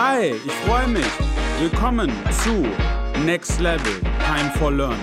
Hi, 0.00 0.30
ich 0.30 0.52
freue 0.52 0.86
mich. 0.86 1.04
Willkommen 1.58 2.08
zu 2.30 2.64
Next 3.26 3.58
Level 3.58 4.00
Time 4.00 4.48
for 4.56 4.70
Learning. 4.70 4.96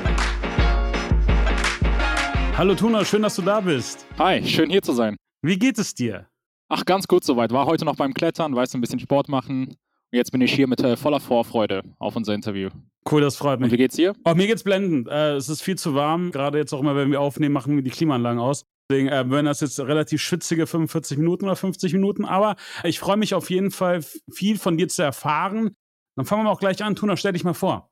Hallo 2.57 2.75
Tuna, 2.75 3.03
schön, 3.03 3.21
dass 3.21 3.35
du 3.35 3.41
da 3.41 3.59
bist. 3.59 4.07
Hi, 4.17 4.41
schön 4.41 4.69
hier 4.69 4.81
zu 4.81 4.93
sein. 4.93 5.17
Wie 5.41 5.59
geht 5.59 5.77
es 5.79 5.95
dir? 5.95 6.27
Ach, 6.69 6.85
ganz 6.85 7.09
gut 7.09 7.25
soweit. 7.25 7.51
War 7.51 7.65
heute 7.65 7.83
noch 7.83 7.97
beim 7.97 8.13
Klettern, 8.13 8.55
weißt 8.55 8.73
du, 8.73 8.77
ein 8.77 8.81
bisschen 8.81 9.01
Sport 9.01 9.27
machen. 9.27 9.67
Und 9.67 9.77
jetzt 10.13 10.31
bin 10.31 10.39
ich 10.39 10.53
hier 10.53 10.65
mit 10.65 10.79
äh, 10.79 10.95
voller 10.95 11.19
Vorfreude 11.19 11.83
auf 11.99 12.15
unser 12.15 12.33
Interview. 12.33 12.69
Cool, 13.11 13.19
das 13.19 13.35
freut 13.35 13.59
mich. 13.59 13.65
Und 13.65 13.73
wie 13.73 13.77
geht's 13.77 13.97
dir? 13.97 14.13
Oh, 14.23 14.33
mir 14.33 14.47
geht's 14.47 14.63
blendend. 14.63 15.09
Äh, 15.09 15.33
es 15.33 15.49
ist 15.49 15.61
viel 15.61 15.77
zu 15.77 15.93
warm. 15.93 16.31
Gerade 16.31 16.57
jetzt 16.57 16.71
auch 16.71 16.79
immer, 16.79 16.95
wenn 16.95 17.11
wir 17.11 17.19
aufnehmen, 17.19 17.51
machen 17.51 17.75
wir 17.75 17.83
die 17.83 17.89
Klimaanlagen 17.89 18.39
aus. 18.39 18.63
Deswegen 18.89 19.07
äh, 19.09 19.29
werden 19.29 19.45
das 19.45 19.61
jetzt 19.61 19.79
relativ 19.79 20.21
schwitzige 20.21 20.67
45 20.67 21.17
Minuten 21.17 21.45
oder 21.45 21.55
50 21.55 21.93
Minuten. 21.93 22.25
Aber 22.25 22.55
ich 22.83 22.99
freue 22.99 23.17
mich 23.17 23.33
auf 23.33 23.49
jeden 23.49 23.71
Fall, 23.71 24.03
viel 24.31 24.57
von 24.57 24.77
dir 24.77 24.87
zu 24.87 25.01
erfahren. 25.01 25.75
Dann 26.15 26.25
fangen 26.25 26.43
wir 26.43 26.51
auch 26.51 26.59
gleich 26.59 26.83
an. 26.83 26.95
Tuna, 26.95 27.17
stell 27.17 27.33
dich 27.33 27.43
mal 27.43 27.53
vor. 27.53 27.89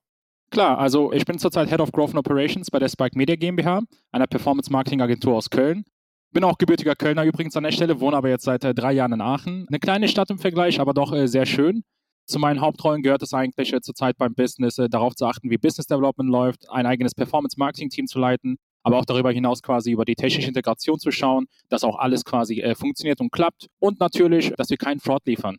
Klar, 0.52 0.78
also 0.78 1.12
ich 1.12 1.26
bin 1.26 1.40
zurzeit 1.40 1.70
Head 1.70 1.80
of 1.80 1.92
Growth 1.92 2.10
and 2.10 2.20
Operations 2.20 2.70
bei 2.70 2.78
der 2.78 2.88
Spike 2.88 3.18
Media 3.18 3.36
GmbH, 3.36 3.82
einer 4.12 4.28
Performance-Marketing-Agentur 4.28 5.36
aus 5.36 5.50
Köln. 5.50 5.84
Bin 6.32 6.44
auch 6.44 6.60
gebürtiger 6.60 6.96
Kölner 6.96 7.24
übrigens 7.24 7.58
an 7.58 7.64
der 7.64 7.72
Stelle, 7.72 8.00
wohne 8.00 8.18
aber 8.18 8.30
jetzt 8.30 8.44
seit 8.44 8.64
äh, 8.64 8.76
drei 8.76 8.94
Jahren 8.94 9.14
in 9.14 9.22
Aachen. 9.22 9.66
Eine 9.68 9.80
kleine 9.80 10.08
Stadt 10.08 10.30
im 10.30 10.38
Vergleich, 10.38 10.80
aber 10.80 10.94
doch 10.94 11.12
äh, 11.12 11.28
sehr 11.28 11.48
schön. 11.48 11.84
Zu 12.28 12.38
meinen 12.38 12.62
Hauptrollen 12.62 13.02
gehört 13.02 13.24
es 13.24 13.34
eigentlich 13.34 13.74
äh, 13.74 13.82
zurzeit 13.82 14.18
beim 14.18 14.36
Business, 14.36 14.78
äh, 14.78 14.90
darauf 14.90 15.16
zu 15.16 15.26
achten, 15.26 15.50
wie 15.50 15.58
Business 15.58 15.88
Development 15.88 16.30
läuft, 16.30 16.70
ein 16.70 16.86
eigenes 16.86 17.16
Performance-Marketing-Team 17.16 18.06
zu 18.06 18.20
leiten, 18.20 18.58
aber 18.84 18.98
auch 18.98 19.06
darüber 19.06 19.32
hinaus 19.32 19.62
quasi 19.62 19.92
über 19.92 20.06
die 20.06 20.16
technische 20.16 20.48
Integration 20.48 21.00
zu 21.00 21.12
schauen, 21.12 21.48
dass 21.70 21.84
auch 21.84 21.98
alles 21.98 22.24
quasi 22.24 22.60
äh, 22.62 22.76
funktioniert 22.76 23.20
und 23.20 23.32
klappt 23.32 23.68
und 23.80 24.00
natürlich, 24.00 24.52
dass 24.58 24.70
wir 24.70 24.78
keinen 24.78 25.00
Fraud 25.00 25.26
liefern. 25.26 25.58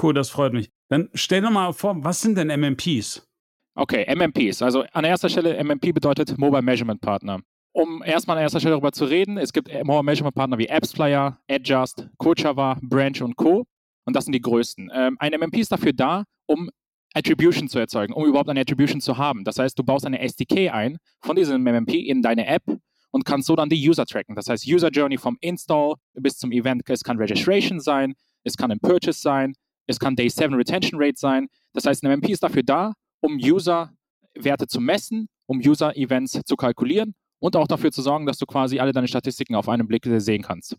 Cool, 0.00 0.14
das 0.14 0.30
freut 0.30 0.52
mich. 0.52 0.70
Dann 0.88 1.08
stell 1.14 1.42
doch 1.42 1.50
mal 1.50 1.72
vor, 1.72 2.02
was 2.04 2.20
sind 2.20 2.38
denn 2.38 2.48
MMPs? 2.48 3.26
Okay, 3.74 4.04
MMPs. 4.14 4.62
Also 4.62 4.84
an 4.92 5.04
erster 5.04 5.28
Stelle, 5.28 5.62
MMP 5.62 5.92
bedeutet 5.92 6.36
Mobile 6.38 6.62
Measurement 6.62 7.00
Partner. 7.00 7.40
Um 7.72 8.02
erstmal 8.02 8.36
an 8.36 8.42
erster 8.42 8.60
Stelle 8.60 8.74
darüber 8.74 8.92
zu 8.92 9.04
reden, 9.04 9.38
es 9.38 9.52
gibt 9.52 9.68
Mobile 9.68 10.02
Measurement 10.02 10.34
Partner 10.34 10.58
wie 10.58 10.68
AppsFlyer, 10.68 11.38
Adjust, 11.48 12.08
Coachava, 12.18 12.78
Branch 12.82 13.20
und 13.22 13.36
Co. 13.36 13.64
Und 14.06 14.16
das 14.16 14.24
sind 14.24 14.32
die 14.32 14.40
größten. 14.40 14.90
Ähm, 14.92 15.16
ein 15.20 15.32
MMP 15.38 15.58
ist 15.58 15.70
dafür 15.70 15.92
da, 15.92 16.24
um 16.46 16.68
Attribution 17.14 17.68
zu 17.68 17.78
erzeugen, 17.78 18.12
um 18.12 18.24
überhaupt 18.24 18.48
eine 18.48 18.60
Attribution 18.60 19.00
zu 19.00 19.18
haben. 19.18 19.44
Das 19.44 19.58
heißt, 19.58 19.78
du 19.78 19.82
baust 19.82 20.06
eine 20.06 20.20
SDK 20.20 20.72
ein 20.72 20.98
von 21.20 21.36
diesem 21.36 21.62
MMP 21.62 21.94
in 21.94 22.22
deine 22.22 22.46
App 22.46 22.62
und 23.10 23.24
kannst 23.24 23.48
so 23.48 23.56
dann 23.56 23.68
die 23.68 23.88
User 23.88 24.06
tracken. 24.06 24.36
Das 24.36 24.48
heißt, 24.48 24.66
User 24.66 24.88
Journey 24.88 25.18
vom 25.18 25.36
Install 25.40 25.94
bis 26.14 26.38
zum 26.38 26.52
Event. 26.52 26.82
Es 26.88 27.02
kann 27.02 27.18
Registration 27.18 27.80
sein, 27.80 28.14
es 28.44 28.56
kann 28.56 28.70
ein 28.70 28.78
Purchase 28.78 29.20
sein, 29.20 29.54
es 29.86 29.98
kann 29.98 30.14
Day 30.14 30.28
7 30.28 30.54
Retention 30.54 31.02
Rate 31.02 31.18
sein. 31.18 31.48
Das 31.72 31.84
heißt, 31.86 32.04
ein 32.04 32.12
MMP 32.12 32.30
ist 32.30 32.42
dafür 32.42 32.62
da, 32.62 32.92
um 33.20 33.36
User-Werte 33.36 34.66
zu 34.68 34.80
messen, 34.80 35.28
um 35.46 35.58
User-Events 35.58 36.40
zu 36.44 36.56
kalkulieren 36.56 37.14
und 37.40 37.56
auch 37.56 37.66
dafür 37.66 37.90
zu 37.90 38.02
sorgen, 38.02 38.26
dass 38.26 38.38
du 38.38 38.46
quasi 38.46 38.78
alle 38.78 38.92
deine 38.92 39.08
Statistiken 39.08 39.56
auf 39.56 39.68
einen 39.68 39.88
Blick 39.88 40.06
sehen 40.06 40.42
kannst. 40.42 40.76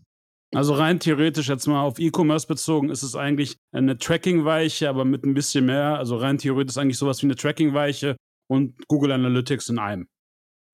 Also 0.54 0.74
rein 0.74 1.00
theoretisch 1.00 1.48
jetzt 1.48 1.66
mal 1.66 1.82
auf 1.82 1.98
E-Commerce 1.98 2.46
bezogen, 2.46 2.90
ist 2.90 3.02
es 3.02 3.16
eigentlich 3.16 3.56
eine 3.72 3.96
Tracking-Weiche, 3.96 4.88
aber 4.88 5.04
mit 5.04 5.24
ein 5.24 5.32
bisschen 5.32 5.64
mehr. 5.66 5.96
Also 5.98 6.16
rein 6.16 6.36
theoretisch 6.36 6.72
ist 6.72 6.78
eigentlich 6.78 6.98
sowas 6.98 7.22
wie 7.22 7.26
eine 7.26 7.36
Tracking-Weiche 7.36 8.16
und 8.50 8.74
Google 8.86 9.12
Analytics 9.12 9.70
in 9.70 9.78
einem. 9.78 10.08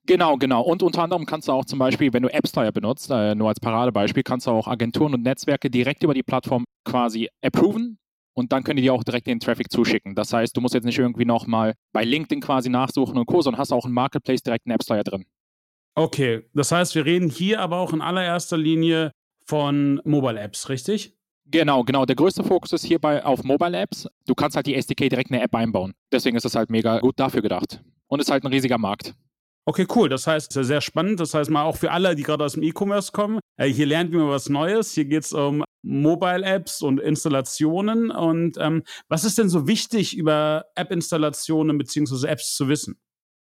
Genau, 0.07 0.37
genau. 0.37 0.63
Und 0.63 0.83
unter 0.83 1.03
anderem 1.03 1.27
kannst 1.27 1.49
du 1.49 1.53
auch 1.53 1.65
zum 1.65 1.79
Beispiel, 1.79 2.13
wenn 2.13 2.23
du 2.23 2.29
AppsFlyer 2.29 2.73
benutzt, 2.73 3.11
äh, 3.11 3.35
nur 3.35 3.49
als 3.49 3.61
Paradebeispiel, 3.61 4.23
kannst 4.23 4.47
du 4.47 4.51
auch 4.51 4.67
Agenturen 4.67 5.15
und 5.15 5.23
Netzwerke 5.23 5.71
direkt 5.71 6.03
über 6.03 6.15
die 6.15 6.23
Plattform 6.23 6.65
quasi 6.85 7.29
approven 7.45 7.99
und 8.35 8.53
dann 8.53 8.65
können 8.65 8.79
die 8.79 8.85
dir 8.85 8.95
auch 8.95 9.05
direkt 9.05 9.27
den 9.27 9.39
Traffic 9.39 9.71
zuschicken. 9.71 10.15
Das 10.15 10.33
heißt, 10.33 10.57
du 10.57 10.61
musst 10.61 10.75
jetzt 10.75 10.85
nicht 10.85 10.99
irgendwie 10.99 11.27
nochmal 11.27 11.75
bei 11.93 12.05
LinkedIn 12.05 12.41
quasi 12.41 12.71
nachsuchen 12.71 13.19
und 13.19 13.27
Co., 13.27 13.43
sondern 13.43 13.61
hast 13.61 13.71
auch 13.71 13.85
einen 13.85 13.95
Marketplace 13.95 14.43
direkt 14.43 14.67
einen 14.67 14.75
AppsFlyer 14.75 15.05
drin. 15.05 15.27
Okay, 15.95 16.45
das 16.55 16.73
heißt, 16.73 16.95
wir 16.95 17.05
reden 17.05 17.29
hier 17.29 17.61
aber 17.61 17.79
auch 17.79 17.93
in 17.93 18.01
allererster 18.01 18.57
Linie 18.57 19.13
von 19.49 20.01
Mobile 20.05 20.39
Apps, 20.39 20.69
richtig? 20.69 21.17
Genau, 21.47 21.83
genau. 21.83 22.05
Der 22.05 22.17
größte 22.17 22.45
Fokus 22.45 22.73
ist 22.75 22.85
hierbei 22.85 23.25
auf 23.25 23.43
Mobile 23.43 23.77
Apps. 23.79 24.07
Du 24.27 24.35
kannst 24.35 24.55
halt 24.55 24.67
die 24.67 24.75
SDK 24.75 25.09
direkt 25.09 25.31
in 25.31 25.37
eine 25.37 25.45
App 25.45 25.55
einbauen. 25.55 25.95
Deswegen 26.13 26.37
ist 26.37 26.45
es 26.45 26.55
halt 26.55 26.69
mega 26.69 27.01
gut 27.01 27.19
dafür 27.19 27.41
gedacht. 27.41 27.81
Und 28.09 28.21
ist 28.21 28.31
halt 28.31 28.45
ein 28.45 28.53
riesiger 28.53 28.77
Markt. 28.77 29.15
Okay, 29.65 29.87
cool. 29.95 30.09
Das 30.09 30.27
heißt, 30.27 30.53
sehr, 30.53 30.65
sehr 30.65 30.81
spannend. 30.83 31.21
Das 31.21 31.33
heißt 31.33 31.51
mal 31.51 31.63
auch 31.63 31.77
für 31.77 31.91
alle, 31.91 32.15
die 32.15 32.23
gerade 32.23 32.45
aus 32.45 32.55
dem 32.55 32.63
E-Commerce 32.63 33.13
kommen. 33.13 33.41
Äh, 33.57 33.69
hier 33.69 33.87
lernt 33.87 34.13
man 34.13 34.29
was 34.29 34.51
Neues. 34.51 34.93
Hier 34.93 35.07
geht 35.07 35.25
es 35.25 35.33
um 35.33 35.65
Mobile-Apps 35.83 36.83
und 36.83 37.01
Installationen. 37.01 38.11
Und 38.11 38.59
ähm, 38.59 38.83
was 39.09 39.25
ist 39.25 39.39
denn 39.39 39.49
so 39.49 39.67
wichtig 39.67 40.17
über 40.17 40.67
App-Installationen 40.75 41.79
bzw. 41.79 42.27
Apps 42.27 42.55
zu 42.55 42.69
wissen? 42.69 43.01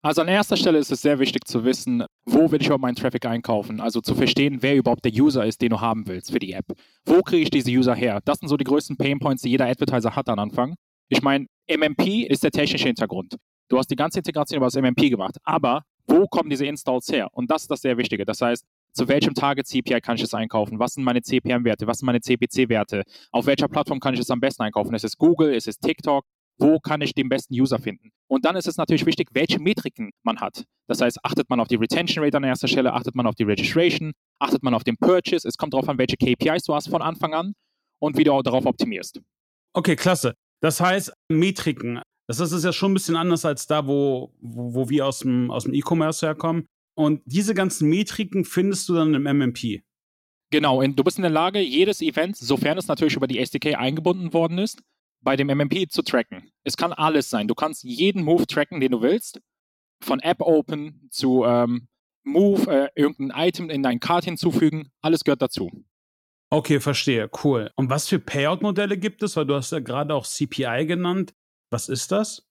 Also 0.04 0.20
an 0.20 0.28
erster 0.28 0.58
Stelle 0.58 0.76
ist 0.76 0.92
es 0.92 1.00
sehr 1.00 1.18
wichtig 1.18 1.46
zu 1.46 1.64
wissen, 1.64 2.04
wo 2.26 2.50
will 2.50 2.60
ich 2.60 2.66
überhaupt 2.66 2.82
meinen 2.82 2.94
Traffic 2.94 3.24
einkaufen? 3.24 3.80
Also 3.80 4.02
zu 4.02 4.14
verstehen, 4.14 4.58
wer 4.60 4.76
überhaupt 4.76 5.02
der 5.06 5.12
User 5.12 5.46
ist, 5.46 5.62
den 5.62 5.70
du 5.70 5.80
haben 5.80 6.06
willst 6.06 6.30
für 6.30 6.38
die 6.38 6.52
App. 6.52 6.66
Wo 7.06 7.22
kriege 7.22 7.44
ich 7.44 7.48
diese 7.48 7.70
User 7.70 7.94
her? 7.94 8.20
Das 8.22 8.36
sind 8.36 8.50
so 8.50 8.58
die 8.58 8.64
größten 8.64 8.98
Painpoints, 8.98 9.40
die 9.40 9.48
jeder 9.48 9.66
Advertiser 9.66 10.14
hat 10.14 10.28
am 10.28 10.38
Anfang. 10.38 10.74
Ich 11.08 11.22
meine, 11.22 11.46
MMP 11.70 12.26
ist 12.28 12.44
der 12.44 12.50
technische 12.50 12.84
Hintergrund. 12.86 13.36
Du 13.70 13.78
hast 13.78 13.90
die 13.90 13.96
ganze 13.96 14.18
Integration 14.18 14.58
über 14.58 14.66
das 14.66 14.74
MMP 14.74 15.08
gemacht, 15.08 15.38
aber 15.42 15.84
wo 16.06 16.26
kommen 16.26 16.50
diese 16.50 16.66
Installs 16.66 17.08
her? 17.10 17.28
Und 17.32 17.50
das 17.50 17.62
ist 17.62 17.70
das 17.70 17.80
sehr 17.80 17.96
Wichtige. 17.96 18.26
Das 18.26 18.42
heißt, 18.42 18.62
zu 18.92 19.08
welchem 19.08 19.32
Target 19.32 19.66
CPI 19.66 20.02
kann 20.02 20.16
ich 20.16 20.22
es 20.22 20.34
einkaufen? 20.34 20.78
Was 20.78 20.92
sind 20.92 21.04
meine 21.04 21.22
CPM-Werte? 21.22 21.86
Was 21.86 22.00
sind 22.00 22.06
meine 22.06 22.20
CPC-Werte? 22.20 23.04
Auf 23.32 23.46
welcher 23.46 23.68
Plattform 23.68 24.00
kann 24.00 24.12
ich 24.12 24.20
es 24.20 24.30
am 24.30 24.40
besten 24.40 24.64
einkaufen? 24.64 24.94
Ist 24.94 25.04
es 25.04 25.16
Google? 25.16 25.54
Ist 25.54 25.66
es 25.66 25.78
TikTok? 25.78 26.26
Wo 26.58 26.78
kann 26.78 27.00
ich 27.00 27.14
den 27.14 27.28
besten 27.28 27.54
User 27.54 27.78
finden? 27.78 28.10
Und 28.28 28.44
dann 28.44 28.56
ist 28.56 28.66
es 28.66 28.76
natürlich 28.76 29.06
wichtig, 29.06 29.28
welche 29.32 29.58
Metriken 29.58 30.10
man 30.22 30.40
hat. 30.40 30.64
Das 30.88 31.00
heißt, 31.00 31.18
achtet 31.22 31.50
man 31.50 31.60
auf 31.60 31.68
die 31.68 31.76
Retention 31.76 32.24
Rate 32.24 32.36
an 32.36 32.44
erster 32.44 32.68
Stelle, 32.68 32.92
achtet 32.92 33.14
man 33.14 33.26
auf 33.26 33.34
die 33.34 33.44
Registration, 33.44 34.12
achtet 34.38 34.62
man 34.62 34.74
auf 34.74 34.84
den 34.84 34.96
Purchase. 34.96 35.46
Es 35.46 35.56
kommt 35.56 35.74
darauf 35.74 35.88
an, 35.88 35.98
welche 35.98 36.16
KPIs 36.16 36.64
du 36.64 36.74
hast 36.74 36.88
von 36.88 37.02
Anfang 37.02 37.34
an 37.34 37.54
und 38.00 38.16
wie 38.16 38.24
du 38.24 38.32
auch 38.32 38.42
darauf 38.42 38.66
optimierst. 38.66 39.20
Okay, 39.72 39.96
klasse. 39.96 40.34
Das 40.60 40.80
heißt, 40.80 41.12
Metriken, 41.28 42.00
das 42.26 42.40
ist 42.40 42.64
ja 42.64 42.72
schon 42.72 42.92
ein 42.92 42.94
bisschen 42.94 43.16
anders 43.16 43.44
als 43.44 43.66
da, 43.66 43.86
wo, 43.86 44.32
wo, 44.40 44.74
wo 44.74 44.88
wir 44.88 45.06
aus 45.06 45.20
dem, 45.20 45.50
aus 45.50 45.64
dem 45.64 45.74
E-Commerce 45.74 46.24
herkommen. 46.24 46.66
Und 46.96 47.22
diese 47.26 47.54
ganzen 47.54 47.88
Metriken 47.88 48.44
findest 48.44 48.88
du 48.88 48.94
dann 48.94 49.14
im 49.14 49.24
MMP. 49.24 49.82
Genau, 50.50 50.80
und 50.80 50.96
du 50.96 51.02
bist 51.02 51.18
in 51.18 51.22
der 51.22 51.30
Lage, 51.30 51.58
jedes 51.58 52.00
Event, 52.00 52.36
sofern 52.36 52.78
es 52.78 52.86
natürlich 52.86 53.16
über 53.16 53.26
die 53.26 53.40
SDK 53.40 53.74
eingebunden 53.76 54.32
worden 54.32 54.58
ist, 54.58 54.80
bei 55.24 55.36
dem 55.36 55.48
MMP 55.48 55.90
zu 55.90 56.02
tracken. 56.02 56.50
Es 56.62 56.76
kann 56.76 56.92
alles 56.92 57.30
sein. 57.30 57.48
Du 57.48 57.54
kannst 57.54 57.82
jeden 57.82 58.22
Move 58.22 58.46
tracken, 58.46 58.80
den 58.80 58.92
du 58.92 59.02
willst. 59.02 59.40
Von 60.02 60.20
App 60.20 60.40
Open 60.40 61.08
zu 61.10 61.44
ähm, 61.44 61.88
Move, 62.24 62.70
äh, 62.70 62.88
irgendein 62.94 63.48
Item 63.48 63.70
in 63.70 63.82
dein 63.82 64.00
Card 64.00 64.24
hinzufügen. 64.24 64.90
Alles 65.00 65.24
gehört 65.24 65.42
dazu. 65.42 65.70
Okay, 66.50 66.78
verstehe. 66.80 67.28
Cool. 67.42 67.70
Und 67.74 67.90
was 67.90 68.08
für 68.08 68.18
Payout-Modelle 68.18 68.98
gibt 68.98 69.22
es? 69.22 69.36
Weil 69.36 69.46
du 69.46 69.54
hast 69.54 69.72
ja 69.72 69.80
gerade 69.80 70.14
auch 70.14 70.26
CPI 70.26 70.86
genannt. 70.86 71.34
Was 71.70 71.88
ist 71.88 72.12
das? 72.12 72.46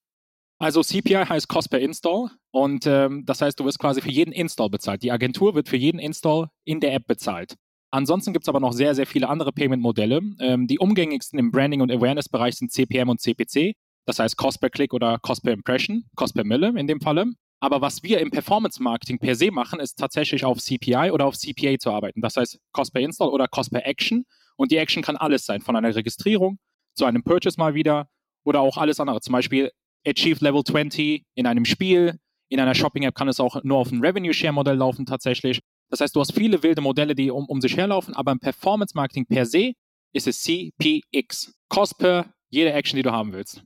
Also 0.58 0.82
CPI 0.82 1.24
heißt 1.28 1.48
Cost 1.48 1.70
per 1.70 1.80
Install 1.80 2.30
und 2.52 2.86
ähm, 2.86 3.24
das 3.26 3.40
heißt, 3.40 3.58
du 3.58 3.64
wirst 3.64 3.78
quasi 3.78 4.00
für 4.00 4.10
jeden 4.10 4.32
Install 4.32 4.70
bezahlt. 4.70 5.02
Die 5.02 5.10
Agentur 5.10 5.54
wird 5.54 5.68
für 5.68 5.76
jeden 5.76 5.98
Install 5.98 6.48
in 6.64 6.80
der 6.80 6.94
App 6.94 7.06
bezahlt. 7.06 7.56
Ansonsten 7.94 8.32
gibt 8.32 8.44
es 8.44 8.48
aber 8.48 8.58
noch 8.58 8.72
sehr, 8.72 8.92
sehr 8.96 9.06
viele 9.06 9.28
andere 9.28 9.52
Payment-Modelle. 9.52 10.20
Ähm, 10.40 10.66
die 10.66 10.80
umgängigsten 10.80 11.38
im 11.38 11.52
Branding- 11.52 11.80
und 11.80 11.92
Awareness-Bereich 11.92 12.56
sind 12.56 12.72
CPM 12.72 13.08
und 13.08 13.20
CPC. 13.20 13.76
Das 14.04 14.18
heißt 14.18 14.36
Cost 14.36 14.60
per 14.60 14.68
Click 14.68 14.92
oder 14.92 15.20
Cost 15.20 15.44
per 15.44 15.52
Impression, 15.52 16.04
Cost 16.16 16.34
per 16.34 16.42
Mille 16.42 16.72
in 16.76 16.88
dem 16.88 17.00
Falle. 17.00 17.26
Aber 17.60 17.82
was 17.82 18.02
wir 18.02 18.18
im 18.18 18.32
Performance-Marketing 18.32 19.20
per 19.20 19.36
se 19.36 19.52
machen, 19.52 19.78
ist 19.78 19.94
tatsächlich 19.94 20.44
auf 20.44 20.58
CPI 20.58 21.12
oder 21.12 21.24
auf 21.24 21.36
CPA 21.36 21.78
zu 21.78 21.92
arbeiten. 21.92 22.20
Das 22.20 22.36
heißt 22.36 22.58
Cost 22.72 22.92
per 22.92 23.00
Install 23.00 23.28
oder 23.28 23.46
Cost 23.46 23.70
per 23.70 23.86
Action. 23.86 24.24
Und 24.56 24.72
die 24.72 24.76
Action 24.76 25.04
kann 25.04 25.16
alles 25.16 25.46
sein, 25.46 25.60
von 25.60 25.76
einer 25.76 25.94
Registrierung 25.94 26.58
zu 26.94 27.04
einem 27.04 27.22
Purchase 27.22 27.60
mal 27.60 27.74
wieder 27.74 28.08
oder 28.42 28.60
auch 28.60 28.76
alles 28.76 28.98
andere. 28.98 29.20
Zum 29.20 29.34
Beispiel 29.34 29.70
Achieve 30.04 30.44
Level 30.44 30.64
20 30.64 31.22
in 31.36 31.46
einem 31.46 31.64
Spiel. 31.64 32.18
In 32.48 32.58
einer 32.58 32.74
Shopping-App 32.74 33.14
kann 33.14 33.28
es 33.28 33.38
auch 33.38 33.62
nur 33.62 33.78
auf 33.78 33.92
ein 33.92 34.00
Revenue-Share-Modell 34.00 34.76
laufen 34.76 35.06
tatsächlich. 35.06 35.60
Das 35.90 36.00
heißt, 36.00 36.14
du 36.16 36.20
hast 36.20 36.32
viele 36.32 36.62
wilde 36.62 36.80
Modelle, 36.80 37.14
die 37.14 37.30
um, 37.30 37.46
um 37.46 37.60
sich 37.60 37.76
herlaufen, 37.76 38.14
aber 38.14 38.32
im 38.32 38.40
Performance 38.40 38.94
Marketing 38.94 39.26
per 39.26 39.46
se 39.46 39.72
ist 40.12 40.26
es 40.26 40.42
CPX. 40.42 41.54
Cost 41.68 41.98
per 41.98 42.32
jede 42.50 42.72
Action, 42.72 42.96
die 42.96 43.02
du 43.02 43.12
haben 43.12 43.32
willst. 43.32 43.62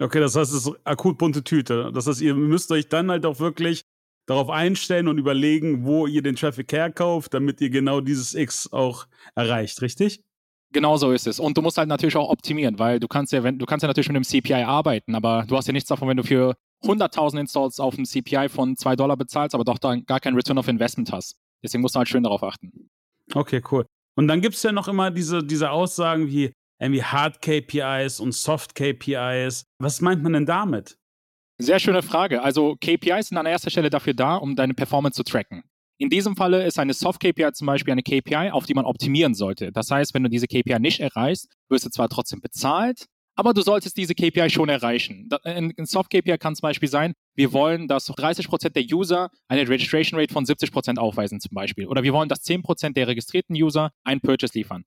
Okay, 0.00 0.20
das 0.20 0.36
heißt, 0.36 0.52
es 0.52 0.66
ist 0.66 0.72
akut 0.84 1.18
bunte 1.18 1.42
Tüte. 1.42 1.90
Das 1.92 2.06
heißt, 2.06 2.20
ihr 2.20 2.34
müsst 2.34 2.70
euch 2.70 2.88
dann 2.88 3.10
halt 3.10 3.26
auch 3.26 3.40
wirklich 3.40 3.82
darauf 4.26 4.50
einstellen 4.50 5.08
und 5.08 5.18
überlegen, 5.18 5.84
wo 5.84 6.06
ihr 6.06 6.22
den 6.22 6.36
Traffic 6.36 6.70
herkauft, 6.72 7.34
damit 7.34 7.60
ihr 7.60 7.70
genau 7.70 8.00
dieses 8.00 8.34
X 8.34 8.72
auch 8.72 9.06
erreicht, 9.34 9.80
richtig? 9.82 10.22
Genau 10.70 10.98
so 10.98 11.12
ist 11.12 11.26
es. 11.26 11.40
Und 11.40 11.56
du 11.56 11.62
musst 11.62 11.78
halt 11.78 11.88
natürlich 11.88 12.14
auch 12.16 12.28
optimieren, 12.28 12.78
weil 12.78 13.00
du 13.00 13.08
kannst 13.08 13.32
ja, 13.32 13.42
wenn, 13.42 13.58
du 13.58 13.64
kannst 13.64 13.82
ja 13.82 13.86
natürlich 13.86 14.08
mit 14.08 14.16
einem 14.16 14.24
CPI 14.24 14.64
arbeiten, 14.64 15.14
aber 15.14 15.46
du 15.48 15.56
hast 15.56 15.66
ja 15.66 15.72
nichts 15.72 15.88
davon, 15.88 16.08
wenn 16.08 16.18
du 16.18 16.24
für 16.24 16.56
100.000 16.84 17.40
Installs 17.40 17.80
auf 17.80 17.94
einem 17.94 18.04
CPI 18.04 18.48
von 18.48 18.76
2 18.76 18.96
Dollar 18.96 19.16
bezahlst, 19.16 19.54
aber 19.54 19.64
doch 19.64 19.78
dann 19.78 20.04
gar 20.04 20.20
kein 20.20 20.34
Return 20.34 20.58
of 20.58 20.68
Investment 20.68 21.12
hast. 21.12 21.36
Deswegen 21.62 21.82
musst 21.82 21.94
du 21.94 21.98
halt 21.98 22.08
schön 22.08 22.22
darauf 22.22 22.42
achten. 22.42 22.88
Okay, 23.34 23.62
cool. 23.70 23.86
Und 24.16 24.28
dann 24.28 24.40
gibt 24.40 24.54
es 24.54 24.62
ja 24.62 24.72
noch 24.72 24.88
immer 24.88 25.10
diese, 25.10 25.44
diese 25.44 25.70
Aussagen 25.70 26.28
wie, 26.28 26.52
irgendwie 26.80 27.02
Hard 27.02 27.42
KPIs 27.42 28.20
und 28.20 28.32
Soft 28.32 28.74
KPIs. 28.74 29.64
Was 29.80 30.00
meint 30.00 30.22
man 30.22 30.32
denn 30.32 30.46
damit? 30.46 30.96
Sehr 31.60 31.80
schöne 31.80 32.02
Frage. 32.02 32.42
Also 32.42 32.76
KPIs 32.76 33.28
sind 33.28 33.38
an 33.38 33.46
erster 33.46 33.70
Stelle 33.70 33.90
dafür 33.90 34.14
da, 34.14 34.36
um 34.36 34.54
deine 34.54 34.74
Performance 34.74 35.16
zu 35.16 35.24
tracken. 35.24 35.64
In 36.00 36.10
diesem 36.10 36.36
Falle 36.36 36.64
ist 36.64 36.78
eine 36.78 36.94
Soft-KPI 36.94 37.52
zum 37.54 37.66
Beispiel 37.66 37.90
eine 37.90 38.04
KPI, 38.04 38.50
auf 38.52 38.66
die 38.66 38.74
man 38.74 38.84
optimieren 38.84 39.34
sollte. 39.34 39.72
Das 39.72 39.90
heißt, 39.90 40.14
wenn 40.14 40.22
du 40.22 40.30
diese 40.30 40.46
KPI 40.46 40.78
nicht 40.78 41.00
erreichst, 41.00 41.48
wirst 41.68 41.86
du 41.86 41.90
zwar 41.90 42.08
trotzdem 42.08 42.40
bezahlt, 42.40 43.06
aber 43.38 43.54
du 43.54 43.62
solltest 43.62 43.96
diese 43.96 44.16
KPI 44.16 44.50
schon 44.50 44.68
erreichen. 44.68 45.28
Ein 45.44 45.72
Soft-KPI 45.78 46.38
kann 46.38 46.56
zum 46.56 46.62
Beispiel 46.62 46.88
sein, 46.88 47.14
wir 47.36 47.52
wollen, 47.52 47.86
dass 47.86 48.10
30% 48.10 48.70
der 48.70 48.82
User 48.82 49.30
eine 49.46 49.68
Registration 49.68 50.18
Rate 50.18 50.32
von 50.32 50.44
70% 50.44 50.98
aufweisen 50.98 51.38
zum 51.38 51.54
Beispiel. 51.54 51.86
Oder 51.86 52.02
wir 52.02 52.12
wollen, 52.12 52.28
dass 52.28 52.44
10% 52.44 52.94
der 52.94 53.06
registrierten 53.06 53.54
User 53.54 53.92
einen 54.02 54.20
Purchase 54.20 54.58
liefern. 54.58 54.84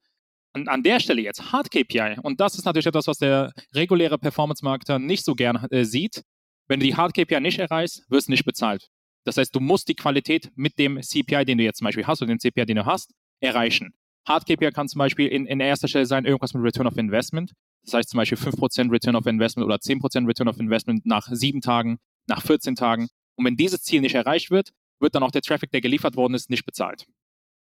Und 0.53 0.68
an 0.68 0.83
der 0.83 1.00
Stelle 1.00 1.21
jetzt 1.21 1.53
Hard 1.53 1.71
KPI, 1.71 2.18
und 2.24 2.42
das 2.42 2.56
ist 2.56 2.65
natürlich 2.65 2.88
etwas, 2.88 3.07
was 3.07 3.19
der 3.19 3.53
reguläre 3.74 4.18
Performance-Marketer 4.18 5.00
nicht 5.00 5.24
so 5.24 5.33
gern 5.33 5.65
äh, 5.71 5.86
sieht. 5.86 6.21
Wenn 6.68 6.81
du 6.81 6.86
die 6.86 6.98
Hard 6.98 7.13
KPI 7.13 7.39
nicht 7.39 7.59
erreichst, 7.59 8.03
wirst 8.09 8.27
du 8.27 8.33
nicht 8.33 8.44
bezahlt. 8.44 8.89
Das 9.24 9.38
heißt, 9.38 9.56
du 9.56 9.62
musst 9.62 9.88
die 9.88 9.95
Qualität 9.95 10.51
mit 10.56 10.77
dem 10.77 11.01
CPI, 11.01 11.45
den 11.45 11.57
du 11.57 11.63
jetzt 11.63 11.77
zum 11.77 11.86
Beispiel 11.86 12.06
hast, 12.06 12.21
oder 12.21 12.33
dem 12.33 12.39
CPI, 12.39 12.65
den 12.65 12.75
du 12.75 12.86
hast, 12.86 13.13
erreichen. 13.39 13.94
Hard 14.28 14.46
KPI 14.46 14.72
kann 14.72 14.88
zum 14.88 15.00
Beispiel 15.00 15.28
in, 15.28 15.46
in 15.46 15.60
erster 15.60 15.88
Stelle 15.88 16.06
sein, 16.06 16.26
irgendwas 16.26 16.54
mit 16.54 16.64
Return 16.64 16.88
of 16.88 16.98
Investment. 16.98 17.54
Das 17.84 17.96
heißt 17.96 18.10
zum 18.10 18.18
Beispiel 18.20 18.38
5% 18.38 18.92
Return 18.92 19.16
of 19.16 19.26
Investment 19.26 19.66
oder 19.66 19.78
10% 19.78 20.28
Return 20.28 20.48
of 20.48 20.60
Investment 20.60 21.06
nach 21.06 21.28
sieben 21.32 21.62
Tagen, 21.62 22.00
nach 22.28 22.42
14 22.42 22.76
Tagen. 22.76 23.10
Und 23.36 23.46
wenn 23.46 23.56
dieses 23.56 23.82
Ziel 23.82 24.02
nicht 24.02 24.16
erreicht 24.16 24.52
wird, 24.52 24.72
wird 25.00 25.16
dann 25.16 25.24
auch 25.24 25.32
der 25.32 25.42
Traffic, 25.42 25.72
der 25.72 25.82
geliefert 25.82 26.16
worden 26.16 26.36
ist, 26.36 26.50
nicht 26.50 26.66
bezahlt. 26.66 27.08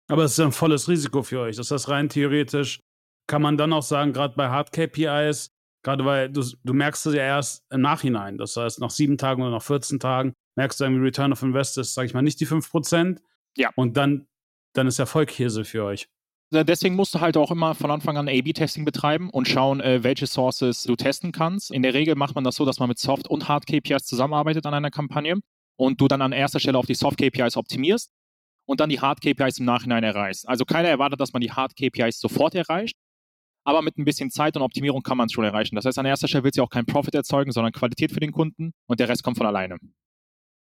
Aber 0.07 0.25
es 0.25 0.33
ist 0.33 0.39
ein 0.39 0.51
volles 0.51 0.89
Risiko 0.89 1.23
für 1.23 1.39
euch. 1.39 1.55
Das 1.55 1.71
heißt, 1.71 1.87
rein 1.87 2.09
theoretisch 2.09 2.81
kann 3.27 3.41
man 3.41 3.55
dann 3.55 3.71
auch 3.71 3.83
sagen, 3.83 4.11
gerade 4.11 4.35
bei 4.35 4.49
Hard 4.49 4.73
KPIs, 4.73 5.51
gerade 5.83 6.03
weil 6.03 6.29
du, 6.29 6.43
du 6.63 6.73
merkst 6.73 7.05
es 7.05 7.13
ja 7.13 7.23
erst 7.23 7.63
im 7.71 7.79
Nachhinein. 7.79 8.37
Das 8.37 8.57
heißt, 8.57 8.81
nach 8.81 8.89
sieben 8.89 9.17
Tagen 9.17 9.41
oder 9.41 9.51
nach 9.51 9.63
14 9.63 9.99
Tagen 9.99 10.33
merkst 10.57 10.79
du 10.79 10.83
irgendwie 10.83 11.05
Return 11.05 11.31
of 11.31 11.41
Investors, 11.41 11.93
sage 11.93 12.07
ich 12.07 12.13
mal, 12.13 12.21
nicht 12.21 12.41
die 12.41 12.47
5%. 12.47 13.19
Ja. 13.55 13.69
Und 13.75 13.95
dann, 13.95 14.27
dann 14.73 14.87
ist 14.87 14.99
Erfolg 14.99 15.29
Käse 15.29 15.63
für 15.63 15.85
euch. 15.85 16.09
Deswegen 16.53 16.95
musst 16.95 17.15
du 17.15 17.21
halt 17.21 17.37
auch 17.37 17.49
immer 17.49 17.75
von 17.75 17.91
Anfang 17.91 18.17
an 18.17 18.27
A-B-Testing 18.27 18.83
betreiben 18.83 19.29
und 19.29 19.47
schauen, 19.47 19.79
äh, 19.79 20.03
welche 20.03 20.27
Sources 20.27 20.83
du 20.83 20.97
testen 20.97 21.31
kannst. 21.31 21.71
In 21.71 21.81
der 21.81 21.93
Regel 21.93 22.15
macht 22.15 22.35
man 22.35 22.43
das 22.43 22.55
so, 22.55 22.65
dass 22.65 22.77
man 22.79 22.89
mit 22.89 22.99
Soft- 22.99 23.29
und 23.29 23.47
Hard-KPIs 23.47 24.03
zusammenarbeitet 24.03 24.65
an 24.65 24.73
einer 24.73 24.91
Kampagne 24.91 25.39
und 25.77 26.01
du 26.01 26.09
dann 26.09 26.21
an 26.21 26.33
erster 26.33 26.59
Stelle 26.59 26.77
auf 26.77 26.85
die 26.85 26.93
Soft-KPIs 26.93 27.55
optimierst 27.55 28.11
und 28.65 28.81
dann 28.81 28.89
die 28.89 28.99
Hard-KPIs 28.99 29.59
im 29.59 29.65
Nachhinein 29.65 30.03
erreichst. 30.03 30.47
Also 30.47 30.65
keiner 30.65 30.89
erwartet, 30.89 31.21
dass 31.21 31.31
man 31.31 31.41
die 31.41 31.53
Hard-KPIs 31.53 32.19
sofort 32.19 32.53
erreicht, 32.53 32.97
aber 33.63 33.81
mit 33.81 33.97
ein 33.97 34.03
bisschen 34.03 34.29
Zeit 34.29 34.57
und 34.57 34.61
Optimierung 34.61 35.03
kann 35.03 35.17
man 35.17 35.27
es 35.27 35.31
schon 35.31 35.45
erreichen. 35.45 35.75
Das 35.75 35.85
heißt, 35.85 35.99
an 35.99 36.05
erster 36.05 36.27
Stelle 36.27 36.43
willst 36.43 36.57
du 36.57 36.63
auch 36.63 36.69
keinen 36.69 36.85
Profit 36.85 37.15
erzeugen, 37.15 37.53
sondern 37.53 37.71
Qualität 37.71 38.11
für 38.11 38.19
den 38.19 38.33
Kunden 38.33 38.73
und 38.87 38.99
der 38.99 39.07
Rest 39.07 39.23
kommt 39.23 39.37
von 39.37 39.47
alleine. 39.47 39.77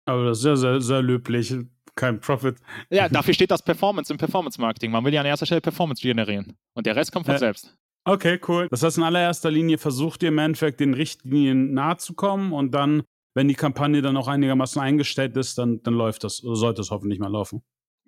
Aber 0.05 0.27
das 0.27 0.39
ist 0.39 0.43
sehr, 0.43 0.57
sehr, 0.57 0.81
sehr 0.81 1.03
löblich. 1.03 1.53
Kein 1.95 2.21
Profit. 2.21 2.57
Ja, 2.91 3.09
dafür 3.11 3.35
steht 3.35 3.51
das 3.51 3.63
Performance 3.63 4.13
im 4.13 4.19
Performance-Marketing. 4.19 4.91
Man 4.91 5.05
will 5.05 5.13
ja 5.13 5.21
an 5.21 5.27
erster 5.27 5.47
Stelle 5.47 5.61
Performance 5.61 6.03
generieren. 6.03 6.57
Und 6.75 6.87
der 6.87 6.97
Rest 6.97 7.13
kommt 7.13 7.27
von 7.27 7.35
äh, 7.35 7.39
selbst. 7.39 7.77
Okay, 8.05 8.41
cool. 8.49 8.69
Das 8.71 8.83
heißt, 8.83 8.99
in 8.99 9.05
allererster 9.05 9.51
Linie 9.51 9.79
versucht 9.79 10.23
ihr 10.23 10.31
im 10.31 10.39
Endeffekt 10.39 10.81
den 10.81 10.95
Richtlinien 10.95 11.73
nahe 11.73 11.99
zu 11.99 12.15
kommen 12.15 12.53
und 12.53 12.73
dann, 12.73 13.05
wenn 13.35 13.47
die 13.47 13.55
Kampagne 13.55 14.03
dann 14.03 14.17
auch 14.17 14.27
einigermaßen 14.27 14.83
eingestellt 14.83 15.37
ist, 15.37 15.59
dann, 15.59 15.83
dann 15.83 15.95
läuft 15.95 16.25
das, 16.25 16.43
oder 16.43 16.57
sollte 16.57 16.81
es 16.81 16.91
hoffentlich 16.91 17.21
mal 17.21 17.31
laufen. 17.31 17.63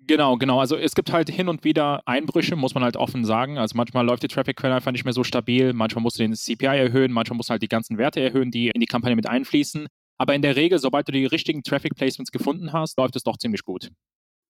Genau, 0.07 0.37
genau. 0.37 0.59
Also 0.59 0.75
es 0.75 0.93
gibt 0.93 1.11
halt 1.11 1.29
hin 1.29 1.47
und 1.47 1.63
wieder 1.63 2.07
Einbrüche, 2.07 2.55
muss 2.55 2.75
man 2.75 2.83
halt 2.83 2.97
offen 2.97 3.25
sagen. 3.25 3.57
Also 3.57 3.75
manchmal 3.75 4.05
läuft 4.05 4.21
die 4.23 4.27
Traffic-Quelle 4.27 4.75
einfach 4.75 4.91
nicht 4.91 5.05
mehr 5.05 5.13
so 5.13 5.23
stabil, 5.23 5.73
manchmal 5.73 6.03
musst 6.03 6.19
du 6.19 6.23
den 6.23 6.35
CPI 6.35 6.65
erhöhen, 6.65 7.11
manchmal 7.11 7.37
musst 7.37 7.49
du 7.49 7.51
halt 7.51 7.63
die 7.63 7.67
ganzen 7.67 7.97
Werte 7.97 8.19
erhöhen, 8.19 8.51
die 8.51 8.67
in 8.67 8.81
die 8.81 8.85
Kampagne 8.85 9.15
mit 9.15 9.27
einfließen. 9.27 9.87
Aber 10.17 10.35
in 10.35 10.41
der 10.41 10.55
Regel, 10.55 10.79
sobald 10.79 11.07
du 11.07 11.11
die 11.11 11.25
richtigen 11.25 11.63
Traffic 11.63 11.95
Placements 11.95 12.31
gefunden 12.31 12.73
hast, 12.73 12.97
läuft 12.97 13.15
es 13.15 13.23
doch 13.23 13.37
ziemlich 13.37 13.63
gut. 13.63 13.89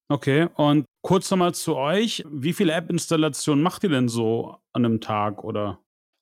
Okay, 0.07 0.47
und 0.55 0.85
kurz 1.01 1.31
nochmal 1.31 1.55
zu 1.55 1.75
euch. 1.75 2.23
Wie 2.29 2.53
viele 2.53 2.73
App-Installationen 2.73 3.63
macht 3.63 3.83
ihr 3.83 3.89
denn 3.89 4.07
so 4.07 4.57
an 4.71 4.85
einem 4.85 5.01
Tag 5.01 5.43
oder? 5.43 5.79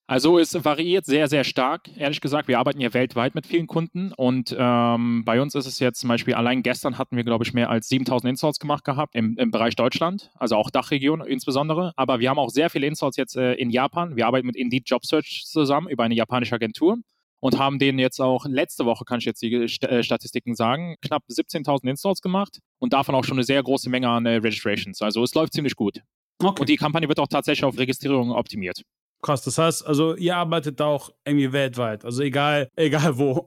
Also 0.07 0.37
es 0.37 0.53
variiert 0.65 1.05
sehr, 1.05 1.27
sehr 1.27 1.43
stark. 1.45 1.89
Ehrlich 1.97 2.19
gesagt, 2.19 2.47
wir 2.47 2.59
arbeiten 2.59 2.81
ja 2.81 2.93
weltweit 2.93 3.35
mit 3.35 3.47
vielen 3.47 3.67
Kunden 3.67 4.11
und 4.13 4.55
ähm, 4.57 5.23
bei 5.25 5.41
uns 5.41 5.55
ist 5.55 5.65
es 5.65 5.79
jetzt 5.79 6.01
zum 6.01 6.09
Beispiel, 6.09 6.33
allein 6.33 6.61
gestern 6.61 6.97
hatten 6.97 7.15
wir, 7.15 7.23
glaube 7.23 7.45
ich, 7.45 7.53
mehr 7.53 7.69
als 7.69 7.87
7000 7.87 8.31
Installs 8.31 8.59
gemacht 8.59 8.83
gehabt 8.83 9.15
im, 9.15 9.37
im 9.37 9.51
Bereich 9.51 9.75
Deutschland, 9.75 10.29
also 10.35 10.55
auch 10.57 10.69
Dachregion 10.69 11.21
insbesondere. 11.21 11.93
Aber 11.95 12.19
wir 12.19 12.29
haben 12.29 12.39
auch 12.39 12.49
sehr 12.49 12.69
viele 12.69 12.85
Installs 12.85 13.15
jetzt 13.15 13.37
äh, 13.37 13.53
in 13.53 13.69
Japan. 13.69 14.17
Wir 14.17 14.27
arbeiten 14.27 14.47
mit 14.47 14.57
Indeed 14.57 14.89
Job 14.89 15.05
Search 15.05 15.45
zusammen 15.45 15.87
über 15.87 16.03
eine 16.03 16.15
japanische 16.15 16.55
Agentur 16.55 16.97
und 17.43 17.59
haben 17.59 17.77
denen 17.77 17.99
jetzt 17.99 18.21
auch 18.21 18.45
letzte 18.45 18.85
Woche, 18.85 19.03
kann 19.03 19.19
ich 19.19 19.25
jetzt 19.25 19.41
die 19.41 19.53
äh, 19.53 20.01
Statistiken 20.01 20.55
sagen, 20.55 20.95
knapp 21.01 21.23
17.000 21.29 21.89
Installs 21.89 22.21
gemacht 22.21 22.59
und 22.79 22.93
davon 22.93 23.15
auch 23.15 23.25
schon 23.25 23.35
eine 23.35 23.43
sehr 23.43 23.61
große 23.61 23.89
Menge 23.89 24.07
an 24.07 24.25
äh, 24.25 24.35
Registrations. 24.35 25.01
Also 25.01 25.21
es 25.23 25.35
läuft 25.35 25.51
ziemlich 25.51 25.75
gut. 25.75 25.99
Okay. 26.41 26.61
Und 26.61 26.69
die 26.69 26.77
Kampagne 26.77 27.09
wird 27.09 27.19
auch 27.19 27.27
tatsächlich 27.27 27.65
auf 27.65 27.77
Registrierung 27.77 28.31
optimiert. 28.31 28.83
Krass, 29.21 29.41
das 29.41 29.57
heißt, 29.57 29.85
also 29.85 30.15
ihr 30.15 30.37
arbeitet 30.37 30.79
da 30.79 30.85
auch 30.85 31.09
irgendwie 31.25 31.51
weltweit, 31.51 32.05
also 32.05 32.23
egal, 32.23 32.69
egal 32.77 33.17
wo. 33.17 33.45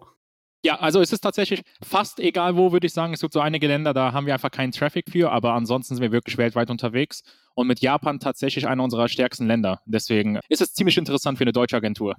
Ja, 0.62 0.78
also 0.78 1.00
es 1.00 1.10
ist 1.10 1.20
tatsächlich 1.20 1.62
fast 1.82 2.20
egal 2.20 2.54
wo, 2.54 2.72
würde 2.72 2.87
ich 2.87 2.93
sagen. 2.93 3.14
Es 3.14 3.22
gibt 3.22 3.32
so 3.32 3.40
einige 3.40 3.66
Länder, 3.66 3.94
da 3.94 4.12
haben 4.12 4.26
wir 4.26 4.34
einfach 4.34 4.50
keinen 4.50 4.72
Traffic 4.72 5.08
für, 5.08 5.32
aber 5.32 5.54
ansonsten 5.54 5.94
sind 5.94 6.02
wir 6.02 6.12
wirklich 6.12 6.37
weltweit 6.37 6.69
unterwegs 6.69 7.22
und 7.54 7.66
mit 7.66 7.81
Japan 7.81 8.20
tatsächlich 8.20 8.66
einer 8.66 8.84
unserer 8.84 9.08
stärksten 9.08 9.46
Länder. 9.46 9.81
Deswegen 9.87 10.38
ist 10.50 10.60
es 10.60 10.75
ziemlich 10.75 10.98
interessant 10.98 11.38
für 11.38 11.44
eine 11.44 11.52
deutsche 11.52 11.76
Agentur. 11.76 12.14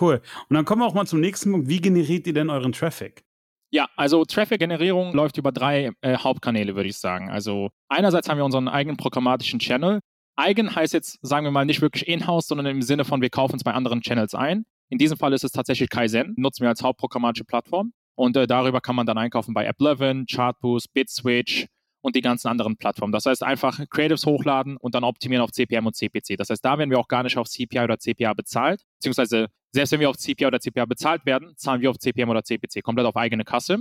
Cool. 0.00 0.20
Und 0.48 0.54
dann 0.54 0.64
kommen 0.64 0.82
wir 0.82 0.86
auch 0.86 0.94
mal 0.94 1.06
zum 1.06 1.20
nächsten 1.20 1.52
Punkt. 1.52 1.68
Wie 1.68 1.80
generiert 1.80 2.26
ihr 2.26 2.34
denn 2.34 2.50
euren 2.50 2.72
Traffic? 2.72 3.24
Ja, 3.70 3.88
also 3.96 4.24
Traffic-Generierung 4.24 5.12
läuft 5.12 5.36
über 5.36 5.52
drei 5.52 5.92
äh, 6.00 6.16
Hauptkanäle, 6.16 6.74
würde 6.74 6.88
ich 6.88 6.96
sagen. 6.96 7.30
Also 7.30 7.70
einerseits 7.88 8.28
haben 8.28 8.38
wir 8.38 8.44
unseren 8.44 8.68
eigenen 8.68 8.96
programmatischen 8.96 9.58
Channel. 9.58 10.00
Eigen 10.36 10.74
heißt 10.74 10.94
jetzt, 10.94 11.18
sagen 11.20 11.44
wir 11.44 11.50
mal, 11.50 11.66
nicht 11.66 11.82
wirklich 11.82 12.08
in-house, 12.08 12.46
sondern 12.46 12.66
im 12.66 12.80
Sinne 12.80 13.04
von, 13.04 13.20
wir 13.20 13.28
kaufen 13.28 13.56
es 13.56 13.64
bei 13.64 13.72
anderen 13.72 14.00
Channels 14.00 14.34
ein. 14.34 14.64
In 14.88 14.98
diesem 14.98 15.18
Fall 15.18 15.32
ist 15.34 15.44
es 15.44 15.52
tatsächlich 15.52 15.90
Kaizen, 15.90 16.34
nutzen 16.38 16.62
wir 16.62 16.68
als 16.70 16.82
hauptprogrammatische 16.82 17.44
Plattform. 17.44 17.92
Und 18.14 18.36
äh, 18.36 18.46
darüber 18.46 18.80
kann 18.80 18.96
man 18.96 19.06
dann 19.06 19.18
einkaufen 19.18 19.52
bei 19.52 19.68
AppLevin, 19.68 20.26
Chartboost, 20.26 20.92
BitSwitch, 20.94 21.66
und 22.00 22.16
die 22.16 22.20
ganzen 22.20 22.48
anderen 22.48 22.76
Plattformen. 22.76 23.12
Das 23.12 23.26
heißt, 23.26 23.42
einfach 23.42 23.80
Creatives 23.90 24.26
hochladen 24.26 24.76
und 24.76 24.94
dann 24.94 25.04
optimieren 25.04 25.42
auf 25.42 25.52
CPM 25.52 25.86
und 25.86 25.96
CPC. 25.96 26.36
Das 26.36 26.50
heißt, 26.50 26.64
da 26.64 26.78
werden 26.78 26.90
wir 26.90 26.98
auch 26.98 27.08
gar 27.08 27.22
nicht 27.22 27.36
auf 27.36 27.48
CPI 27.48 27.80
oder 27.80 27.98
CPA 27.98 28.34
bezahlt, 28.34 28.82
beziehungsweise 28.98 29.48
selbst 29.72 29.92
wenn 29.92 30.00
wir 30.00 30.10
auf 30.10 30.16
CPI 30.16 30.46
oder 30.46 30.60
CPA 30.60 30.86
bezahlt 30.86 31.26
werden, 31.26 31.54
zahlen 31.56 31.80
wir 31.80 31.90
auf 31.90 31.98
CPM 31.98 32.28
oder 32.30 32.42
CPC, 32.42 32.82
komplett 32.82 33.06
auf 33.06 33.16
eigene 33.16 33.44
Kasse. 33.44 33.78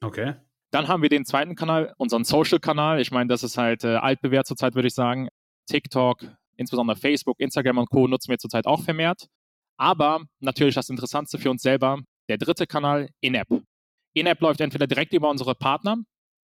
Okay. 0.00 0.34
Dann 0.70 0.88
haben 0.88 1.02
wir 1.02 1.08
den 1.08 1.24
zweiten 1.24 1.54
Kanal, 1.54 1.94
unseren 1.96 2.24
Social-Kanal. 2.24 3.00
Ich 3.00 3.10
meine, 3.10 3.28
das 3.28 3.42
ist 3.42 3.56
halt 3.56 3.84
äh, 3.84 3.96
altbewährt 3.96 4.46
zurzeit, 4.46 4.74
würde 4.74 4.88
ich 4.88 4.94
sagen. 4.94 5.28
TikTok, 5.66 6.24
insbesondere 6.56 6.96
Facebook, 6.96 7.40
Instagram 7.40 7.78
und 7.78 7.90
Co. 7.90 8.08
nutzen 8.08 8.30
wir 8.30 8.38
zurzeit 8.38 8.66
auch 8.66 8.82
vermehrt. 8.82 9.26
Aber 9.78 10.24
natürlich 10.40 10.74
das 10.74 10.88
Interessantste 10.88 11.38
für 11.38 11.50
uns 11.50 11.62
selber, 11.62 12.00
der 12.28 12.38
dritte 12.38 12.66
Kanal, 12.66 13.10
In-App. 13.20 13.48
In-App 14.14 14.40
läuft 14.40 14.60
entweder 14.60 14.86
direkt 14.86 15.12
über 15.12 15.30
unsere 15.30 15.54
Partner, 15.54 15.98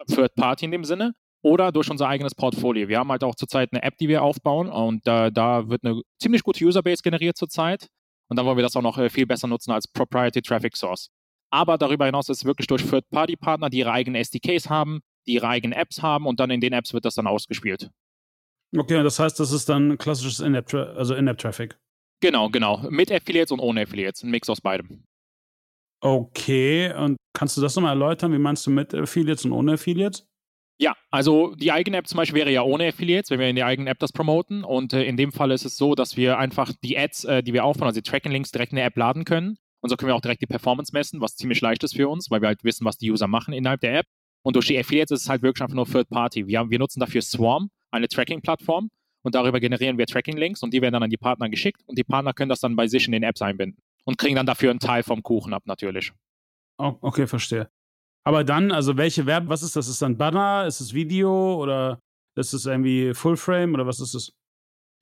Third 0.07 0.35
Party 0.35 0.67
in 0.67 0.71
dem 0.71 0.85
Sinne, 0.85 1.15
oder 1.43 1.73
durch 1.73 1.91
unser 1.91 2.09
eigenes 2.09 2.35
Portfolio. 2.35 2.89
Wir 2.89 2.99
haben 2.99 3.11
halt 3.11 3.25
auch 3.25 3.35
zurzeit 3.35 3.71
eine 3.73 3.83
App, 3.83 3.97
die 3.99 4.09
wir 4.09 4.23
aufbauen 4.23 4.69
und 4.69 5.07
äh, 5.07 5.33
da 5.33 5.69
wird 5.69 5.85
eine 5.85 6.03
ziemlich 6.21 6.43
gute 6.43 6.65
Userbase 6.65 7.03
generiert 7.03 7.37
zurzeit 7.37 7.89
und 8.33 8.37
dann 8.37 8.47
wollen 8.47 8.57
wir 8.57 8.63
das 8.63 8.75
auch 8.77 8.83
noch 8.83 8.97
äh, 8.97 9.11
viel 9.11 9.27
besser 9.27 9.47
nutzen 9.47 9.73
als 9.73 9.87
Proprietary 9.87 10.41
Traffic 10.41 10.75
Source. 10.75 11.11
Aber 11.51 11.77
darüber 11.77 12.07
hinaus 12.07 12.31
ist 12.31 12.39
es 12.39 12.45
wirklich 12.47 12.67
durch 12.67 12.83
Third-Party-Partner, 12.83 13.69
die 13.69 13.81
ihre 13.81 13.93
eigenen 13.93 14.19
SDKs 14.19 14.71
haben, 14.71 15.01
die 15.27 15.35
ihre 15.35 15.49
eigenen 15.49 15.79
Apps 15.79 16.01
haben 16.01 16.27
und 16.27 16.41
dann 16.41 16.51
in 16.51 16.63
den 16.63 16.73
Apps 16.73 16.95
wird 16.95 17.05
das 17.05 17.15
dann 17.15 17.27
ausgespielt. 17.27 17.91
Okay, 18.75 19.03
das 19.03 19.19
heißt, 19.19 19.39
das 19.39 19.53
ist 19.53 19.69
dann 19.69 19.99
klassisches 19.99 20.41
In-App, 20.41 20.73
also 20.73 21.15
In-App-Traffic. 21.15 21.79
Genau, 22.23 22.49
genau. 22.49 22.79
Mit 22.89 23.13
Affiliates 23.13 23.53
und 23.53 23.61
ohne 23.61 23.83
Affiliates. 23.83 24.23
Ein 24.23 24.31
Mix 24.31 24.49
aus 24.49 24.63
beidem. 24.63 25.05
Okay, 26.01 26.91
und 26.95 27.19
kannst 27.35 27.59
du 27.59 27.61
das 27.61 27.77
nochmal 27.77 27.93
erläutern? 27.93 28.33
Wie 28.33 28.39
meinst 28.39 28.67
du 28.67 28.71
mit 28.71 28.95
Affiliates 28.95 29.45
und 29.45 29.53
ohne 29.53 29.75
Affiliates? 29.75 30.27
Ja, 30.83 30.97
also 31.13 31.55
die 31.55 31.71
eigene 31.71 31.99
App 31.99 32.09
zum 32.09 32.17
Beispiel 32.17 32.41
wäre 32.41 32.51
ja 32.51 32.63
ohne 32.63 32.89
Affiliates, 32.89 33.31
wenn 33.31 33.39
wir 33.39 33.49
in 33.49 33.55
der 33.55 33.67
eigenen 33.67 33.87
App 33.87 34.01
das 34.01 34.11
promoten. 34.11 34.65
Und 34.65 34.93
äh, 34.93 35.05
in 35.05 35.17
dem 35.17 35.31
Fall 35.31 35.53
ist 35.53 35.65
es 35.65 35.77
so, 35.77 35.95
dass 35.95 36.17
wir 36.17 36.39
einfach 36.39 36.73
die 36.83 36.99
Ads, 36.99 37.25
äh, 37.25 37.43
die 37.45 37.53
wir 37.53 37.65
aufbauen, 37.65 37.87
also 37.87 38.01
die 38.01 38.11
Tracking-Links 38.11 38.51
direkt 38.51 38.73
in 38.73 38.77
der 38.77 38.87
App 38.87 38.97
laden 38.97 39.25
können. 39.25 39.59
Und 39.81 39.91
so 39.91 39.97
können 39.97 40.09
wir 40.09 40.17
auch 40.17 40.21
direkt 40.21 40.43
die 40.43 40.49
Performance 40.49 40.91
messen, 40.93 41.21
was 41.21 41.37
ziemlich 41.37 41.61
leicht 41.61 41.85
ist 41.85 41.95
für 41.95 42.09
uns, 42.09 42.33
weil 42.33 42.41
wir 42.41 42.49
halt 42.49 42.65
wissen, 42.65 42.85
was 42.85 42.99
die 42.99 43.13
User 43.13 43.29
machen 43.29 43.55
innerhalb 43.55 43.81
der 43.81 44.01
App. 44.01 44.07
Und 44.43 44.57
durch 44.57 44.67
die 44.67 44.77
Affiliates 44.77 45.13
ist 45.13 45.23
es 45.23 45.29
halt 45.29 45.43
wirklich 45.43 45.63
einfach 45.63 45.77
nur 45.77 45.87
Third 45.87 46.09
Party. 46.09 46.49
Wir, 46.49 46.69
wir 46.69 46.81
nutzen 46.81 46.99
dafür 46.99 47.23
Swarm, 47.23 47.71
eine 47.93 48.09
Tracking-Plattform. 48.09 48.91
Und 49.23 49.37
darüber 49.37 49.61
generieren 49.61 49.99
wir 49.99 50.07
Tracking-Links 50.07 50.65
und 50.65 50.75
die 50.75 50.83
werden 50.83 50.95
dann 50.95 51.05
an 51.05 51.11
die 51.11 51.17
Partner 51.17 51.49
geschickt 51.49 51.81
und 51.87 51.97
die 51.97 52.03
Partner 52.03 52.33
können 52.33 52.49
das 52.49 52.59
dann 52.59 52.75
bei 52.75 52.89
sich 52.89 53.07
in 53.07 53.13
den 53.13 53.23
Apps 53.23 53.41
einbinden 53.41 53.81
und 54.03 54.19
kriegen 54.19 54.35
dann 54.35 54.47
dafür 54.47 54.71
einen 54.71 54.81
Teil 54.81 55.05
vom 55.05 55.23
Kuchen 55.23 55.55
ab, 55.55 55.63
natürlich. 55.67 56.11
Oh, 56.77 56.97
okay, 57.03 57.29
verstehe. 57.29 57.71
Aber 58.25 58.45
dann, 58.45 58.71
also 58.71 58.97
welche 58.97 59.27
Verb, 59.27 59.45
was 59.49 59.63
ist 59.63 59.77
das? 59.77 59.87
Ist 59.87 60.01
das 60.01 60.07
dann 60.07 60.17
Banner? 60.17 60.67
Ist 60.67 60.81
es 60.81 60.95
Video 60.95 61.57
oder 61.61 61.99
ist 62.37 62.53
es 62.53 62.67
irgendwie 62.67 63.15
Full 63.15 63.37
Frame 63.37 63.75
oder 63.75 63.87
was 63.87 64.01
ist 64.01 64.15
es? 64.15 64.33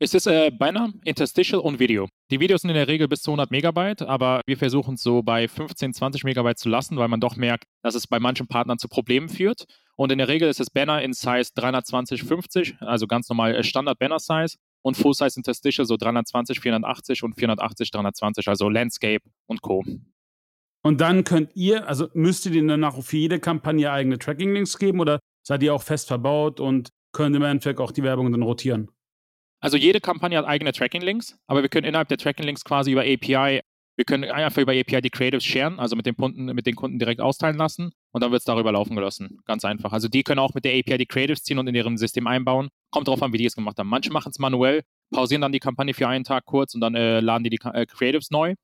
Es 0.03 0.15
ist 0.15 0.27
äh, 0.27 0.51
Banner, 0.51 0.95
Interstitial 1.05 1.61
und 1.61 1.79
Video. 1.79 2.09
Die 2.31 2.41
Videos 2.41 2.63
sind 2.63 2.71
in 2.71 2.77
der 2.77 2.89
Regel 2.89 3.07
bis 3.07 3.21
zu 3.21 3.33
100 3.33 3.51
Megabyte, 3.51 4.01
aber 4.01 4.41
wir 4.47 4.57
versuchen 4.57 4.95
es 4.95 5.03
so 5.03 5.23
bei 5.23 5.47
15, 5.47 5.93
20 5.93 6.25
Megabyte 6.25 6.59
zu 6.59 6.71
lassen, 6.71 6.97
weil 6.97 7.09
man 7.09 7.21
doch 7.21 7.37
merkt, 7.37 7.65
dass 7.83 7.95
es 7.95 8.07
bei 8.07 8.19
manchen 8.19 8.47
Partnern 8.47 8.79
zu 8.79 8.89
Problemen 8.89 9.29
führt. 9.29 9.67
Und 9.97 10.11
in 10.11 10.17
der 10.17 10.29
Regel 10.29 10.49
ist 10.49 10.59
das 10.59 10.71
Banner 10.71 11.03
in 11.03 11.13
Size 11.13 11.51
320, 11.55 12.23
50, 12.23 12.77
also 12.81 13.07
ganz 13.07 13.29
normal 13.29 13.55
äh, 13.55 13.63
Standard 13.63 13.99
Banner 13.99 14.19
Size 14.19 14.57
und 14.81 14.97
Full 14.97 15.13
Size 15.13 15.35
Interstitial 15.37 15.85
so 15.85 15.99
320, 15.99 16.61
480 16.61 17.23
und 17.23 17.35
480, 17.35 17.91
320, 17.91 18.49
also 18.49 18.71
Landscape 18.71 19.21
und 19.47 19.61
Co. 19.61 19.85
Und 20.83 21.01
dann 21.01 21.25
könnt 21.25 21.51
ihr, 21.55 21.87
also 21.87 22.09
müsst 22.15 22.47
ihr 22.47 22.67
dann 22.67 22.85
auch 22.85 23.03
für 23.03 23.17
jede 23.17 23.39
Kampagne 23.39 23.91
eigene 23.91 24.19
Tracking-Links 24.19 24.79
geben 24.79 25.01
oder 25.01 25.21
seid 25.47 25.63
ihr 25.63 25.75
auch 25.75 25.83
fest 25.83 26.09
verbaut 26.09 26.59
und 26.61 26.91
könnt 27.13 27.37
im 27.37 27.43
Endeffekt 27.43 27.81
auch 27.81 27.93
die 27.93 28.03
Werbung 28.03 28.33
dann 28.33 28.43
rotieren? 28.43 28.91
Also 29.61 29.77
jede 29.77 30.01
Kampagne 30.01 30.39
hat 30.39 30.47
eigene 30.47 30.73
Tracking-Links, 30.73 31.39
aber 31.47 31.63
wir 31.63 31.69
können 31.69 31.87
innerhalb 31.87 32.09
der 32.09 32.17
Tracking-Links 32.17 32.65
quasi 32.65 32.93
über 32.93 33.03
API, 33.03 33.61
wir 33.97 34.05
können 34.07 34.25
einfach 34.25 34.63
über 34.63 34.73
API 34.73 35.03
die 35.03 35.11
Creatives 35.11 35.45
sharen, 35.45 35.79
also 35.79 35.97
mit 35.97 36.07
den 36.07 36.17
Kunden, 36.17 36.47
mit 36.47 36.65
den 36.65 36.75
Kunden 36.75 36.99
direkt 36.99 37.21
austeilen 37.21 37.59
lassen 37.59 37.93
und 38.13 38.23
dann 38.23 38.31
wird 38.31 38.41
es 38.41 38.47
darüber 38.47 38.73
laufen 38.73 38.97
gelassen. 38.97 39.41
Ganz 39.45 39.67
einfach. 39.67 39.93
Also 39.93 40.09
die 40.09 40.23
können 40.23 40.39
auch 40.39 40.55
mit 40.55 40.65
der 40.65 40.73
API 40.73 40.97
die 40.97 41.05
Creatives 41.05 41.43
ziehen 41.43 41.59
und 41.59 41.67
in 41.67 41.75
ihrem 41.75 41.99
System 41.99 42.27
einbauen. 42.27 42.71
Kommt 42.91 43.09
drauf 43.09 43.23
an, 43.23 43.35
wie 43.35 43.39
die 43.39 43.45
es 43.45 43.55
gemacht 43.55 43.79
haben. 43.79 43.89
Manche 43.89 44.11
machen 44.11 44.31
es 44.31 44.39
manuell, 44.39 44.83
pausieren 45.13 45.43
dann 45.43 45.53
die 45.53 45.61
Kampagne 45.61 45.93
für 45.93 46.09
einen 46.09 46.25
Tag 46.25 46.47
kurz 46.47 46.75
und 46.75 46.81
dann 46.81 46.95
äh, 46.95 47.21
laden 47.21 47.45
die 47.45 47.51
die 47.51 47.61
äh, 47.63 47.85
Creatives 47.85 48.31
neu. 48.31 48.55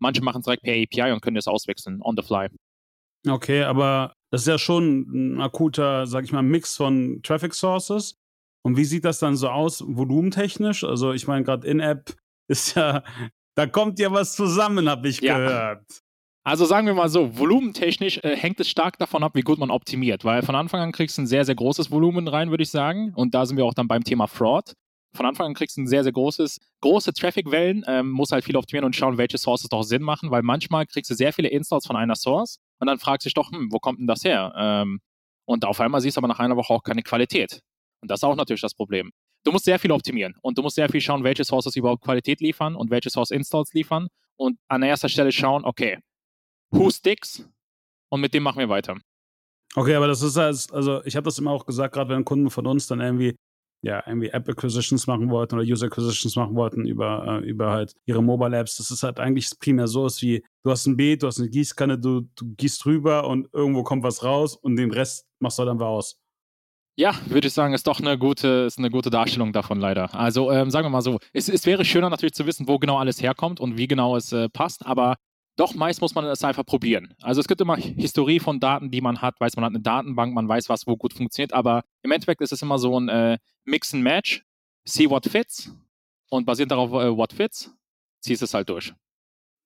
Manche 0.00 0.22
machen 0.22 0.40
es 0.40 0.44
direkt 0.44 0.62
per 0.62 0.74
API 0.74 1.12
und 1.12 1.20
können 1.20 1.36
das 1.36 1.46
auswechseln, 1.46 2.00
on 2.02 2.16
the 2.16 2.22
fly. 2.22 2.48
Okay, 3.28 3.62
aber 3.62 4.14
das 4.30 4.42
ist 4.42 4.48
ja 4.48 4.58
schon 4.58 5.36
ein 5.36 5.40
akuter, 5.40 6.06
sag 6.06 6.24
ich 6.24 6.32
mal, 6.32 6.42
Mix 6.42 6.76
von 6.76 7.20
Traffic 7.22 7.54
Sources. 7.54 8.16
Und 8.62 8.76
wie 8.76 8.84
sieht 8.84 9.04
das 9.04 9.18
dann 9.18 9.36
so 9.36 9.48
aus, 9.48 9.82
volumentechnisch? 9.86 10.84
Also, 10.84 11.12
ich 11.12 11.26
meine, 11.26 11.44
gerade 11.44 11.66
In-App 11.66 12.14
ist 12.48 12.76
ja, 12.76 13.02
da 13.56 13.66
kommt 13.66 13.98
ja 13.98 14.10
was 14.12 14.34
zusammen, 14.34 14.88
habe 14.88 15.08
ich 15.08 15.20
ja. 15.20 15.38
gehört. 15.38 16.02
Also 16.42 16.64
sagen 16.64 16.86
wir 16.86 16.94
mal 16.94 17.10
so, 17.10 17.36
volumentechnisch 17.38 18.18
äh, 18.22 18.34
hängt 18.34 18.58
es 18.60 18.68
stark 18.70 18.98
davon 18.98 19.22
ab, 19.22 19.32
wie 19.34 19.42
gut 19.42 19.58
man 19.58 19.70
optimiert, 19.70 20.24
weil 20.24 20.42
von 20.42 20.54
Anfang 20.54 20.80
an 20.80 20.90
kriegst 20.90 21.18
du 21.18 21.22
ein 21.22 21.26
sehr, 21.26 21.44
sehr 21.44 21.54
großes 21.54 21.90
Volumen 21.90 22.28
rein, 22.28 22.50
würde 22.50 22.62
ich 22.62 22.70
sagen. 22.70 23.12
Und 23.14 23.34
da 23.34 23.44
sind 23.44 23.58
wir 23.58 23.66
auch 23.66 23.74
dann 23.74 23.88
beim 23.88 24.04
Thema 24.04 24.26
Fraud. 24.26 24.72
Von 25.12 25.26
Anfang 25.26 25.46
an 25.46 25.54
kriegst 25.54 25.76
du 25.76 25.82
ein 25.82 25.86
sehr, 25.88 26.04
sehr 26.04 26.12
großes, 26.12 26.58
große 26.82 27.12
Traffic-Wellen, 27.12 27.84
ähm, 27.88 28.10
muss 28.10 28.30
halt 28.30 28.44
viel 28.44 28.56
optimieren 28.56 28.84
und 28.84 28.94
schauen, 28.94 29.18
welche 29.18 29.38
Sources 29.38 29.68
doch 29.68 29.82
Sinn 29.82 30.02
machen, 30.02 30.30
weil 30.30 30.42
manchmal 30.42 30.86
kriegst 30.86 31.10
du 31.10 31.14
sehr 31.14 31.32
viele 31.32 31.48
Installs 31.48 31.86
von 31.86 31.96
einer 31.96 32.14
Source 32.14 32.58
und 32.78 32.86
dann 32.86 32.98
fragst 32.98 33.24
du 33.24 33.28
dich 33.28 33.34
doch, 33.34 33.50
hm, 33.50 33.72
wo 33.72 33.78
kommt 33.78 33.98
denn 33.98 34.06
das 34.06 34.24
her? 34.24 34.52
Ähm, 34.56 35.00
und 35.46 35.64
auf 35.64 35.80
einmal 35.80 36.00
siehst 36.00 36.16
du 36.16 36.20
aber 36.20 36.28
nach 36.28 36.38
einer 36.38 36.56
Woche 36.56 36.72
auch 36.72 36.84
keine 36.84 37.02
Qualität. 37.02 37.60
Und 38.00 38.10
das 38.10 38.20
ist 38.20 38.24
auch 38.24 38.36
natürlich 38.36 38.60
das 38.60 38.74
Problem. 38.74 39.10
Du 39.44 39.52
musst 39.52 39.64
sehr 39.64 39.78
viel 39.78 39.90
optimieren 39.90 40.36
und 40.42 40.58
du 40.58 40.62
musst 40.62 40.76
sehr 40.76 40.88
viel 40.88 41.00
schauen, 41.00 41.24
welche 41.24 41.44
Sources 41.44 41.74
überhaupt 41.74 42.04
Qualität 42.04 42.40
liefern 42.40 42.76
und 42.76 42.90
welche 42.90 43.10
Source 43.10 43.30
Installs 43.30 43.72
liefern 43.72 44.08
und 44.36 44.58
an 44.68 44.82
erster 44.82 45.08
Stelle 45.08 45.32
schauen, 45.32 45.64
okay, 45.64 45.98
who 46.70 46.90
sticks 46.90 47.48
und 48.10 48.20
mit 48.20 48.32
dem 48.32 48.42
machen 48.42 48.58
wir 48.58 48.68
weiter. 48.68 48.96
Okay, 49.74 49.94
aber 49.94 50.06
das 50.06 50.22
ist 50.22 50.36
also 50.36 51.04
ich 51.04 51.16
habe 51.16 51.24
das 51.24 51.38
immer 51.38 51.52
auch 51.52 51.64
gesagt, 51.64 51.94
gerade 51.94 52.10
wenn 52.10 52.24
Kunden 52.24 52.50
von 52.50 52.66
uns 52.66 52.86
dann 52.86 53.00
irgendwie 53.00 53.36
ja, 53.82 54.02
irgendwie 54.06 54.28
App 54.28 54.48
Acquisitions 54.48 55.06
machen 55.06 55.30
wollten 55.30 55.54
oder 55.54 55.64
User 55.64 55.86
Acquisitions 55.86 56.36
machen 56.36 56.54
wollten 56.54 56.86
über, 56.86 57.40
äh, 57.42 57.48
über 57.48 57.70
halt 57.70 57.94
ihre 58.04 58.22
Mobile 58.22 58.56
Apps. 58.56 58.76
Das 58.76 58.90
ist 58.90 59.02
halt 59.02 59.18
eigentlich 59.18 59.50
primär 59.58 59.88
so, 59.88 60.06
ist 60.06 60.20
wie, 60.22 60.44
du 60.62 60.70
hast 60.70 60.86
ein 60.86 60.96
Beet, 60.96 61.22
du 61.22 61.26
hast 61.26 61.40
eine 61.40 61.48
Gießkanne, 61.48 61.98
du, 61.98 62.22
du 62.34 62.54
gießt 62.56 62.84
drüber 62.84 63.26
und 63.26 63.48
irgendwo 63.52 63.82
kommt 63.82 64.02
was 64.02 64.22
raus 64.22 64.56
und 64.56 64.76
den 64.76 64.90
Rest 64.90 65.26
machst 65.38 65.58
du 65.58 65.64
dann 65.64 65.80
aus. 65.80 66.20
Ja, 66.96 67.14
würde 67.26 67.48
ich 67.48 67.54
sagen, 67.54 67.72
ist 67.72 67.86
doch 67.86 68.00
eine 68.00 68.18
gute, 68.18 68.64
ist 68.66 68.78
eine 68.78 68.90
gute 68.90 69.08
Darstellung 69.08 69.54
davon 69.54 69.80
leider. 69.80 70.14
Also 70.14 70.50
ähm, 70.52 70.70
sagen 70.70 70.84
wir 70.84 70.90
mal 70.90 71.00
so, 71.00 71.18
es, 71.32 71.48
es, 71.48 71.64
wäre 71.64 71.84
schöner 71.84 72.10
natürlich 72.10 72.34
zu 72.34 72.44
wissen, 72.44 72.68
wo 72.68 72.78
genau 72.78 72.98
alles 72.98 73.22
herkommt 73.22 73.58
und 73.58 73.78
wie 73.78 73.86
genau 73.86 74.16
es 74.16 74.32
äh, 74.32 74.50
passt, 74.50 74.84
aber 74.84 75.16
doch 75.60 75.74
meist 75.74 76.00
muss 76.00 76.14
man 76.14 76.24
es 76.24 76.42
einfach 76.42 76.64
probieren. 76.64 77.14
Also 77.20 77.40
es 77.40 77.48
gibt 77.48 77.60
immer 77.60 77.76
Historie 77.76 78.40
von 78.40 78.60
Daten, 78.60 78.90
die 78.90 79.00
man 79.00 79.20
hat, 79.20 79.38
weiß 79.40 79.56
man 79.56 79.64
hat 79.64 79.72
eine 79.72 79.80
Datenbank, 79.80 80.34
man 80.34 80.48
weiß, 80.48 80.68
was 80.68 80.86
wo 80.86 80.96
gut 80.96 81.12
funktioniert, 81.12 81.52
aber 81.52 81.84
im 82.02 82.10
Endeffekt 82.10 82.40
ist 82.40 82.52
es 82.52 82.62
immer 82.62 82.78
so 82.78 82.98
ein 82.98 83.08
äh, 83.08 83.38
Mix 83.64 83.92
and 83.94 84.02
Match, 84.02 84.42
see 84.84 85.08
what 85.08 85.26
fits 85.26 85.70
und 86.30 86.46
basierend 86.46 86.72
darauf, 86.72 86.90
äh, 86.92 87.16
what 87.16 87.32
fits, 87.32 87.70
ziehst 88.22 88.42
es 88.42 88.54
halt 88.54 88.68
durch. 88.68 88.92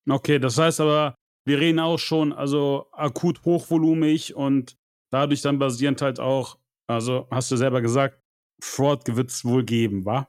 Okay, 0.08 0.38
das 0.38 0.58
heißt 0.58 0.80
aber, 0.80 1.14
wir 1.46 1.60
reden 1.60 1.78
auch 1.78 1.98
schon, 1.98 2.32
also 2.32 2.88
akut 2.92 3.44
hochvolumig 3.44 4.34
und 4.34 4.76
dadurch 5.10 5.42
dann 5.42 5.58
basierend 5.58 6.02
halt 6.02 6.18
auch 6.18 6.58
also 6.86 7.26
hast 7.30 7.50
du 7.50 7.56
selber 7.56 7.80
gesagt, 7.80 8.20
Fraud 8.62 9.02
wird 9.16 9.30
es 9.30 9.44
wohl 9.44 9.64
geben, 9.64 10.04
wa? 10.04 10.28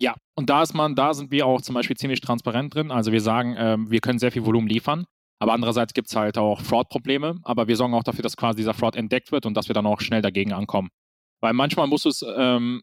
Ja, 0.00 0.16
und 0.34 0.48
da 0.48 0.62
ist 0.62 0.72
man, 0.72 0.94
da 0.94 1.12
sind 1.12 1.30
wir 1.30 1.46
auch 1.46 1.60
zum 1.60 1.74
Beispiel 1.74 1.96
ziemlich 1.96 2.22
transparent 2.22 2.74
drin. 2.74 2.90
Also 2.90 3.12
wir 3.12 3.20
sagen, 3.20 3.54
ähm, 3.58 3.90
wir 3.90 4.00
können 4.00 4.18
sehr 4.18 4.32
viel 4.32 4.46
Volumen 4.46 4.66
liefern, 4.66 5.04
aber 5.38 5.52
andererseits 5.52 5.92
gibt 5.92 6.08
es 6.08 6.16
halt 6.16 6.38
auch 6.38 6.62
Fraud-Probleme, 6.62 7.38
aber 7.42 7.68
wir 7.68 7.76
sorgen 7.76 7.92
auch 7.92 8.02
dafür, 8.02 8.22
dass 8.22 8.36
quasi 8.36 8.56
dieser 8.56 8.72
Fraud 8.72 8.96
entdeckt 8.96 9.30
wird 9.30 9.44
und 9.44 9.54
dass 9.54 9.68
wir 9.68 9.74
dann 9.74 9.86
auch 9.86 10.00
schnell 10.00 10.22
dagegen 10.22 10.54
ankommen. 10.54 10.88
Weil 11.42 11.52
manchmal 11.52 11.86
muss 11.86 12.06
es, 12.06 12.24
ähm, 12.36 12.80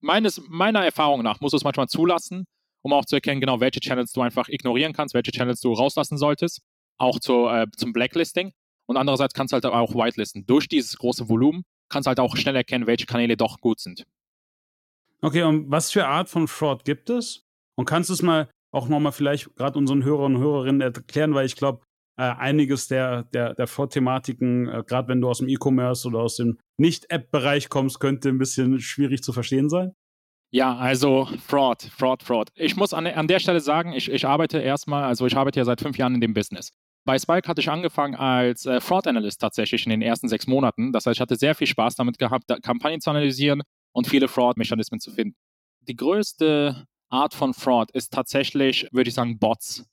meines, 0.00 0.40
meiner 0.48 0.82
Erfahrung 0.84 1.22
nach, 1.22 1.40
muss 1.40 1.52
es 1.52 1.64
manchmal 1.64 1.88
zulassen, 1.88 2.46
um 2.82 2.94
auch 2.94 3.04
zu 3.04 3.16
erkennen, 3.16 3.42
genau 3.42 3.60
welche 3.60 3.80
Channels 3.80 4.12
du 4.12 4.22
einfach 4.22 4.48
ignorieren 4.48 4.94
kannst, 4.94 5.14
welche 5.14 5.32
Channels 5.32 5.60
du 5.60 5.72
rauslassen 5.72 6.16
solltest, 6.16 6.60
auch 6.98 7.18
zu, 7.20 7.46
äh, 7.46 7.66
zum 7.76 7.92
Blacklisting. 7.92 8.52
Und 8.86 8.96
andererseits 8.96 9.34
kannst 9.34 9.52
du 9.52 9.54
halt 9.54 9.66
auch 9.66 9.94
whitelisten. 9.94 10.46
Durch 10.46 10.68
dieses 10.68 10.96
große 10.96 11.28
Volumen 11.28 11.62
kannst 11.90 12.06
halt 12.06 12.20
auch 12.20 12.36
schnell 12.36 12.56
erkennen, 12.56 12.86
welche 12.86 13.06
Kanäle 13.06 13.36
doch 13.36 13.60
gut 13.60 13.80
sind. 13.80 14.04
Okay, 15.24 15.42
und 15.42 15.70
was 15.70 15.90
für 15.90 16.06
Art 16.06 16.28
von 16.28 16.48
Fraud 16.48 16.84
gibt 16.84 17.08
es? 17.08 17.46
Und 17.78 17.86
kannst 17.86 18.10
du 18.10 18.12
es 18.12 18.20
mal 18.20 18.50
auch 18.74 18.88
nochmal 18.88 19.12
vielleicht 19.12 19.56
gerade 19.56 19.78
unseren 19.78 20.04
Hörern 20.04 20.36
und 20.36 20.42
Hörerinnen 20.42 20.82
erklären, 20.82 21.32
weil 21.32 21.46
ich 21.46 21.56
glaube, 21.56 21.80
äh, 22.20 22.24
einiges 22.24 22.88
der, 22.88 23.22
der, 23.32 23.54
der 23.54 23.66
Fraud-Thematiken, 23.66 24.68
äh, 24.68 24.84
gerade 24.86 25.08
wenn 25.08 25.22
du 25.22 25.30
aus 25.30 25.38
dem 25.38 25.48
E-Commerce 25.48 26.06
oder 26.06 26.18
aus 26.18 26.36
dem 26.36 26.58
Nicht-App-Bereich 26.76 27.70
kommst, 27.70 28.00
könnte 28.00 28.28
ein 28.28 28.36
bisschen 28.36 28.78
schwierig 28.80 29.22
zu 29.22 29.32
verstehen 29.32 29.70
sein. 29.70 29.92
Ja, 30.52 30.76
also 30.76 31.26
Fraud, 31.46 31.82
Fraud, 31.82 32.22
Fraud. 32.22 32.50
Ich 32.54 32.76
muss 32.76 32.92
an, 32.92 33.06
an 33.06 33.26
der 33.26 33.38
Stelle 33.38 33.60
sagen, 33.60 33.94
ich, 33.94 34.10
ich 34.10 34.26
arbeite 34.26 34.58
erstmal, 34.58 35.04
also 35.04 35.24
ich 35.24 35.38
arbeite 35.38 35.58
ja 35.58 35.64
seit 35.64 35.80
fünf 35.80 35.96
Jahren 35.96 36.14
in 36.16 36.20
dem 36.20 36.34
Business. 36.34 36.70
Bei 37.06 37.18
Spike 37.18 37.48
hatte 37.48 37.62
ich 37.62 37.70
angefangen 37.70 38.14
als 38.14 38.66
äh, 38.66 38.78
Fraud 38.78 39.06
Analyst 39.06 39.40
tatsächlich 39.40 39.86
in 39.86 39.90
den 39.90 40.02
ersten 40.02 40.28
sechs 40.28 40.46
Monaten. 40.46 40.92
Das 40.92 41.06
heißt, 41.06 41.16
ich 41.16 41.20
hatte 41.22 41.36
sehr 41.36 41.54
viel 41.54 41.66
Spaß 41.66 41.94
damit 41.94 42.18
gehabt, 42.18 42.52
Kampagnen 42.62 43.00
zu 43.00 43.08
analysieren 43.08 43.62
und 43.94 44.06
viele 44.06 44.28
Fraud-Mechanismen 44.28 45.00
zu 45.00 45.10
finden. 45.12 45.36
Die 45.80 45.96
größte 45.96 46.86
Art 47.08 47.32
von 47.32 47.54
Fraud 47.54 47.90
ist 47.92 48.12
tatsächlich, 48.12 48.88
würde 48.92 49.08
ich 49.08 49.14
sagen, 49.14 49.38
Bots. 49.38 49.86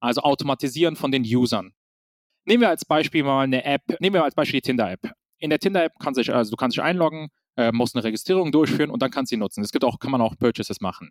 Also 0.00 0.22
Automatisieren 0.22 0.96
von 0.96 1.12
den 1.12 1.22
Usern. 1.22 1.72
Nehmen 2.46 2.62
wir 2.62 2.68
als 2.68 2.84
Beispiel 2.84 3.22
mal 3.22 3.44
eine 3.44 3.64
App, 3.64 3.82
nehmen 4.00 4.14
wir 4.14 4.24
als 4.24 4.34
Beispiel 4.34 4.60
die 4.60 4.66
Tinder-App. 4.66 5.12
In 5.38 5.50
der 5.50 5.58
Tinder-App 5.58 5.92
kannst 5.98 6.26
du 6.26 6.34
also 6.34 6.50
du 6.50 6.56
kannst 6.56 6.76
dich 6.76 6.82
einloggen, 6.82 7.28
äh, 7.56 7.72
musst 7.72 7.94
eine 7.94 8.04
Registrierung 8.04 8.52
durchführen 8.52 8.90
und 8.90 9.02
dann 9.02 9.10
kannst 9.10 9.30
du 9.30 9.36
sie 9.36 9.40
nutzen. 9.40 9.62
Es 9.62 9.72
gibt 9.72 9.84
auch, 9.84 9.98
kann 9.98 10.10
man 10.10 10.20
auch 10.20 10.36
Purchases 10.36 10.80
machen. 10.80 11.10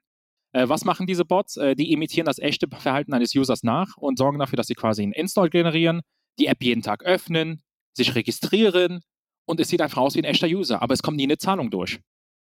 Äh, 0.54 0.70
was 0.70 0.86
machen 0.86 1.08
diese 1.08 1.26
Bots? 1.26 1.58
Äh, 1.58 1.76
die 1.76 1.92
imitieren 1.92 2.26
das 2.26 2.40
echte 2.40 2.68
Verhalten 2.68 3.14
eines 3.14 3.36
Users 3.36 3.64
nach 3.64 3.98
und 3.98 4.18
sorgen 4.18 4.40
dafür, 4.40 4.58
dass 4.58 4.68
sie 4.68 4.76
quasi 4.76 5.04
einen 5.04 5.14
Install 5.14 5.50
generieren, 5.50 6.02
die 6.40 6.48
App 6.48 6.64
jeden 6.64 6.82
Tag 6.82 7.04
öffnen, 7.04 7.64
sich 7.94 8.16
registrieren 8.16 9.02
und 9.46 9.60
es 9.60 9.70
sieht 9.70 9.82
einfach 9.82 10.02
aus 10.02 10.16
wie 10.16 10.20
ein 10.20 10.26
echter 10.26 10.48
User, 10.48 10.82
aber 10.82 10.94
es 10.94 11.02
kommt 11.02 11.18
nie 11.18 11.24
eine 11.24 11.38
Zahlung 11.38 11.70
durch. 11.70 12.00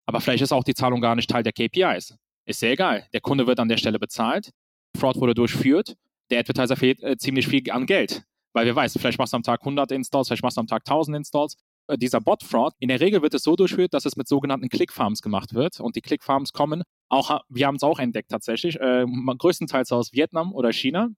Aber 0.05 0.22
vielleicht 0.22 0.43
ist 0.43 0.51
auch 0.51 0.63
die 0.63 0.74
Zahlung 0.74 1.01
gar 1.01 1.15
nicht 1.15 1.29
Teil 1.29 1.43
der 1.43 1.53
KPIs. 1.53 2.15
Ist 2.46 2.60
sehr 2.60 2.72
egal. 2.72 3.08
Der 3.13 3.22
Kunde 3.22 3.48
wird 3.48 3.60
an 3.60 3.70
der 3.70 3.77
Stelle 3.77 4.00
bezahlt, 4.00 4.51
Fraud 4.98 5.17
wurde 5.17 5.34
durchführt, 5.34 5.96
der 6.31 6.39
Advertiser 6.39 6.75
fehlt 6.75 7.01
äh, 7.03 7.17
ziemlich 7.17 7.48
viel 7.48 7.70
an 7.72 7.86
Geld. 7.86 8.24
Weil 8.53 8.65
wir 8.65 8.75
weiß, 8.75 8.98
vielleicht 8.98 9.17
machst 9.17 9.34
du 9.34 9.38
am 9.38 9.43
Tag 9.43 9.62
100 9.62 9.91
Installs, 9.91 10.27
vielleicht 10.27 10.43
machst 10.43 10.58
du 10.58 10.62
am 10.62 10.67
Tag 10.67 10.84
1000 10.86 11.17
Installs. 11.17 11.55
Äh, 11.88 11.98
dieser 11.98 12.20
Bot-Fraud, 12.20 12.74
in 12.79 12.89
der 12.89 13.00
Regel 13.00 13.22
wird 13.22 13.34
es 13.34 13.43
so 13.43 13.55
durchführt, 13.55 13.93
dass 13.93 14.05
es 14.05 14.15
mit 14.15 14.27
sogenannten 14.27 14.70
Click-Farms 14.70 15.22
gemacht 15.22 15.53
wird. 15.53 15.79
Und 15.79 15.96
die 15.96 16.01
Click-Farms 16.01 16.51
kommen 16.51 16.84
auch, 17.10 17.41
wir 17.50 17.67
haben 17.67 17.75
es 17.75 17.84
auch 17.84 18.00
entdeckt 18.00 18.31
tatsächlich, 18.31 18.79
äh, 18.79 19.05
größtenteils 19.05 19.91
aus 19.91 20.13
Vietnam 20.13 20.53
oder 20.53 20.72
China. 20.72 21.10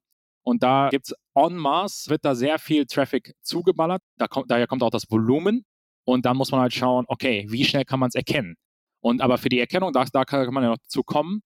Und 0.44 0.62
da 0.62 0.90
gibt 0.90 1.08
es 1.08 1.16
en 1.36 1.56
masse, 1.56 2.10
wird 2.10 2.25
da 2.25 2.36
sehr 2.36 2.60
viel 2.60 2.86
Traffic 2.86 3.34
zugeballert. 3.42 4.02
Da 4.18 4.28
kommt, 4.28 4.52
daher 4.52 4.68
kommt 4.68 4.84
auch 4.84 4.90
das 4.90 5.10
Volumen. 5.10 5.63
Und 6.06 6.25
dann 6.25 6.36
muss 6.36 6.52
man 6.52 6.60
halt 6.60 6.74
schauen, 6.74 7.06
okay, 7.08 7.46
wie 7.50 7.63
schnell 7.63 7.86
kann 7.86 8.00
man 8.00 8.10
es 8.10 8.16
erkennen? 8.16 8.56
Und 9.03 9.22
aber 9.22 9.38
für 9.38 9.50
die 9.50 9.60
Erkennung, 9.60 9.91
da, 9.91 10.05
da 10.12 10.25
kann 10.25 10.53
man 10.53 10.63
ja 10.63 10.69
noch 10.69 10.77
zu 10.88 11.03
kommen. 11.03 11.41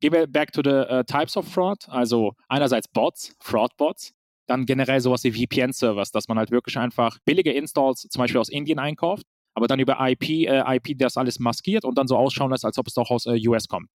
Gehen 0.00 0.12
wir 0.12 0.26
back 0.26 0.52
to 0.52 0.62
the 0.64 0.70
uh, 0.70 1.02
types 1.04 1.36
of 1.36 1.46
fraud. 1.46 1.88
Also 1.88 2.32
einerseits 2.48 2.88
Bots, 2.88 3.36
Fraud-Bots, 3.40 4.12
dann 4.46 4.66
generell 4.66 5.00
sowas 5.00 5.22
wie 5.24 5.32
VPN-Servers, 5.32 6.10
dass 6.10 6.28
man 6.28 6.38
halt 6.38 6.50
wirklich 6.50 6.78
einfach 6.78 7.18
billige 7.24 7.52
Installs 7.52 8.08
zum 8.10 8.20
Beispiel 8.20 8.40
aus 8.40 8.48
Indien 8.48 8.78
einkauft 8.78 9.26
aber 9.54 9.66
dann 9.66 9.80
über 9.80 9.96
IP, 10.00 10.28
äh, 10.48 10.76
IP 10.76 10.98
das 10.98 11.16
alles 11.16 11.38
maskiert 11.38 11.84
und 11.84 11.98
dann 11.98 12.06
so 12.06 12.16
ausschauen 12.16 12.50
lässt, 12.50 12.64
als 12.64 12.78
ob 12.78 12.86
es 12.86 12.94
doch 12.94 13.10
aus 13.10 13.26
äh, 13.26 13.38
US 13.48 13.68
kommt. 13.68 13.88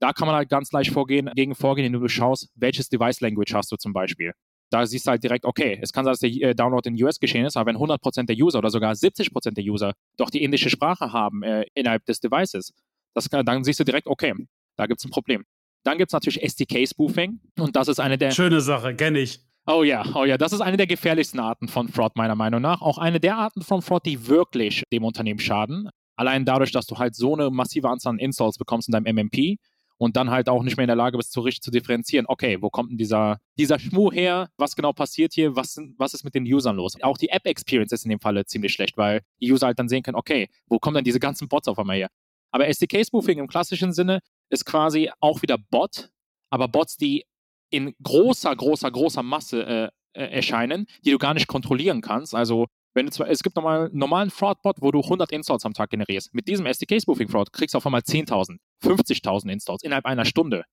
Da 0.00 0.12
kann 0.12 0.26
man 0.26 0.36
halt 0.36 0.48
ganz 0.48 0.70
leicht 0.70 0.92
vorgehen, 0.92 1.30
gegen 1.34 1.54
vorgehen, 1.54 1.86
indem 1.86 2.02
du 2.02 2.08
schaust, 2.08 2.50
welches 2.54 2.88
Device 2.88 3.20
Language 3.20 3.52
hast 3.54 3.72
du 3.72 3.76
zum 3.76 3.92
Beispiel. 3.92 4.32
Da 4.70 4.84
siehst 4.86 5.06
du 5.06 5.10
halt 5.10 5.22
direkt, 5.22 5.44
okay, 5.44 5.78
es 5.82 5.92
kann 5.92 6.04
sein, 6.04 6.12
dass 6.12 6.20
der 6.20 6.30
äh, 6.30 6.54
Download 6.54 6.86
in 6.88 7.02
US 7.02 7.18
geschehen 7.18 7.46
ist, 7.46 7.56
aber 7.56 7.70
wenn 7.70 7.76
100% 7.76 8.26
der 8.26 8.36
User 8.36 8.58
oder 8.58 8.70
sogar 8.70 8.92
70% 8.92 9.52
der 9.52 9.64
User 9.64 9.94
doch 10.16 10.30
die 10.30 10.42
indische 10.42 10.70
Sprache 10.70 11.12
haben 11.12 11.42
äh, 11.42 11.64
innerhalb 11.74 12.04
des 12.04 12.20
Devices, 12.20 12.72
das 13.14 13.30
kann, 13.30 13.44
dann 13.44 13.64
siehst 13.64 13.80
du 13.80 13.84
direkt, 13.84 14.06
okay, 14.06 14.34
Da 14.76 14.86
gibt 14.86 15.00
es 15.00 15.04
ein 15.04 15.10
Problem. 15.10 15.44
Dann 15.84 15.98
gibt 15.98 16.10
es 16.10 16.12
natürlich 16.12 16.42
SDK-Spoofing 16.42 17.40
und 17.58 17.76
das 17.76 17.88
ist 17.88 18.00
eine 18.00 18.18
der. 18.18 18.30
Schöne 18.30 18.60
Sache, 18.60 18.94
kenne 18.94 19.20
ich. 19.20 19.40
Oh 19.66 19.82
ja, 19.82 20.04
oh 20.14 20.24
ja, 20.24 20.38
das 20.38 20.52
ist 20.52 20.60
eine 20.60 20.76
der 20.76 20.86
gefährlichsten 20.86 21.40
Arten 21.40 21.68
von 21.68 21.88
Fraud, 21.88 22.16
meiner 22.16 22.34
Meinung 22.34 22.62
nach. 22.62 22.80
Auch 22.80 22.96
eine 22.96 23.20
der 23.20 23.36
Arten 23.36 23.62
von 23.62 23.82
Fraud, 23.82 24.06
die 24.06 24.26
wirklich 24.28 24.82
dem 24.92 25.04
Unternehmen 25.04 25.40
schaden. 25.40 25.90
Allein 26.16 26.44
dadurch, 26.44 26.72
dass 26.72 26.86
du 26.86 26.98
halt 26.98 27.14
so 27.14 27.34
eine 27.34 27.50
massive 27.50 27.88
Anzahl 27.88 28.14
an 28.14 28.18
Installs 28.18 28.56
bekommst 28.56 28.88
in 28.88 28.92
deinem 28.92 29.14
MMP 29.14 29.58
und 29.98 30.16
dann 30.16 30.30
halt 30.30 30.48
auch 30.48 30.62
nicht 30.62 30.76
mehr 30.76 30.84
in 30.84 30.88
der 30.88 30.96
Lage 30.96 31.16
bist, 31.16 31.32
so 31.32 31.40
richtig 31.40 31.62
zu 31.62 31.70
differenzieren, 31.70 32.26
okay, 32.28 32.58
wo 32.60 32.70
kommt 32.70 32.90
denn 32.90 32.98
dieser, 32.98 33.38
dieser 33.58 33.78
Schmuh 33.78 34.12
her? 34.12 34.48
Was 34.56 34.76
genau 34.76 34.92
passiert 34.92 35.34
hier? 35.34 35.56
Was, 35.56 35.76
was 35.96 36.14
ist 36.14 36.24
mit 36.24 36.34
den 36.34 36.44
Usern 36.44 36.76
los? 36.76 36.94
Auch 37.02 37.18
die 37.18 37.28
App-Experience 37.28 37.92
ist 37.92 38.04
in 38.04 38.10
dem 38.10 38.20
Falle 38.20 38.46
ziemlich 38.46 38.72
schlecht, 38.72 38.96
weil 38.96 39.22
die 39.40 39.52
User 39.52 39.66
halt 39.66 39.78
dann 39.78 39.88
sehen 39.88 40.02
können, 40.02 40.16
okay, 40.16 40.48
wo 40.66 40.78
kommen 40.78 40.94
denn 40.94 41.04
diese 41.04 41.20
ganzen 41.20 41.48
Bots 41.48 41.68
auf 41.68 41.78
einmal 41.78 41.96
her? 41.96 42.08
Aber 42.50 42.66
SDK-Spoofing 42.68 43.38
im 43.38 43.48
klassischen 43.48 43.92
Sinne 43.92 44.20
ist 44.48 44.64
quasi 44.64 45.10
auch 45.20 45.42
wieder 45.42 45.58
Bot, 45.58 46.10
aber 46.50 46.68
Bots, 46.68 46.96
die 46.96 47.26
in 47.70 47.94
großer, 48.02 48.54
großer, 48.54 48.90
großer 48.90 49.22
Masse 49.22 49.66
äh, 49.66 49.88
äh, 50.14 50.34
erscheinen, 50.34 50.86
die 51.04 51.10
du 51.10 51.18
gar 51.18 51.34
nicht 51.34 51.48
kontrollieren 51.48 52.00
kannst. 52.00 52.34
Also 52.34 52.66
wenn 52.98 53.06
du 53.06 53.12
zwar, 53.12 53.28
es 53.28 53.44
gibt 53.44 53.54
nochmal 53.54 53.86
einen 53.86 53.96
normalen 53.96 54.28
Fraud-Bot, 54.28 54.78
wo 54.80 54.90
du 54.90 55.00
100 55.00 55.30
Installs 55.30 55.64
am 55.64 55.72
Tag 55.72 55.90
generierst. 55.90 56.34
Mit 56.34 56.48
diesem 56.48 56.66
SDK-Spoofing-Fraud 56.66 57.52
kriegst 57.52 57.74
du 57.74 57.78
auf 57.78 57.86
einmal 57.86 58.00
10.000, 58.00 58.58
50.000 58.82 59.52
Installs 59.52 59.84
innerhalb 59.84 60.04
einer 60.04 60.24
Stunde. 60.24 60.64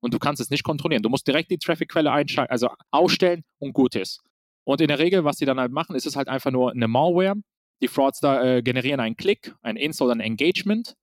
Und 0.00 0.12
du 0.12 0.18
kannst 0.18 0.42
es 0.42 0.50
nicht 0.50 0.62
kontrollieren. 0.62 1.02
Du 1.02 1.08
musst 1.08 1.26
direkt 1.26 1.50
die 1.50 1.56
Traffic-Quelle 1.56 2.12
einschalten, 2.12 2.52
also 2.52 2.68
ausstellen 2.90 3.44
und 3.58 3.72
gut 3.72 3.94
ist. 3.94 4.20
Und 4.64 4.82
in 4.82 4.88
der 4.88 4.98
Regel, 4.98 5.24
was 5.24 5.38
die 5.38 5.46
dann 5.46 5.58
halt 5.58 5.72
machen, 5.72 5.96
ist 5.96 6.04
es 6.04 6.16
halt 6.16 6.28
einfach 6.28 6.50
nur 6.50 6.70
eine 6.70 6.86
Malware. 6.86 7.36
Die 7.80 7.88
Fraudster 7.88 8.58
äh, 8.58 8.62
generieren 8.62 9.00
einen 9.00 9.16
Klick, 9.16 9.54
ein 9.62 9.76
Install, 9.76 10.10
ein 10.10 10.20
Engagement 10.20 10.96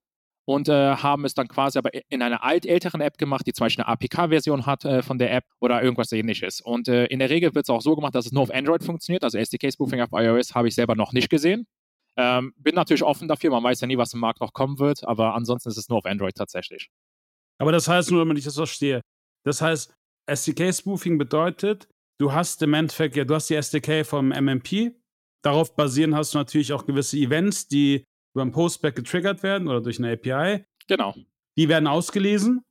und 0.47 0.69
äh, 0.69 0.95
haben 0.95 1.25
es 1.25 1.33
dann 1.33 1.49
quasi 1.49 1.77
aber 1.77 1.89
in 2.09 2.21
einer 2.21 2.41
altälteren 2.41 3.01
App 3.01 3.17
gemacht, 3.17 3.45
die 3.45 3.51
zum 3.51 3.65
Beispiel 3.65 3.83
eine 3.83 3.91
APK-Version 3.91 4.65
hat 4.65 4.85
äh, 4.85 5.03
von 5.03 5.19
der 5.19 5.33
App 5.33 5.43
oder 5.59 5.83
irgendwas 5.83 6.09
ähnliches. 6.13 6.61
Und 6.61 6.87
äh, 6.87 7.05
in 7.07 7.19
der 7.19 7.29
Regel 7.29 7.53
wird 7.53 7.65
es 7.65 7.69
auch 7.69 7.81
so 7.81 7.95
gemacht, 7.95 8.15
dass 8.15 8.27
es 8.27 8.31
nur 8.31 8.43
auf 8.43 8.53
Android 8.53 8.81
funktioniert. 8.81 9.25
Also 9.25 9.37
SDK-Spoofing 9.37 9.99
auf 9.99 10.09
iOS 10.13 10.55
habe 10.55 10.69
ich 10.69 10.75
selber 10.75 10.95
noch 10.95 11.11
nicht 11.11 11.29
gesehen. 11.29 11.67
Ähm, 12.15 12.53
bin 12.55 12.75
natürlich 12.75 13.03
offen 13.03 13.27
dafür, 13.27 13.51
man 13.51 13.61
weiß 13.61 13.81
ja 13.81 13.87
nie, 13.87 13.97
was 13.97 14.13
im 14.13 14.21
Markt 14.21 14.39
noch 14.39 14.53
kommen 14.53 14.79
wird, 14.79 15.05
aber 15.05 15.35
ansonsten 15.35 15.67
ist 15.67 15.77
es 15.77 15.89
nur 15.89 15.97
auf 15.97 16.05
Android 16.05 16.33
tatsächlich. 16.33 16.89
Aber 17.59 17.73
das 17.73 17.89
heißt 17.89 18.09
nur, 18.11 18.21
damit 18.21 18.37
ich 18.37 18.45
das 18.45 18.55
verstehe, 18.55 19.01
das 19.43 19.61
heißt, 19.61 19.93
SDK-Spoofing 20.27 21.17
bedeutet, 21.17 21.89
du 22.19 22.31
hast 22.31 22.61
im 22.61 22.73
Endeffekt, 22.73 23.17
ja, 23.17 23.25
du 23.25 23.35
hast 23.35 23.49
die 23.49 23.55
SDK 23.55 24.05
vom 24.05 24.29
MMP, 24.29 24.95
darauf 25.43 25.75
basieren 25.75 26.15
hast 26.15 26.33
du 26.33 26.37
natürlich 26.37 26.71
auch 26.71 26.85
gewisse 26.85 27.17
Events, 27.17 27.67
die 27.67 28.05
über 28.37 28.43
ein 28.43 28.51
Postback 28.51 28.95
getriggert 28.95 29.41
werden 29.41 29.67
oder 29.67 29.81
durch 29.81 29.97
eine 29.97 30.11
API. 30.11 30.63
Genau. 30.87 31.15
Die 31.57 31.67
werden 31.67 31.87
ausgelesen, 31.87 32.61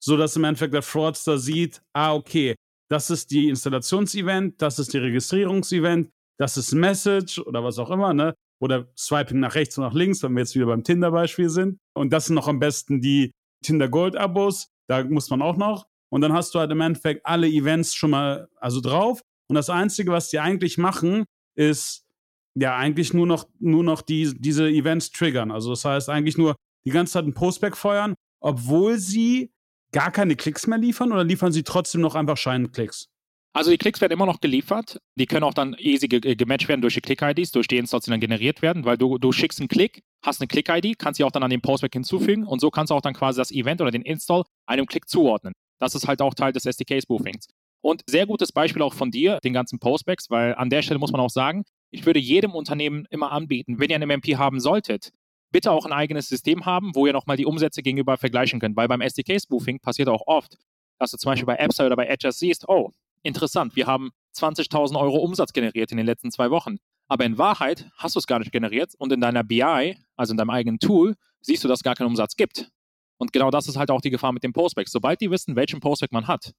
sodass 0.00 0.36
im 0.36 0.44
Endeffekt 0.44 0.72
der 0.72 0.82
Fraudster 0.82 1.36
sieht, 1.36 1.82
ah, 1.92 2.14
okay, 2.14 2.54
das 2.88 3.10
ist 3.10 3.32
die 3.32 3.48
Installationsevent, 3.48 4.62
das 4.62 4.78
ist 4.78 4.92
die 4.94 4.98
Registrierungsevent, 4.98 6.10
das 6.38 6.56
ist 6.56 6.72
Message 6.72 7.40
oder 7.40 7.64
was 7.64 7.80
auch 7.80 7.90
immer, 7.90 8.14
ne? 8.14 8.34
Oder 8.60 8.86
Swiping 8.96 9.40
nach 9.40 9.56
rechts 9.56 9.76
und 9.78 9.84
nach 9.84 9.94
links, 9.94 10.22
wenn 10.22 10.32
wir 10.34 10.40
jetzt 10.40 10.54
wieder 10.54 10.66
beim 10.66 10.84
Tinder-Beispiel 10.84 11.48
sind. 11.48 11.78
Und 11.94 12.12
das 12.12 12.26
sind 12.26 12.36
noch 12.36 12.46
am 12.46 12.60
besten 12.60 13.00
die 13.00 13.32
Tinder 13.64 13.88
Gold-Abos, 13.88 14.68
da 14.88 15.02
muss 15.02 15.28
man 15.30 15.42
auch 15.42 15.56
noch. 15.56 15.86
Und 16.12 16.20
dann 16.20 16.32
hast 16.32 16.54
du 16.54 16.60
halt 16.60 16.70
im 16.70 16.80
Endeffekt 16.80 17.26
alle 17.26 17.48
Events 17.48 17.94
schon 17.94 18.10
mal 18.10 18.48
also 18.56 18.80
drauf. 18.80 19.22
Und 19.48 19.56
das 19.56 19.70
Einzige, 19.70 20.12
was 20.12 20.28
die 20.28 20.38
eigentlich 20.38 20.78
machen, 20.78 21.24
ist 21.56 22.06
ja 22.54 22.76
eigentlich 22.76 23.12
nur 23.12 23.26
noch, 23.26 23.48
nur 23.58 23.84
noch 23.84 24.02
die, 24.02 24.34
diese 24.38 24.68
Events 24.68 25.10
triggern. 25.10 25.50
Also 25.50 25.70
das 25.70 25.84
heißt 25.84 26.08
eigentlich 26.08 26.36
nur 26.36 26.56
die 26.84 26.90
ganze 26.90 27.14
Zeit 27.14 27.24
ein 27.24 27.34
Postback 27.34 27.76
feuern, 27.76 28.14
obwohl 28.40 28.98
sie 28.98 29.52
gar 29.92 30.10
keine 30.10 30.36
Klicks 30.36 30.66
mehr 30.66 30.78
liefern 30.78 31.12
oder 31.12 31.24
liefern 31.24 31.52
sie 31.52 31.62
trotzdem 31.62 32.00
noch 32.00 32.14
einfach 32.14 32.36
Scheinklicks? 32.36 33.08
Also 33.52 33.72
die 33.72 33.78
Klicks 33.78 34.00
werden 34.00 34.12
immer 34.12 34.26
noch 34.26 34.40
geliefert. 34.40 35.00
Die 35.16 35.26
können 35.26 35.42
auch 35.42 35.54
dann 35.54 35.74
easy 35.78 36.06
ge 36.06 36.36
gematcht 36.36 36.68
werden 36.68 36.82
durch 36.82 36.94
die 36.94 37.00
Click-IDs, 37.00 37.50
durch 37.50 37.66
die 37.66 37.78
Installs, 37.78 38.04
die 38.04 38.10
dann 38.10 38.20
generiert 38.20 38.62
werden, 38.62 38.84
weil 38.84 38.96
du, 38.96 39.18
du 39.18 39.32
schickst 39.32 39.58
einen 39.58 39.68
Klick, 39.68 40.02
hast 40.24 40.40
eine 40.40 40.46
Click-ID, 40.46 40.98
kannst 40.98 41.18
sie 41.18 41.24
auch 41.24 41.32
dann 41.32 41.42
an 41.42 41.50
den 41.50 41.60
Postback 41.60 41.92
hinzufügen 41.92 42.46
und 42.46 42.60
so 42.60 42.70
kannst 42.70 42.90
du 42.90 42.94
auch 42.94 43.00
dann 43.00 43.14
quasi 43.14 43.38
das 43.38 43.50
Event 43.50 43.80
oder 43.80 43.90
den 43.90 44.02
Install 44.02 44.44
einem 44.66 44.86
Klick 44.86 45.08
zuordnen. 45.08 45.52
Das 45.80 45.96
ist 45.96 46.06
halt 46.06 46.22
auch 46.22 46.34
Teil 46.34 46.52
des 46.52 46.64
SDK-Spoofings. 46.64 47.48
Und 47.82 48.02
sehr 48.06 48.26
gutes 48.26 48.52
Beispiel 48.52 48.82
auch 48.82 48.94
von 48.94 49.10
dir, 49.10 49.38
den 49.42 49.52
ganzen 49.52 49.80
Postbacks, 49.80 50.30
weil 50.30 50.54
an 50.54 50.70
der 50.70 50.82
Stelle 50.82 51.00
muss 51.00 51.10
man 51.10 51.20
auch 51.20 51.30
sagen, 51.30 51.64
ich 51.90 52.06
würde 52.06 52.20
jedem 52.20 52.54
Unternehmen 52.54 53.06
immer 53.10 53.32
anbieten, 53.32 53.78
wenn 53.78 53.90
ihr 53.90 53.96
einen 53.96 54.08
MMP 54.08 54.36
haben 54.36 54.60
solltet, 54.60 55.12
bitte 55.50 55.72
auch 55.72 55.84
ein 55.84 55.92
eigenes 55.92 56.28
System 56.28 56.66
haben, 56.66 56.94
wo 56.94 57.06
ihr 57.06 57.12
nochmal 57.12 57.36
die 57.36 57.46
Umsätze 57.46 57.82
gegenüber 57.82 58.16
vergleichen 58.16 58.60
könnt. 58.60 58.76
Weil 58.76 58.88
beim 58.88 59.00
SDK-Spoofing 59.00 59.80
passiert 59.80 60.08
auch 60.08 60.26
oft, 60.26 60.56
dass 60.98 61.10
du 61.10 61.16
zum 61.16 61.32
Beispiel 61.32 61.46
bei 61.46 61.58
AppStar 61.58 61.86
oder 61.86 61.96
bei 61.96 62.06
Edgers 62.06 62.38
siehst, 62.38 62.68
oh, 62.68 62.92
interessant, 63.22 63.74
wir 63.76 63.86
haben 63.86 64.10
20.000 64.36 64.98
Euro 64.98 65.18
Umsatz 65.18 65.52
generiert 65.52 65.90
in 65.90 65.96
den 65.96 66.06
letzten 66.06 66.30
zwei 66.30 66.50
Wochen. 66.50 66.76
Aber 67.08 67.24
in 67.24 67.38
Wahrheit 67.38 67.90
hast 67.96 68.14
du 68.14 68.20
es 68.20 68.26
gar 68.26 68.38
nicht 68.38 68.52
generiert 68.52 68.94
und 68.98 69.12
in 69.12 69.20
deiner 69.20 69.42
BI, 69.42 69.96
also 70.16 70.32
in 70.32 70.36
deinem 70.36 70.50
eigenen 70.50 70.78
Tool, 70.78 71.16
siehst 71.40 71.64
du, 71.64 71.68
dass 71.68 71.80
es 71.80 71.82
gar 71.82 71.96
keinen 71.96 72.06
Umsatz 72.06 72.36
gibt. 72.36 72.70
Und 73.18 73.32
genau 73.32 73.50
das 73.50 73.66
ist 73.66 73.76
halt 73.76 73.90
auch 73.90 74.00
die 74.00 74.10
Gefahr 74.10 74.32
mit 74.32 74.44
dem 74.44 74.52
Postback. 74.52 74.88
Sobald 74.88 75.20
die 75.20 75.30
wissen, 75.30 75.56
welchen 75.56 75.80
Postback 75.80 76.12
man 76.12 76.28
hat, 76.28 76.52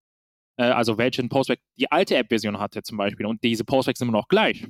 äh, 0.57 0.63
also 0.63 0.97
welchen 0.97 1.29
Postback 1.29 1.61
die 1.77 1.89
alte 1.89 2.17
App-Version 2.17 2.59
hatte 2.59 2.83
zum 2.83 2.97
Beispiel 2.97 3.25
und 3.25 3.43
diese 3.43 3.63
Postbacks 3.63 3.99
sind 3.99 4.09
immer 4.09 4.17
noch 4.17 4.27
gleich, 4.27 4.67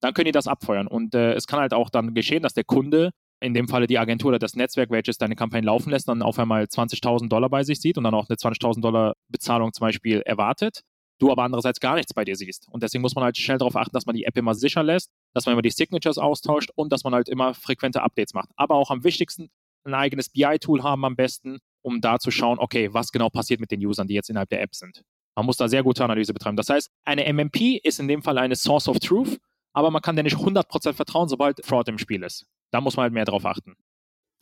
dann 0.00 0.14
können 0.14 0.26
die 0.26 0.32
das 0.32 0.46
abfeuern. 0.46 0.86
Und 0.86 1.14
äh, 1.14 1.34
es 1.34 1.46
kann 1.46 1.60
halt 1.60 1.74
auch 1.74 1.90
dann 1.90 2.14
geschehen, 2.14 2.42
dass 2.42 2.54
der 2.54 2.64
Kunde, 2.64 3.10
in 3.40 3.54
dem 3.54 3.68
Falle 3.68 3.86
die 3.86 3.98
Agentur 3.98 4.30
oder 4.30 4.38
das 4.38 4.54
Netzwerk, 4.54 4.90
welches 4.90 5.18
deine 5.18 5.36
Kampagne 5.36 5.64
laufen 5.64 5.90
lässt, 5.90 6.08
dann 6.08 6.22
auf 6.22 6.38
einmal 6.38 6.64
20.000 6.64 7.28
Dollar 7.28 7.48
bei 7.48 7.62
sich 7.62 7.80
sieht 7.80 7.96
und 7.96 8.04
dann 8.04 8.14
auch 8.14 8.28
eine 8.28 8.36
20.000 8.36 8.80
Dollar 8.80 9.14
Bezahlung 9.28 9.72
zum 9.72 9.86
Beispiel 9.86 10.22
erwartet, 10.22 10.82
du 11.20 11.30
aber 11.30 11.44
andererseits 11.44 11.80
gar 11.80 11.94
nichts 11.94 12.14
bei 12.14 12.24
dir 12.24 12.36
siehst. 12.36 12.66
Und 12.70 12.82
deswegen 12.82 13.02
muss 13.02 13.14
man 13.14 13.24
halt 13.24 13.36
schnell 13.36 13.58
darauf 13.58 13.76
achten, 13.76 13.92
dass 13.92 14.06
man 14.06 14.16
die 14.16 14.24
App 14.24 14.36
immer 14.36 14.54
sicher 14.54 14.82
lässt, 14.82 15.10
dass 15.34 15.46
man 15.46 15.52
immer 15.52 15.62
die 15.62 15.70
Signatures 15.70 16.18
austauscht 16.18 16.70
und 16.74 16.92
dass 16.92 17.04
man 17.04 17.14
halt 17.14 17.28
immer 17.28 17.54
frequente 17.54 18.02
Updates 18.02 18.34
macht. 18.34 18.50
Aber 18.56 18.74
auch 18.74 18.90
am 18.90 19.04
wichtigsten 19.04 19.50
ein 19.84 19.94
eigenes 19.94 20.30
BI-Tool 20.30 20.82
haben 20.82 21.04
am 21.04 21.16
besten, 21.16 21.58
um 21.82 22.00
da 22.00 22.18
zu 22.18 22.30
schauen, 22.30 22.58
okay, 22.58 22.92
was 22.92 23.12
genau 23.12 23.30
passiert 23.30 23.60
mit 23.60 23.70
den 23.70 23.84
Usern, 23.84 24.08
die 24.08 24.14
jetzt 24.14 24.30
innerhalb 24.30 24.50
der 24.50 24.62
App 24.62 24.74
sind. 24.74 25.02
Man 25.36 25.46
muss 25.46 25.56
da 25.56 25.68
sehr 25.68 25.84
gute 25.84 26.04
Analyse 26.04 26.34
betreiben. 26.34 26.56
Das 26.56 26.68
heißt, 26.68 26.90
eine 27.04 27.32
MMP 27.32 27.78
ist 27.82 28.00
in 28.00 28.08
dem 28.08 28.22
Fall 28.22 28.38
eine 28.38 28.56
Source 28.56 28.88
of 28.88 28.98
Truth 28.98 29.38
aber 29.78 29.92
man 29.92 30.02
kann 30.02 30.16
dir 30.16 30.24
nicht 30.24 30.36
100% 30.36 30.92
vertrauen, 30.92 31.28
sobald 31.28 31.64
Fraud 31.64 31.88
im 31.88 31.98
Spiel 31.98 32.24
ist. 32.24 32.46
Da 32.72 32.80
muss 32.80 32.96
man 32.96 33.04
halt 33.04 33.12
mehr 33.12 33.24
drauf 33.24 33.46
achten. 33.46 33.76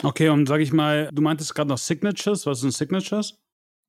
Okay, 0.02 0.30
und 0.30 0.46
sag 0.46 0.60
ich 0.60 0.72
mal, 0.72 1.10
du 1.12 1.20
meintest 1.20 1.54
gerade 1.54 1.68
noch 1.68 1.78
Signatures. 1.78 2.46
Was 2.46 2.60
sind 2.60 2.72
Signatures? 2.72 3.38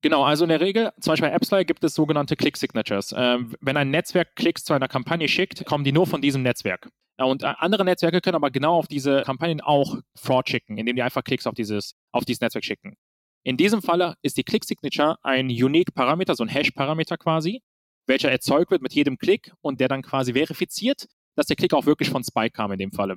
Genau, 0.02 0.24
also 0.24 0.44
in 0.44 0.50
der 0.50 0.60
Regel, 0.60 0.92
zum 1.00 1.12
Beispiel 1.12 1.30
bei 1.30 1.34
AppsFly 1.34 1.64
gibt 1.64 1.82
es 1.82 1.94
sogenannte 1.94 2.36
Click-Signatures. 2.36 3.14
Ähm, 3.16 3.56
wenn 3.60 3.78
ein 3.78 3.90
Netzwerk 3.90 4.36
Klicks 4.36 4.62
zu 4.62 4.74
einer 4.74 4.88
Kampagne 4.88 5.26
schickt, 5.26 5.64
kommen 5.64 5.84
die 5.84 5.92
nur 5.92 6.06
von 6.06 6.20
diesem 6.20 6.42
Netzwerk. 6.42 6.88
Und 7.16 7.42
äh, 7.42 7.54
andere 7.58 7.84
Netzwerke 7.84 8.20
können 8.20 8.36
aber 8.36 8.50
genau 8.50 8.76
auf 8.76 8.86
diese 8.86 9.22
Kampagnen 9.22 9.62
auch 9.62 9.96
Fraud 10.14 10.50
schicken, 10.50 10.76
indem 10.76 10.96
die 10.96 11.02
einfach 11.02 11.24
Klicks 11.24 11.46
auf 11.46 11.54
dieses, 11.54 11.94
auf 12.12 12.24
dieses 12.26 12.40
Netzwerk 12.42 12.64
schicken. 12.64 12.94
In 13.42 13.56
diesem 13.56 13.80
Falle 13.80 14.14
ist 14.22 14.36
die 14.36 14.44
Click-Signature 14.44 15.16
ein 15.22 15.46
Unique-Parameter, 15.46 16.34
so 16.34 16.44
ein 16.44 16.48
Hash-Parameter 16.48 17.16
quasi, 17.16 17.62
welcher 18.06 18.30
erzeugt 18.30 18.70
wird 18.70 18.82
mit 18.82 18.94
jedem 18.94 19.18
Klick 19.18 19.52
und 19.60 19.80
der 19.80 19.88
dann 19.88 20.02
quasi 20.02 20.34
verifiziert, 20.34 21.08
dass 21.38 21.46
der 21.46 21.56
Klick 21.56 21.72
auch 21.72 21.86
wirklich 21.86 22.10
von 22.10 22.24
Spike 22.24 22.50
kam 22.50 22.72
in 22.72 22.78
dem 22.78 22.90
Falle. 22.90 23.16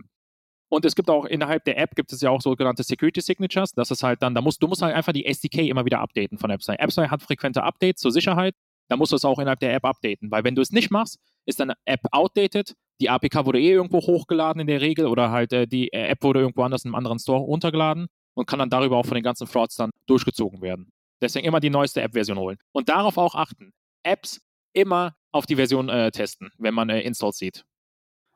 Und 0.69 0.85
es 0.85 0.95
gibt 0.95 1.09
auch 1.09 1.25
innerhalb 1.25 1.65
der 1.65 1.77
App 1.77 1.95
gibt 1.95 2.13
es 2.13 2.21
ja 2.21 2.29
auch 2.29 2.39
sogenannte 2.39 2.83
Security 2.83 3.19
Signatures. 3.19 3.71
Das 3.71 3.89
ist 3.89 4.03
halt 4.03 4.21
dann, 4.21 4.35
da 4.35 4.41
musst 4.41 4.61
du 4.61 4.67
musst 4.67 4.83
halt 4.83 4.95
einfach 4.95 5.11
die 5.11 5.25
SDK 5.25 5.67
immer 5.67 5.85
wieder 5.85 5.99
updaten 5.99 6.37
von 6.37 6.51
AppSci. 6.51 6.73
AppSci 6.77 7.07
hat 7.07 7.23
frequente 7.23 7.63
Updates 7.63 7.99
zur 7.99 8.11
Sicherheit. 8.11 8.55
Da 8.87 8.95
musst 8.95 9.11
du 9.11 9.15
es 9.15 9.25
auch 9.25 9.39
innerhalb 9.39 9.59
der 9.59 9.73
App 9.73 9.83
updaten, 9.83 10.29
weil 10.29 10.43
wenn 10.43 10.53
du 10.53 10.61
es 10.61 10.71
nicht 10.71 10.91
machst, 10.91 11.17
ist 11.45 11.59
deine 11.59 11.73
App 11.85 12.01
outdated. 12.11 12.75
Die 13.01 13.09
APK 13.09 13.45
wurde 13.45 13.59
eh 13.59 13.71
irgendwo 13.71 13.99
hochgeladen 14.01 14.61
in 14.61 14.67
der 14.67 14.81
Regel 14.81 15.07
oder 15.07 15.31
halt 15.31 15.51
äh, 15.51 15.67
die 15.67 15.91
App 15.91 16.21
wurde 16.21 16.41
irgendwo 16.41 16.61
anders 16.61 16.85
in 16.85 16.89
einem 16.89 16.95
anderen 16.95 17.17
Store 17.17 17.41
runtergeladen 17.41 18.05
und 18.35 18.45
kann 18.47 18.59
dann 18.59 18.69
darüber 18.69 18.97
auch 18.97 19.05
von 19.05 19.15
den 19.15 19.23
ganzen 19.23 19.47
Frauds 19.47 19.75
dann 19.75 19.89
durchgezogen 20.05 20.61
werden. 20.61 20.91
Deswegen 21.21 21.45
immer 21.45 21.59
die 21.59 21.69
neueste 21.69 22.01
App-Version 22.01 22.37
holen. 22.37 22.57
Und 22.71 22.87
darauf 22.87 23.17
auch 23.17 23.33
achten. 23.35 23.71
Apps 24.03 24.39
immer 24.73 25.15
auf 25.31 25.45
die 25.45 25.55
Version 25.55 25.89
äh, 25.89 26.11
testen, 26.11 26.51
wenn 26.57 26.73
man 26.73 26.89
äh, 26.89 27.01
Installs 27.01 27.37
sieht. 27.37 27.63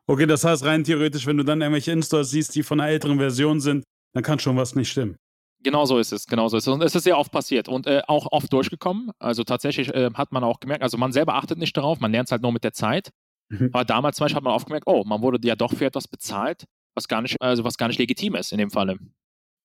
Okay, 0.08 0.26
das 0.26 0.44
heißt 0.44 0.64
rein 0.64 0.84
theoretisch, 0.84 1.26
wenn 1.26 1.36
du 1.36 1.44
dann 1.44 1.60
irgendwelche 1.60 1.92
Installs 1.92 2.30
siehst, 2.30 2.54
die 2.54 2.62
von 2.62 2.80
einer 2.80 2.90
älteren 2.90 3.18
Version 3.18 3.60
sind, 3.60 3.84
dann 4.14 4.22
kann 4.22 4.38
schon 4.38 4.56
was 4.56 4.74
nicht 4.74 4.90
stimmen. 4.90 5.16
Genau 5.62 5.84
so 5.84 5.98
ist 5.98 6.12
es, 6.12 6.26
genau 6.26 6.46
so 6.48 6.56
ist 6.56 6.68
es. 6.68 6.72
Und 6.72 6.82
es 6.82 6.94
ist 6.94 7.04
sehr 7.04 7.18
oft 7.18 7.32
passiert 7.32 7.68
und 7.68 7.86
äh, 7.86 8.02
auch 8.06 8.30
oft 8.30 8.52
durchgekommen. 8.52 9.10
Also 9.18 9.42
tatsächlich 9.42 9.92
äh, 9.92 10.10
hat 10.14 10.30
man 10.30 10.44
auch 10.44 10.60
gemerkt, 10.60 10.82
also 10.82 10.96
man 10.96 11.12
selber 11.12 11.34
achtet 11.34 11.58
nicht 11.58 11.76
darauf, 11.76 11.98
man 11.98 12.12
lernt 12.12 12.28
es 12.28 12.32
halt 12.32 12.42
nur 12.42 12.52
mit 12.52 12.62
der 12.62 12.72
Zeit. 12.72 13.10
Mhm. 13.48 13.70
Aber 13.72 13.84
damals 13.84 14.16
zum 14.16 14.24
Beispiel 14.24 14.36
hat 14.36 14.44
man 14.44 14.52
oft 14.52 14.66
gemerkt, 14.66 14.86
oh, 14.86 15.02
man 15.04 15.22
wurde 15.22 15.44
ja 15.46 15.56
doch 15.56 15.72
für 15.72 15.86
etwas 15.86 16.06
bezahlt, 16.06 16.66
was 16.94 17.08
gar 17.08 17.20
nicht, 17.20 17.40
also 17.42 17.64
was 17.64 17.76
gar 17.76 17.88
nicht 17.88 17.98
legitim 17.98 18.36
ist 18.36 18.52
in 18.52 18.58
dem 18.58 18.70
Falle. 18.70 18.98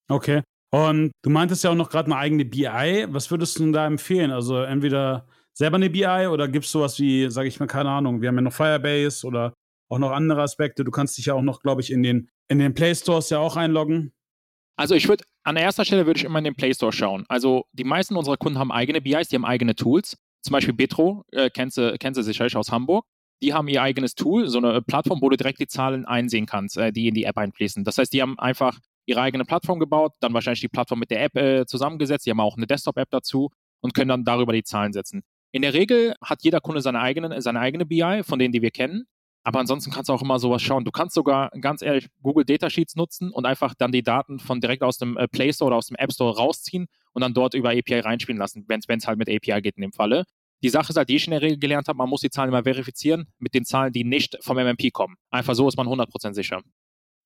Okay. 0.07 0.41
Und 0.73 1.11
du 1.23 1.29
meintest 1.29 1.63
ja 1.63 1.69
auch 1.69 1.75
noch 1.75 1.89
gerade 1.89 2.07
eine 2.07 2.17
eigene 2.17 2.45
BI. 2.45 3.05
Was 3.09 3.29
würdest 3.29 3.59
du 3.59 3.63
denn 3.63 3.73
da 3.73 3.85
empfehlen? 3.85 4.31
Also 4.31 4.61
entweder 4.61 5.27
selber 5.53 5.75
eine 5.75 5.89
BI 5.89 6.27
oder 6.27 6.47
gibt 6.47 6.65
es 6.65 6.71
sowas 6.71 6.97
wie, 6.99 7.29
sage 7.29 7.47
ich 7.47 7.59
mal, 7.59 7.67
keine 7.67 7.89
Ahnung, 7.89 8.21
wir 8.21 8.29
haben 8.29 8.35
ja 8.35 8.41
noch 8.41 8.53
Firebase 8.53 9.27
oder 9.27 9.53
auch 9.91 9.99
noch 9.99 10.11
andere 10.11 10.41
Aspekte. 10.41 10.83
Du 10.83 10.91
kannst 10.91 11.17
dich 11.17 11.25
ja 11.25 11.33
auch 11.33 11.41
noch, 11.41 11.61
glaube 11.61 11.81
ich, 11.81 11.91
in 11.91 12.01
den, 12.01 12.29
in 12.47 12.59
den 12.59 12.73
Play 12.73 12.95
Stores 12.95 13.29
ja 13.29 13.39
auch 13.39 13.57
einloggen. 13.57 14.13
Also 14.77 14.95
ich 14.95 15.07
würde 15.07 15.25
An 15.43 15.57
erster 15.57 15.83
Stelle 15.83 16.05
würde 16.05 16.17
ich 16.17 16.23
immer 16.23 16.39
in 16.39 16.45
den 16.45 16.55
Play 16.55 16.73
Store 16.73 16.93
schauen. 16.93 17.25
Also 17.27 17.65
die 17.73 17.83
meisten 17.83 18.15
unserer 18.15 18.37
Kunden 18.37 18.57
haben 18.57 18.71
eigene 18.71 19.01
BIs, 19.01 19.27
die 19.27 19.35
haben 19.35 19.45
eigene 19.45 19.75
Tools. 19.75 20.17
Zum 20.41 20.53
Beispiel 20.53 20.73
Betro, 20.73 21.23
äh, 21.31 21.49
kennst, 21.49 21.77
du, 21.77 21.95
kennst 21.99 22.17
du 22.17 22.23
sicherlich 22.23 22.55
aus 22.55 22.71
Hamburg. 22.71 23.05
Die 23.43 23.53
haben 23.53 23.67
ihr 23.67 23.81
eigenes 23.81 24.15
Tool, 24.15 24.47
so 24.47 24.59
eine 24.59 24.81
Plattform, 24.81 25.21
wo 25.21 25.29
du 25.29 25.35
direkt 25.35 25.59
die 25.59 25.67
Zahlen 25.67 26.05
einsehen 26.05 26.45
kannst, 26.45 26.77
äh, 26.77 26.91
die 26.93 27.07
in 27.07 27.13
die 27.13 27.25
App 27.25 27.37
einfließen. 27.37 27.83
Das 27.83 27.97
heißt, 27.97 28.13
die 28.13 28.21
haben 28.21 28.39
einfach 28.39 28.79
ihre 29.05 29.21
eigene 29.21 29.45
Plattform 29.45 29.79
gebaut, 29.79 30.13
dann 30.21 30.33
wahrscheinlich 30.33 30.61
die 30.61 30.69
Plattform 30.69 30.99
mit 30.99 31.11
der 31.11 31.23
App 31.23 31.35
äh, 31.35 31.65
zusammengesetzt. 31.65 32.25
Die 32.25 32.29
haben 32.29 32.39
auch 32.39 32.55
eine 32.55 32.67
Desktop-App 32.67 33.09
dazu 33.11 33.49
und 33.81 33.93
können 33.93 34.09
dann 34.09 34.23
darüber 34.23 34.53
die 34.53 34.63
Zahlen 34.63 34.93
setzen. 34.93 35.23
In 35.51 35.63
der 35.63 35.73
Regel 35.73 36.15
hat 36.23 36.43
jeder 36.43 36.61
Kunde 36.61 36.81
seine 36.81 37.01
eigene, 37.01 37.41
seine 37.41 37.59
eigene 37.59 37.85
BI, 37.85 38.21
von 38.23 38.39
denen, 38.39 38.53
die 38.53 38.61
wir 38.61 38.71
kennen. 38.71 39.05
Aber 39.43 39.59
ansonsten 39.59 39.91
kannst 39.91 40.09
du 40.09 40.13
auch 40.13 40.21
immer 40.21 40.37
sowas 40.39 40.61
schauen. 40.61 40.85
Du 40.85 40.91
kannst 40.91 41.15
sogar 41.15 41.49
ganz 41.61 41.81
ehrlich 41.81 42.07
Google 42.21 42.45
Datasheets 42.45 42.95
nutzen 42.95 43.31
und 43.31 43.45
einfach 43.45 43.73
dann 43.75 43.91
die 43.91 44.03
Daten 44.03 44.39
von 44.39 44.61
direkt 44.61 44.83
aus 44.83 44.97
dem 44.97 45.17
äh, 45.17 45.27
Play 45.27 45.51
Store 45.51 45.67
oder 45.67 45.77
aus 45.77 45.87
dem 45.87 45.95
App 45.97 46.11
Store 46.11 46.35
rausziehen 46.35 46.87
und 47.13 47.21
dann 47.21 47.33
dort 47.33 47.53
über 47.53 47.69
API 47.69 47.99
reinspielen 47.99 48.39
lassen, 48.39 48.65
wenn 48.67 48.79
es 48.79 49.07
halt 49.07 49.17
mit 49.17 49.29
API 49.29 49.61
geht 49.61 49.77
in 49.77 49.81
dem 49.81 49.93
Falle. 49.93 50.25
Die 50.63 50.69
Sache 50.69 50.91
ist 50.91 50.97
halt, 50.97 51.09
die 51.09 51.15
ich 51.15 51.25
in 51.25 51.31
der 51.31 51.41
Regel 51.41 51.57
gelernt 51.57 51.87
habe, 51.87 51.97
man 51.97 52.07
muss 52.07 52.21
die 52.21 52.29
Zahlen 52.29 52.49
immer 52.49 52.63
verifizieren 52.63 53.27
mit 53.39 53.55
den 53.55 53.65
Zahlen, 53.65 53.91
die 53.93 54.03
nicht 54.03 54.37
vom 54.41 54.57
MMP 54.57 54.93
kommen. 54.93 55.15
Einfach 55.31 55.55
so 55.55 55.67
ist 55.67 55.75
man 55.75 55.87
100% 55.87 56.33
sicher. 56.33 56.61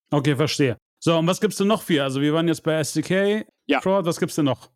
Okay, 0.10 0.36
verstehe. 0.38 0.78
So, 1.00 1.18
und 1.18 1.28
was 1.28 1.42
gibt's 1.42 1.58
denn 1.58 1.68
noch 1.68 1.82
für? 1.82 2.04
Also 2.04 2.22
wir 2.22 2.34
waren 2.34 2.48
jetzt 2.48 2.64
bei 2.64 2.76
SDK, 2.76 3.46
ja. 3.66 3.82
Fraud, 3.82 4.06
was 4.06 4.20
gibt's 4.20 4.36
denn 4.36 4.46
noch? 4.46 4.70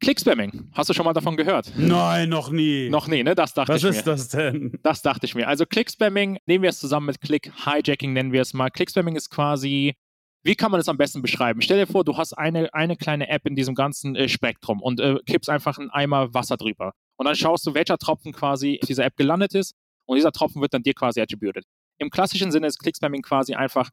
Click-Spamming. 0.00 0.70
Hast 0.74 0.90
du 0.90 0.94
schon 0.94 1.04
mal 1.04 1.14
davon 1.14 1.36
gehört? 1.36 1.72
Nein, 1.76 2.28
noch 2.28 2.50
nie. 2.50 2.90
Noch 2.90 3.08
nie, 3.08 3.22
ne? 3.22 3.34
Das 3.34 3.54
dachte 3.54 3.72
Was 3.72 3.82
ich 3.82 3.90
mir. 3.90 3.96
ist 3.96 4.06
das 4.06 4.28
denn? 4.28 4.78
Das 4.82 5.02
dachte 5.02 5.24
ich 5.26 5.34
mir. 5.34 5.48
Also 5.48 5.64
Click-Spamming, 5.64 6.38
nehmen 6.46 6.62
wir 6.62 6.70
es 6.70 6.78
zusammen 6.78 7.06
mit 7.06 7.20
Click-Hijacking, 7.20 8.12
nennen 8.12 8.32
wir 8.32 8.42
es 8.42 8.52
mal. 8.52 8.70
Click-Spamming 8.70 9.16
ist 9.16 9.30
quasi, 9.30 9.94
wie 10.42 10.54
kann 10.54 10.70
man 10.70 10.80
es 10.80 10.88
am 10.88 10.98
besten 10.98 11.22
beschreiben? 11.22 11.62
Stell 11.62 11.78
dir 11.78 11.90
vor, 11.90 12.04
du 12.04 12.16
hast 12.16 12.34
eine, 12.34 12.72
eine 12.74 12.96
kleine 12.96 13.28
App 13.28 13.46
in 13.46 13.56
diesem 13.56 13.74
ganzen 13.74 14.14
äh, 14.16 14.28
Spektrum 14.28 14.82
und 14.82 15.00
äh, 15.00 15.16
kippst 15.26 15.48
einfach 15.48 15.78
einen 15.78 15.90
Eimer 15.90 16.34
Wasser 16.34 16.56
drüber. 16.58 16.92
Und 17.16 17.24
dann 17.26 17.34
schaust 17.34 17.66
du, 17.66 17.72
welcher 17.74 17.96
Tropfen 17.96 18.32
quasi 18.32 18.78
auf 18.82 18.86
dieser 18.86 19.06
App 19.06 19.16
gelandet 19.16 19.54
ist 19.54 19.74
und 20.04 20.16
dieser 20.16 20.32
Tropfen 20.32 20.60
wird 20.60 20.74
dann 20.74 20.82
dir 20.82 20.92
quasi 20.94 21.20
attributed. 21.22 21.64
Im 21.98 22.10
klassischen 22.10 22.52
Sinne 22.52 22.66
ist 22.66 22.78
Click-Spamming 22.78 23.22
quasi 23.22 23.54
einfach 23.54 23.88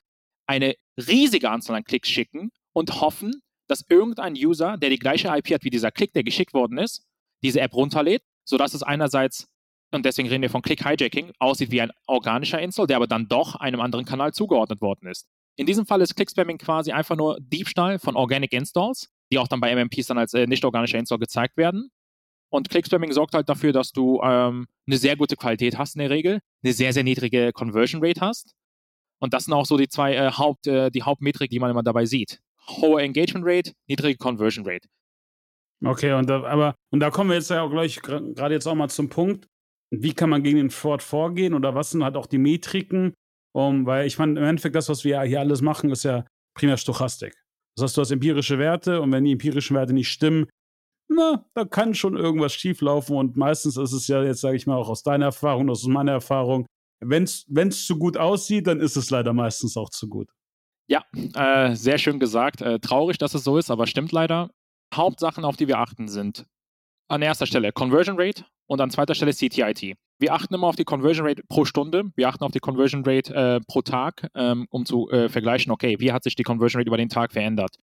eine 0.47 0.75
riesige 0.97 1.49
Anzahl 1.49 1.77
an 1.77 1.85
Klicks 1.85 2.09
schicken 2.09 2.51
und 2.73 2.99
hoffen, 2.99 3.41
dass 3.67 3.85
irgendein 3.89 4.33
User, 4.33 4.77
der 4.77 4.89
die 4.89 4.99
gleiche 4.99 5.29
IP 5.29 5.53
hat 5.53 5.63
wie 5.63 5.69
dieser 5.69 5.91
Klick, 5.91 6.13
der 6.13 6.23
geschickt 6.23 6.53
worden 6.53 6.77
ist, 6.77 7.05
diese 7.43 7.61
App 7.61 7.73
runterlädt, 7.73 8.23
sodass 8.45 8.73
es 8.73 8.83
einerseits, 8.83 9.47
und 9.91 10.05
deswegen 10.05 10.27
reden 10.29 10.41
wir 10.41 10.49
von 10.49 10.61
Click-Hijacking, 10.61 11.33
aussieht 11.39 11.71
wie 11.71 11.81
ein 11.81 11.91
organischer 12.07 12.59
Install, 12.59 12.87
der 12.87 12.97
aber 12.97 13.07
dann 13.07 13.27
doch 13.27 13.55
einem 13.55 13.79
anderen 13.79 14.05
Kanal 14.05 14.33
zugeordnet 14.33 14.81
worden 14.81 15.07
ist. 15.07 15.27
In 15.55 15.65
diesem 15.65 15.85
Fall 15.85 16.01
ist 16.01 16.15
Click-Spamming 16.15 16.57
quasi 16.57 16.91
einfach 16.91 17.15
nur 17.15 17.37
Diebstahl 17.39 17.99
von 17.99 18.15
Organic 18.15 18.53
Installs, 18.53 19.09
die 19.31 19.37
auch 19.37 19.47
dann 19.47 19.59
bei 19.59 19.73
MMPs 19.75 20.07
dann 20.07 20.17
als 20.17 20.33
äh, 20.33 20.47
nicht 20.47 20.65
organischer 20.65 20.97
Install 20.97 21.19
gezeigt 21.19 21.57
werden. 21.57 21.89
Und 22.49 22.69
Click-Spamming 22.69 23.11
sorgt 23.11 23.35
halt 23.35 23.49
dafür, 23.49 23.71
dass 23.71 23.91
du 23.91 24.19
ähm, 24.23 24.67
eine 24.87 24.97
sehr 24.97 25.15
gute 25.15 25.35
Qualität 25.35 25.77
hast 25.77 25.95
in 25.95 25.99
der 25.99 26.09
Regel, 26.09 26.39
eine 26.63 26.73
sehr, 26.73 26.93
sehr 26.93 27.03
niedrige 27.03 27.51
Conversion 27.53 28.03
Rate 28.03 28.21
hast. 28.21 28.53
Und 29.19 29.33
das 29.33 29.45
sind 29.45 29.53
auch 29.53 29.65
so 29.65 29.77
die 29.77 29.87
zwei 29.87 30.15
äh, 30.15 30.31
Haupt, 30.31 30.67
äh, 30.67 30.89
die 30.89 31.03
Hauptmetrik, 31.03 31.49
die 31.51 31.59
man 31.59 31.71
immer 31.71 31.83
dabei 31.83 32.05
sieht 32.05 32.39
hohe 32.67 33.01
Engagement 33.01 33.45
Rate, 33.45 33.71
niedrige 33.87 34.17
Conversion 34.17 34.65
Rate. 34.65 34.87
Okay, 35.83 36.13
und 36.13 36.29
da, 36.29 36.43
aber 36.43 36.75
und 36.91 37.01
da 37.01 37.09
kommen 37.09 37.29
wir 37.29 37.35
jetzt 37.35 37.49
ja 37.49 37.61
auch 37.61 37.69
gleich 37.69 38.01
gerade 38.01 38.53
jetzt 38.53 38.67
auch 38.67 38.75
mal 38.75 38.89
zum 38.89 39.09
Punkt. 39.09 39.47
Wie 39.91 40.13
kann 40.13 40.29
man 40.29 40.41
gegen 40.41 40.57
den 40.57 40.69
Fraud 40.69 41.03
vorgehen 41.03 41.53
oder 41.53 41.75
was 41.75 41.91
sind 41.91 42.03
halt 42.03 42.15
auch 42.15 42.25
die 42.25 42.37
Metriken? 42.37 43.13
Um, 43.55 43.85
weil 43.85 44.07
ich 44.07 44.17
meine, 44.17 44.39
im 44.39 44.45
Endeffekt, 44.45 44.75
das, 44.75 44.89
was 44.89 45.03
wir 45.03 45.21
hier 45.21 45.39
alles 45.39 45.61
machen, 45.61 45.91
ist 45.91 46.03
ja 46.03 46.25
primär 46.55 46.77
Stochastik. 46.77 47.35
Das 47.75 47.83
heißt, 47.83 47.97
du 47.97 48.01
hast 48.01 48.11
empirische 48.11 48.57
Werte 48.57 49.01
und 49.01 49.11
wenn 49.11 49.23
die 49.23 49.33
empirischen 49.33 49.75
Werte 49.75 49.93
nicht 49.93 50.09
stimmen, 50.09 50.47
na, 51.07 51.45
da 51.53 51.65
kann 51.65 51.93
schon 51.93 52.17
irgendwas 52.17 52.53
schieflaufen 52.53 53.15
und 53.15 53.37
meistens 53.37 53.77
ist 53.77 53.91
es 53.91 54.07
ja 54.07 54.23
jetzt, 54.23 54.41
sage 54.41 54.55
ich 54.55 54.65
mal, 54.65 54.77
auch 54.77 54.89
aus 54.89 55.03
deiner 55.03 55.25
Erfahrung, 55.25 55.69
aus 55.69 55.85
meiner 55.85 56.13
Erfahrung, 56.13 56.65
wenn 56.99 57.23
es 57.23 57.85
zu 57.85 57.97
gut 57.99 58.17
aussieht, 58.17 58.65
dann 58.65 58.79
ist 58.79 58.95
es 58.95 59.09
leider 59.11 59.33
meistens 59.33 59.77
auch 59.77 59.89
zu 59.89 60.07
gut. 60.07 60.29
Ja, 60.87 61.03
äh, 61.13 61.75
sehr 61.75 61.97
schön 61.97 62.19
gesagt. 62.19 62.61
Äh, 62.61 62.79
traurig, 62.79 63.17
dass 63.17 63.33
es 63.33 63.43
so 63.43 63.57
ist, 63.57 63.71
aber 63.71 63.87
stimmt 63.87 64.11
leider. 64.11 64.49
Hauptsachen, 64.93 65.45
auf 65.45 65.55
die 65.55 65.67
wir 65.67 65.79
achten, 65.79 66.07
sind 66.07 66.45
an 67.07 67.21
erster 67.21 67.45
Stelle 67.45 67.71
Conversion 67.71 68.19
Rate 68.19 68.45
und 68.67 68.81
an 68.81 68.89
zweiter 68.89 69.15
Stelle 69.15 69.33
CTIT. 69.33 69.95
Wir 70.19 70.33
achten 70.33 70.53
immer 70.53 70.67
auf 70.67 70.75
die 70.75 70.83
Conversion 70.83 71.27
Rate 71.27 71.43
pro 71.47 71.65
Stunde, 71.65 72.11
wir 72.15 72.27
achten 72.27 72.43
auf 72.43 72.51
die 72.51 72.59
Conversion 72.59 73.03
Rate 73.05 73.33
äh, 73.33 73.59
pro 73.67 73.81
Tag, 73.81 74.29
ähm, 74.35 74.67
um 74.69 74.85
zu 74.85 75.09
äh, 75.09 75.29
vergleichen, 75.29 75.71
okay, 75.71 75.99
wie 75.99 76.11
hat 76.11 76.23
sich 76.23 76.35
die 76.35 76.43
Conversion 76.43 76.79
Rate 76.79 76.87
über 76.87 76.97
den 76.97 77.09
Tag 77.09 77.31
verändert. 77.33 77.77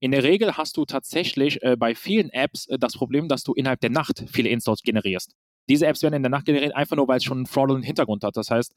In 0.00 0.10
der 0.10 0.22
Regel 0.22 0.56
hast 0.56 0.76
du 0.76 0.84
tatsächlich 0.84 1.62
äh, 1.62 1.76
bei 1.78 1.94
vielen 1.94 2.30
Apps 2.30 2.66
äh, 2.66 2.78
das 2.78 2.94
Problem, 2.94 3.28
dass 3.28 3.42
du 3.42 3.54
innerhalb 3.54 3.80
der 3.80 3.90
Nacht 3.90 4.24
viele 4.30 4.48
Installs 4.48 4.82
generierst. 4.82 5.34
Diese 5.68 5.86
Apps 5.86 6.02
werden 6.02 6.14
in 6.14 6.22
der 6.22 6.30
Nacht 6.30 6.44
generiert, 6.44 6.74
einfach 6.74 6.96
nur, 6.96 7.08
weil 7.08 7.18
es 7.18 7.24
schon 7.24 7.38
einen 7.38 7.46
fraudulent 7.46 7.86
Hintergrund 7.86 8.22
hat. 8.22 8.36
Das 8.36 8.50
heißt, 8.50 8.74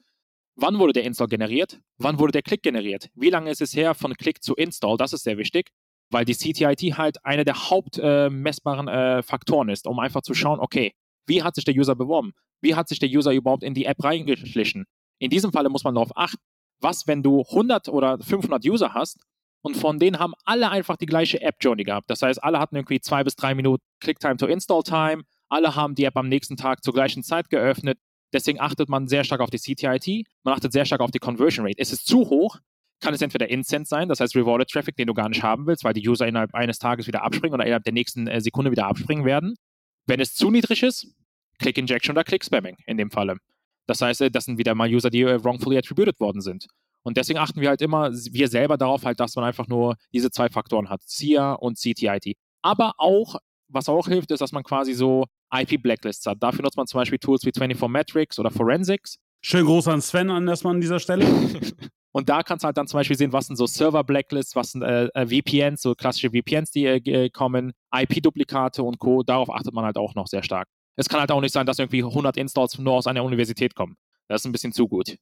Wann 0.60 0.80
wurde 0.80 0.92
der 0.92 1.04
Install 1.04 1.28
generiert? 1.28 1.78
Wann 1.98 2.18
wurde 2.18 2.32
der 2.32 2.42
Klick 2.42 2.64
generiert? 2.64 3.10
Wie 3.14 3.30
lange 3.30 3.48
ist 3.48 3.60
es 3.60 3.76
her 3.76 3.94
von 3.94 4.14
Klick 4.14 4.42
zu 4.42 4.56
Install? 4.56 4.96
Das 4.96 5.12
ist 5.12 5.22
sehr 5.22 5.38
wichtig, 5.38 5.70
weil 6.10 6.24
die 6.24 6.34
CTIT 6.34 6.98
halt 6.98 7.24
einer 7.24 7.44
der 7.44 7.70
hauptmessbaren 7.70 8.88
äh, 8.88 9.18
äh, 9.18 9.22
Faktoren 9.22 9.68
ist, 9.68 9.86
um 9.86 10.00
einfach 10.00 10.22
zu 10.22 10.34
schauen, 10.34 10.58
okay, 10.58 10.94
wie 11.28 11.44
hat 11.44 11.54
sich 11.54 11.64
der 11.64 11.76
User 11.76 11.94
beworben? 11.94 12.32
Wie 12.60 12.74
hat 12.74 12.88
sich 12.88 12.98
der 12.98 13.08
User 13.08 13.30
überhaupt 13.32 13.62
in 13.62 13.72
die 13.72 13.84
App 13.84 14.02
reingeschlichen? 14.02 14.86
In 15.20 15.30
diesem 15.30 15.52
Falle 15.52 15.68
muss 15.68 15.84
man 15.84 15.94
darauf 15.94 16.10
achten, 16.16 16.42
was, 16.80 17.06
wenn 17.06 17.22
du 17.22 17.44
100 17.50 17.88
oder 17.88 18.18
500 18.18 18.64
User 18.66 18.94
hast 18.94 19.22
und 19.62 19.76
von 19.76 20.00
denen 20.00 20.18
haben 20.18 20.34
alle 20.44 20.70
einfach 20.70 20.96
die 20.96 21.06
gleiche 21.06 21.40
App-Journey 21.40 21.84
gehabt. 21.84 22.10
Das 22.10 22.22
heißt, 22.22 22.42
alle 22.42 22.58
hatten 22.58 22.74
irgendwie 22.74 23.00
zwei 23.00 23.22
bis 23.22 23.36
drei 23.36 23.54
Minuten 23.54 23.84
Click-Time 24.00 24.38
to 24.38 24.46
Install-Time, 24.46 25.22
alle 25.48 25.76
haben 25.76 25.94
die 25.94 26.04
App 26.04 26.16
am 26.16 26.28
nächsten 26.28 26.56
Tag 26.56 26.82
zur 26.82 26.94
gleichen 26.94 27.22
Zeit 27.22 27.48
geöffnet 27.48 27.98
Deswegen 28.32 28.60
achtet 28.60 28.88
man 28.88 29.08
sehr 29.08 29.24
stark 29.24 29.40
auf 29.40 29.50
die 29.50 29.58
CTIT, 29.58 30.26
man 30.44 30.54
achtet 30.54 30.72
sehr 30.72 30.84
stark 30.84 31.00
auf 31.00 31.10
die 31.10 31.18
Conversion 31.18 31.66
Rate. 31.66 31.80
Ist 31.80 31.92
es 31.92 32.04
zu 32.04 32.28
hoch, 32.28 32.58
kann 33.00 33.14
es 33.14 33.22
entweder 33.22 33.48
Incent 33.48 33.88
sein, 33.88 34.08
das 34.08 34.20
heißt 34.20 34.34
Rewarded 34.36 34.68
Traffic, 34.68 34.96
den 34.96 35.06
du 35.06 35.14
gar 35.14 35.28
nicht 35.28 35.42
haben 35.42 35.66
willst, 35.66 35.84
weil 35.84 35.94
die 35.94 36.06
User 36.06 36.26
innerhalb 36.26 36.54
eines 36.54 36.78
Tages 36.78 37.06
wieder 37.06 37.22
abspringen 37.22 37.54
oder 37.54 37.64
innerhalb 37.64 37.84
der 37.84 37.92
nächsten 37.92 38.26
äh, 38.26 38.40
Sekunde 38.40 38.70
wieder 38.70 38.86
abspringen 38.86 39.24
werden. 39.24 39.54
Wenn 40.06 40.20
es 40.20 40.34
zu 40.34 40.50
niedrig 40.50 40.82
ist, 40.82 41.06
Click 41.58 41.78
Injection 41.78 42.14
oder 42.14 42.24
Click 42.24 42.44
Spamming 42.44 42.76
in 42.86 42.96
dem 42.96 43.10
Falle. 43.10 43.36
Das 43.86 44.00
heißt, 44.00 44.22
äh, 44.22 44.30
das 44.30 44.44
sind 44.44 44.58
wieder 44.58 44.74
mal 44.74 44.88
User, 44.88 45.10
die 45.10 45.22
äh, 45.22 45.42
wrongfully 45.42 45.78
attributed 45.78 46.18
worden 46.20 46.40
sind. 46.40 46.66
Und 47.04 47.16
deswegen 47.16 47.38
achten 47.38 47.60
wir 47.60 47.68
halt 47.68 47.80
immer, 47.80 48.12
wir 48.12 48.48
selber 48.48 48.76
darauf 48.76 49.04
halt, 49.04 49.20
dass 49.20 49.36
man 49.36 49.44
einfach 49.44 49.68
nur 49.68 49.96
diese 50.12 50.30
zwei 50.30 50.48
Faktoren 50.48 50.90
hat, 50.90 51.02
CIA 51.02 51.54
und 51.54 51.78
CTIT. 51.78 52.36
Aber 52.62 52.94
auch, 52.98 53.36
was 53.68 53.88
auch 53.88 54.08
hilft, 54.08 54.30
ist, 54.30 54.40
dass 54.40 54.52
man 54.52 54.64
quasi 54.64 54.92
so 54.92 55.26
IP-Blacklists 55.52 56.26
hat. 56.26 56.42
Dafür 56.42 56.62
nutzt 56.62 56.76
man 56.76 56.86
zum 56.86 56.98
Beispiel 56.98 57.18
Tools 57.18 57.44
wie 57.44 57.52
24 57.56 57.88
Metrics 57.88 58.38
oder 58.38 58.50
Forensics. 58.50 59.18
Schön 59.40 59.64
groß 59.66 59.88
an 59.88 60.00
Sven 60.00 60.30
an 60.30 60.48
erstmal 60.48 60.74
an 60.74 60.80
dieser 60.80 60.98
Stelle. 60.98 61.24
Und 62.12 62.28
da 62.28 62.42
kannst 62.42 62.64
du 62.64 62.66
halt 62.66 62.76
dann 62.76 62.88
zum 62.88 62.98
Beispiel 62.98 63.16
sehen, 63.16 63.32
was 63.32 63.46
sind 63.46 63.56
so 63.56 63.66
Server-Blacklists, 63.66 64.56
was 64.56 64.72
sind 64.72 64.82
äh, 64.82 65.06
äh 65.14 65.26
VPNs, 65.26 65.82
so 65.82 65.94
klassische 65.94 66.30
VPNs, 66.30 66.70
die 66.70 66.86
äh, 66.86 67.30
kommen, 67.30 67.72
IP-Duplikate 67.94 68.82
und 68.82 68.98
Co. 68.98 69.22
Darauf 69.22 69.50
achtet 69.50 69.74
man 69.74 69.84
halt 69.84 69.96
auch 69.96 70.14
noch 70.14 70.26
sehr 70.26 70.42
stark. 70.42 70.68
Es 70.96 71.08
kann 71.08 71.20
halt 71.20 71.30
auch 71.30 71.40
nicht 71.40 71.52
sein, 71.52 71.66
dass 71.66 71.78
irgendwie 71.78 72.02
100 72.02 72.36
Installs 72.36 72.76
nur 72.78 72.94
aus 72.94 73.06
einer 73.06 73.22
Universität 73.22 73.74
kommen. 73.74 73.94
Das 74.26 74.40
ist 74.40 74.46
ein 74.46 74.52
bisschen 74.52 74.72
zu 74.72 74.88
gut. 74.88 75.16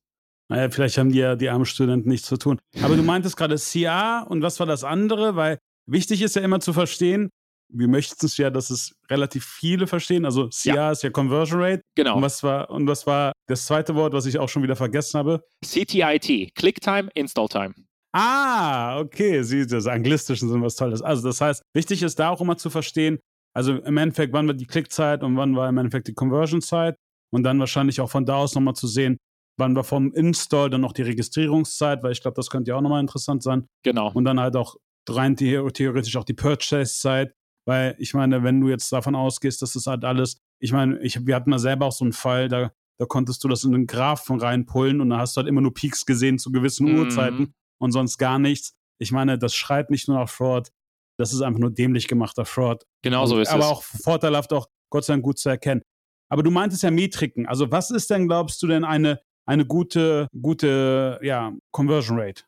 Naja, 0.48 0.70
vielleicht 0.70 0.96
haben 0.96 1.10
die 1.10 1.18
ja 1.18 1.34
die 1.36 1.48
armen 1.48 1.66
Studenten 1.66 2.08
nichts 2.08 2.26
zu 2.28 2.36
tun. 2.36 2.60
Aber 2.82 2.96
du 2.96 3.02
meintest 3.02 3.36
gerade 3.36 3.56
CA 3.56 4.22
und 4.22 4.42
was 4.42 4.58
war 4.60 4.66
das 4.66 4.84
andere? 4.84 5.36
Weil 5.36 5.58
wichtig 5.86 6.22
ist 6.22 6.36
ja 6.36 6.42
immer 6.42 6.60
zu 6.60 6.72
verstehen, 6.72 7.30
wir 7.68 7.88
möchten 7.88 8.24
es 8.24 8.36
ja, 8.36 8.50
dass 8.50 8.70
es 8.70 8.94
relativ 9.10 9.44
viele 9.44 9.86
verstehen. 9.86 10.24
Also 10.24 10.48
CA 10.48 10.74
ja. 10.74 10.90
ist 10.92 11.02
ja 11.02 11.10
Conversion 11.10 11.60
Rate. 11.60 11.82
Genau. 11.94 12.16
Und 12.16 12.22
was 12.22 12.42
war, 12.42 12.70
und 12.70 12.86
was 12.86 13.06
war 13.06 13.32
das 13.48 13.66
zweite 13.66 13.94
Wort, 13.94 14.12
was 14.12 14.26
ich 14.26 14.38
auch 14.38 14.48
schon 14.48 14.62
wieder 14.62 14.76
vergessen 14.76 15.18
habe? 15.18 15.42
CTIT, 15.64 16.54
Click 16.54 16.80
Time, 16.80 17.08
Install 17.14 17.48
Time. 17.48 17.74
Ah, 18.12 18.98
okay, 19.00 19.42
Sie, 19.42 19.66
das 19.66 19.86
Anglistischen 19.86 20.48
sind 20.48 20.62
was 20.62 20.76
Tolles. 20.76 21.02
Also 21.02 21.28
das 21.28 21.40
heißt, 21.40 21.62
wichtig 21.74 22.02
ist 22.02 22.18
da 22.18 22.30
auch 22.30 22.40
immer 22.40 22.56
zu 22.56 22.70
verstehen, 22.70 23.18
also 23.54 23.72
im 23.72 23.96
Endeffekt, 23.96 24.32
wann 24.32 24.46
war 24.46 24.54
die 24.54 24.66
Klickzeit 24.66 25.22
und 25.22 25.36
wann 25.36 25.56
war 25.56 25.68
im 25.68 25.78
Endeffekt 25.78 26.08
die 26.08 26.14
Conversion-Zeit 26.14 26.96
und 27.32 27.42
dann 27.42 27.58
wahrscheinlich 27.58 28.00
auch 28.00 28.10
von 28.10 28.24
da 28.24 28.36
aus 28.36 28.54
nochmal 28.54 28.74
zu 28.74 28.86
sehen, 28.86 29.18
wann 29.58 29.74
war 29.74 29.84
vom 29.84 30.12
Install 30.12 30.70
dann 30.70 30.82
noch 30.82 30.92
die 30.92 31.02
Registrierungszeit, 31.02 32.02
weil 32.02 32.12
ich 32.12 32.20
glaube, 32.20 32.34
das 32.34 32.50
könnte 32.50 32.70
ja 32.70 32.76
auch 32.76 32.82
nochmal 32.82 33.00
interessant 33.00 33.42
sein. 33.42 33.66
Genau. 33.82 34.10
Und 34.12 34.24
dann 34.24 34.40
halt 34.40 34.56
auch 34.56 34.76
rein 35.08 35.36
theoretisch 35.36 36.16
auch 36.16 36.24
die 36.24 36.34
Purchase-Zeit 36.34 37.32
weil 37.66 37.96
ich 37.98 38.14
meine, 38.14 38.42
wenn 38.42 38.60
du 38.60 38.68
jetzt 38.68 38.90
davon 38.92 39.14
ausgehst, 39.14 39.60
dass 39.60 39.72
das 39.72 39.86
halt 39.86 40.04
alles, 40.04 40.38
ich 40.60 40.72
meine, 40.72 40.98
ich, 41.00 41.26
wir 41.26 41.34
hatten 41.34 41.50
mal 41.50 41.58
selber 41.58 41.86
auch 41.86 41.92
so 41.92 42.04
einen 42.04 42.12
Fall, 42.12 42.48
da, 42.48 42.72
da 42.98 43.06
konntest 43.06 43.42
du 43.44 43.48
das 43.48 43.64
in 43.64 43.72
den 43.72 43.86
Graphen 43.86 44.40
reinpullen 44.40 45.00
und 45.00 45.10
da 45.10 45.18
hast 45.18 45.36
du 45.36 45.40
halt 45.40 45.48
immer 45.48 45.60
nur 45.60 45.74
Peaks 45.74 46.06
gesehen 46.06 46.38
zu 46.38 46.52
gewissen 46.52 46.90
mhm. 46.90 47.00
Uhrzeiten 47.00 47.54
und 47.78 47.92
sonst 47.92 48.18
gar 48.18 48.38
nichts. 48.38 48.74
Ich 48.98 49.12
meine, 49.12 49.38
das 49.38 49.54
schreit 49.54 49.90
nicht 49.90 50.08
nur 50.08 50.18
nach 50.18 50.30
Fraud, 50.30 50.70
das 51.18 51.32
ist 51.32 51.42
einfach 51.42 51.60
nur 51.60 51.70
dämlich 51.70 52.08
gemachter 52.08 52.44
Fraud. 52.44 52.84
Genau 53.02 53.26
so 53.26 53.38
ist 53.40 53.48
aber 53.48 53.58
es. 53.58 53.64
Aber 53.64 53.74
auch 53.74 53.82
vorteilhaft 53.82 54.52
auch 54.52 54.68
Gott 54.90 55.04
sei 55.04 55.14
Dank 55.14 55.24
gut 55.24 55.38
zu 55.38 55.48
erkennen. 55.48 55.82
Aber 56.28 56.42
du 56.42 56.50
meintest 56.50 56.82
ja 56.82 56.90
Metriken. 56.90 57.46
Also 57.46 57.70
was 57.70 57.90
ist 57.90 58.10
denn, 58.10 58.26
glaubst 58.26 58.62
du 58.62 58.66
denn, 58.66 58.84
eine, 58.84 59.20
eine 59.46 59.66
gute, 59.66 60.28
gute 60.40 61.18
ja, 61.22 61.52
Conversion 61.72 62.18
Rate? 62.18 62.44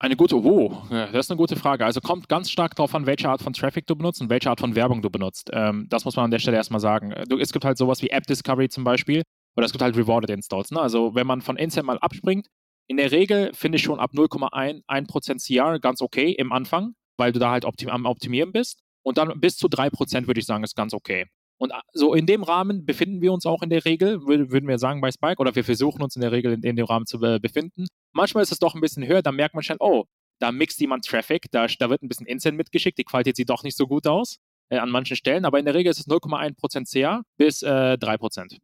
Eine 0.00 0.14
gute, 0.14 0.36
oh, 0.36 0.82
das 0.90 1.26
ist 1.26 1.30
eine 1.30 1.38
gute 1.38 1.56
Frage. 1.56 1.84
Also 1.84 2.00
kommt 2.00 2.28
ganz 2.28 2.50
stark 2.50 2.76
darauf 2.76 2.94
an, 2.94 3.06
welche 3.06 3.28
Art 3.28 3.42
von 3.42 3.52
Traffic 3.52 3.86
du 3.88 3.96
benutzt 3.96 4.20
und 4.20 4.30
welche 4.30 4.48
Art 4.48 4.60
von 4.60 4.76
Werbung 4.76 5.02
du 5.02 5.10
benutzt. 5.10 5.50
Ähm, 5.52 5.86
das 5.90 6.04
muss 6.04 6.14
man 6.14 6.26
an 6.26 6.30
der 6.30 6.38
Stelle 6.38 6.56
erstmal 6.56 6.80
sagen. 6.80 7.12
Du, 7.28 7.36
es 7.36 7.52
gibt 7.52 7.64
halt 7.64 7.78
sowas 7.78 8.00
wie 8.00 8.10
App 8.10 8.24
Discovery 8.24 8.68
zum 8.68 8.84
Beispiel 8.84 9.22
oder 9.56 9.66
es 9.66 9.72
gibt 9.72 9.82
halt 9.82 9.96
Rewarded 9.96 10.30
Installs. 10.30 10.70
Ne? 10.70 10.80
Also 10.80 11.16
wenn 11.16 11.26
man 11.26 11.40
von 11.40 11.56
Instant 11.56 11.86
mal 11.86 11.98
abspringt, 11.98 12.46
in 12.86 12.96
der 12.96 13.10
Regel 13.10 13.52
finde 13.54 13.76
ich 13.76 13.82
schon 13.82 13.98
ab 13.98 14.12
0,1% 14.14 15.44
CR 15.44 15.80
ganz 15.80 16.00
okay 16.00 16.30
im 16.30 16.52
Anfang, 16.52 16.94
weil 17.16 17.32
du 17.32 17.40
da 17.40 17.50
halt 17.50 17.64
optim 17.64 17.88
am 17.88 18.06
Optimieren 18.06 18.52
bist. 18.52 18.80
Und 19.02 19.18
dann 19.18 19.40
bis 19.40 19.56
zu 19.56 19.66
3% 19.66 20.26
würde 20.28 20.38
ich 20.38 20.46
sagen, 20.46 20.62
ist 20.62 20.76
ganz 20.76 20.94
okay. 20.94 21.26
Und 21.58 21.70
äh, 21.70 21.80
so 21.92 22.14
in 22.14 22.26
dem 22.26 22.42
Rahmen 22.42 22.84
befinden 22.86 23.20
wir 23.20 23.32
uns 23.32 23.46
auch 23.46 23.62
in 23.62 23.70
der 23.70 23.84
Regel, 23.84 24.26
würden 24.26 24.68
wir 24.68 24.78
sagen 24.78 25.00
bei 25.00 25.10
Spike, 25.10 25.38
oder 25.38 25.54
wir 25.54 25.64
versuchen 25.64 26.02
uns 26.02 26.16
in 26.16 26.22
der 26.22 26.32
Regel 26.32 26.52
in, 26.52 26.62
in 26.62 26.76
dem 26.76 26.86
Rahmen 26.86 27.06
zu 27.06 27.20
äh, 27.22 27.38
befinden. 27.38 27.86
Manchmal 28.12 28.42
ist 28.42 28.52
es 28.52 28.58
doch 28.58 28.74
ein 28.74 28.80
bisschen 28.80 29.06
höher, 29.06 29.22
da 29.22 29.32
merkt 29.32 29.54
man 29.54 29.62
schnell, 29.62 29.78
oh, 29.80 30.04
da 30.40 30.52
mixt 30.52 30.80
jemand 30.80 31.04
Traffic, 31.04 31.46
da, 31.50 31.66
da 31.66 31.90
wird 31.90 32.02
ein 32.02 32.08
bisschen 32.08 32.26
Instant 32.26 32.56
mitgeschickt, 32.56 32.98
die 32.98 33.04
Qualität 33.04 33.36
sieht 33.36 33.50
doch 33.50 33.64
nicht 33.64 33.76
so 33.76 33.86
gut 33.86 34.06
aus 34.06 34.38
äh, 34.70 34.78
an 34.78 34.90
manchen 34.90 35.16
Stellen, 35.16 35.44
aber 35.44 35.58
in 35.58 35.64
der 35.64 35.74
Regel 35.74 35.90
ist 35.90 35.98
es 35.98 36.08
0,1% 36.08 36.92
CA 36.92 37.22
bis 37.36 37.62
äh, 37.62 37.96
3%. 38.00 38.58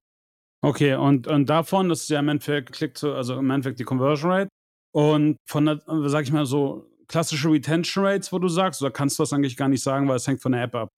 Okay, 0.63 0.95
und, 0.95 1.27
und 1.27 1.51
davon, 1.51 1.89
das 1.89 2.03
ist 2.03 2.11
ja 2.11 2.21
im 2.21 2.29
Endeffekt, 2.29 2.73
klickt 2.73 2.97
so, 2.97 3.13
also 3.13 3.39
im 3.39 3.51
Endeffekt 3.51 3.81
die 3.81 3.85
Conversion 3.85 4.31
Rate. 4.31 4.49
Und 4.93 5.37
von 5.47 5.67
der, 5.67 5.83
sag 6.07 6.23
ich 6.23 6.33
mal 6.33 6.47
so, 6.47 6.89
klassische 7.07 7.51
Retention 7.51 8.05
Rates, 8.05 8.33
wo 8.33 8.39
du 8.39 8.49
sagst, 8.49 8.81
oder 8.81 8.91
kannst 8.91 9.19
du 9.19 9.25
das 9.25 9.33
eigentlich 9.33 9.57
gar 9.57 9.69
nicht 9.69 9.83
sagen, 9.83 10.09
weil 10.09 10.17
es 10.17 10.27
hängt 10.27 10.41
von 10.41 10.53
der 10.53 10.63
App 10.63 10.75
ab? 10.75 10.89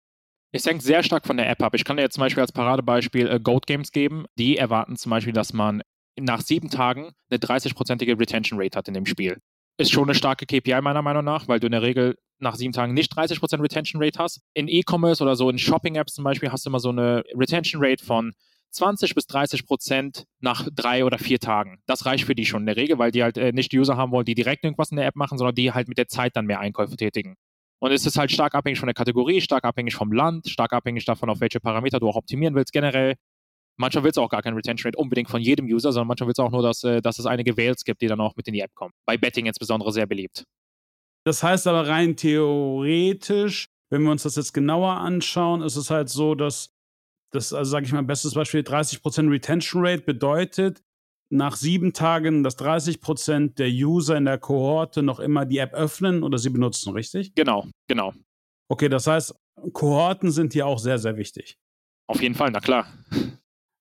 Es 0.52 0.64
hängt 0.64 0.82
sehr 0.82 1.02
stark 1.02 1.26
von 1.26 1.36
der 1.36 1.48
App 1.48 1.62
ab. 1.62 1.74
Ich 1.74 1.84
kann 1.84 1.96
dir 1.96 2.02
jetzt 2.02 2.14
zum 2.14 2.22
Beispiel 2.22 2.40
als 2.40 2.52
Paradebeispiel 2.52 3.28
äh, 3.28 3.40
Goat 3.40 3.66
Games 3.66 3.90
geben. 3.92 4.26
Die 4.38 4.56
erwarten 4.56 4.96
zum 4.96 5.10
Beispiel, 5.10 5.32
dass 5.32 5.52
man 5.52 5.82
nach 6.18 6.40
sieben 6.40 6.70
Tagen 6.70 7.12
eine 7.30 7.38
30-prozentige 7.38 8.18
Retention 8.18 8.60
Rate 8.60 8.78
hat 8.78 8.88
in 8.88 8.94
dem 8.94 9.06
Spiel. 9.06 9.38
Ist 9.78 9.92
schon 9.92 10.04
eine 10.04 10.14
starke 10.14 10.46
KPI 10.46 10.80
meiner 10.80 11.02
Meinung 11.02 11.24
nach, 11.24 11.48
weil 11.48 11.60
du 11.60 11.66
in 11.66 11.72
der 11.72 11.82
Regel 11.82 12.16
nach 12.38 12.54
sieben 12.54 12.72
Tagen 12.72 12.94
nicht 12.94 13.12
30% 13.12 13.62
Retention 13.62 14.02
Rate 14.02 14.18
hast. 14.18 14.40
In 14.54 14.68
E-Commerce 14.68 15.22
oder 15.22 15.36
so 15.36 15.50
in 15.50 15.58
Shopping-Apps 15.58 16.14
zum 16.14 16.24
Beispiel 16.24 16.50
hast 16.50 16.64
du 16.64 16.70
immer 16.70 16.80
so 16.80 16.88
eine 16.88 17.24
Retention 17.34 17.82
Rate 17.84 18.04
von 18.04 18.32
20 18.70 19.14
bis 19.14 19.26
30 19.26 19.66
Prozent 19.66 20.24
nach 20.40 20.68
drei 20.74 21.04
oder 21.04 21.18
vier 21.18 21.38
Tagen. 21.38 21.78
Das 21.86 22.06
reicht 22.06 22.24
für 22.24 22.34
die 22.34 22.46
schon 22.46 22.62
in 22.62 22.66
der 22.66 22.76
Regel, 22.76 22.98
weil 22.98 23.10
die 23.10 23.22
halt 23.22 23.38
äh, 23.38 23.52
nicht 23.52 23.72
User 23.74 23.96
haben 23.96 24.12
wollen, 24.12 24.26
die 24.26 24.34
direkt 24.34 24.64
irgendwas 24.64 24.90
in 24.90 24.96
der 24.96 25.06
App 25.06 25.16
machen, 25.16 25.38
sondern 25.38 25.54
die 25.54 25.72
halt 25.72 25.88
mit 25.88 25.98
der 25.98 26.08
Zeit 26.08 26.36
dann 26.36 26.46
mehr 26.46 26.60
Einkäufe 26.60 26.96
tätigen. 26.96 27.36
Und 27.78 27.92
es 27.92 28.06
ist 28.06 28.16
halt 28.16 28.30
stark 28.30 28.54
abhängig 28.54 28.78
von 28.78 28.86
der 28.86 28.94
Kategorie, 28.94 29.40
stark 29.40 29.64
abhängig 29.64 29.94
vom 29.94 30.12
Land, 30.12 30.48
stark 30.48 30.72
abhängig 30.72 31.04
davon, 31.04 31.28
auf 31.28 31.40
welche 31.40 31.60
Parameter 31.60 32.00
du 32.00 32.08
auch 32.08 32.16
optimieren 32.16 32.54
willst 32.54 32.72
generell. 32.72 33.14
Manchmal 33.78 34.04
willst 34.04 34.16
du 34.16 34.22
auch 34.22 34.30
gar 34.30 34.42
kein 34.42 34.54
Retention 34.54 34.88
Rate 34.88 34.98
unbedingt 34.98 35.28
von 35.28 35.42
jedem 35.42 35.66
User, 35.66 35.92
sondern 35.92 36.08
manchmal 36.08 36.28
willst 36.28 36.38
du 36.38 36.42
auch 36.42 36.50
nur, 36.50 36.62
dass, 36.62 36.82
äh, 36.84 37.02
dass 37.02 37.18
es 37.18 37.26
einige 37.26 37.56
Whales 37.58 37.84
gibt, 37.84 38.00
die 38.00 38.06
dann 38.06 38.20
auch 38.20 38.34
mit 38.36 38.48
in 38.48 38.54
die 38.54 38.60
App 38.60 38.74
kommen. 38.74 38.92
Bei 39.04 39.18
Betting 39.18 39.44
insbesondere 39.44 39.92
sehr 39.92 40.06
beliebt. 40.06 40.44
Das 41.26 41.42
heißt 41.42 41.66
aber 41.66 41.86
rein 41.86 42.16
theoretisch, 42.16 43.66
wenn 43.90 44.02
wir 44.02 44.10
uns 44.10 44.22
das 44.22 44.36
jetzt 44.36 44.54
genauer 44.54 44.92
anschauen, 44.92 45.60
ist 45.60 45.76
es 45.76 45.90
halt 45.90 46.08
so, 46.08 46.34
dass 46.34 46.70
das, 47.32 47.52
also 47.52 47.70
sage 47.70 47.84
ich 47.84 47.92
mal, 47.92 48.02
bestes 48.02 48.34
Beispiel, 48.34 48.60
30% 48.60 49.30
Retention 49.30 49.84
Rate 49.84 50.02
bedeutet, 50.02 50.82
nach 51.28 51.56
sieben 51.56 51.92
Tagen, 51.92 52.42
dass 52.42 52.58
30% 52.58 53.54
der 53.56 53.68
User 53.68 54.16
in 54.16 54.24
der 54.24 54.38
Kohorte 54.38 55.02
noch 55.02 55.20
immer 55.20 55.44
die 55.44 55.58
App 55.58 55.74
öffnen 55.74 56.22
oder 56.22 56.38
sie 56.38 56.50
benutzen, 56.50 56.92
richtig? 56.92 57.34
Genau, 57.34 57.66
genau. 57.88 58.12
Okay, 58.68 58.88
das 58.88 59.06
heißt, 59.06 59.34
Kohorten 59.72 60.30
sind 60.30 60.52
hier 60.52 60.66
auch 60.66 60.78
sehr, 60.78 60.98
sehr 60.98 61.16
wichtig. 61.16 61.58
Auf 62.08 62.22
jeden 62.22 62.34
Fall, 62.34 62.50
na 62.50 62.60
klar. 62.60 62.86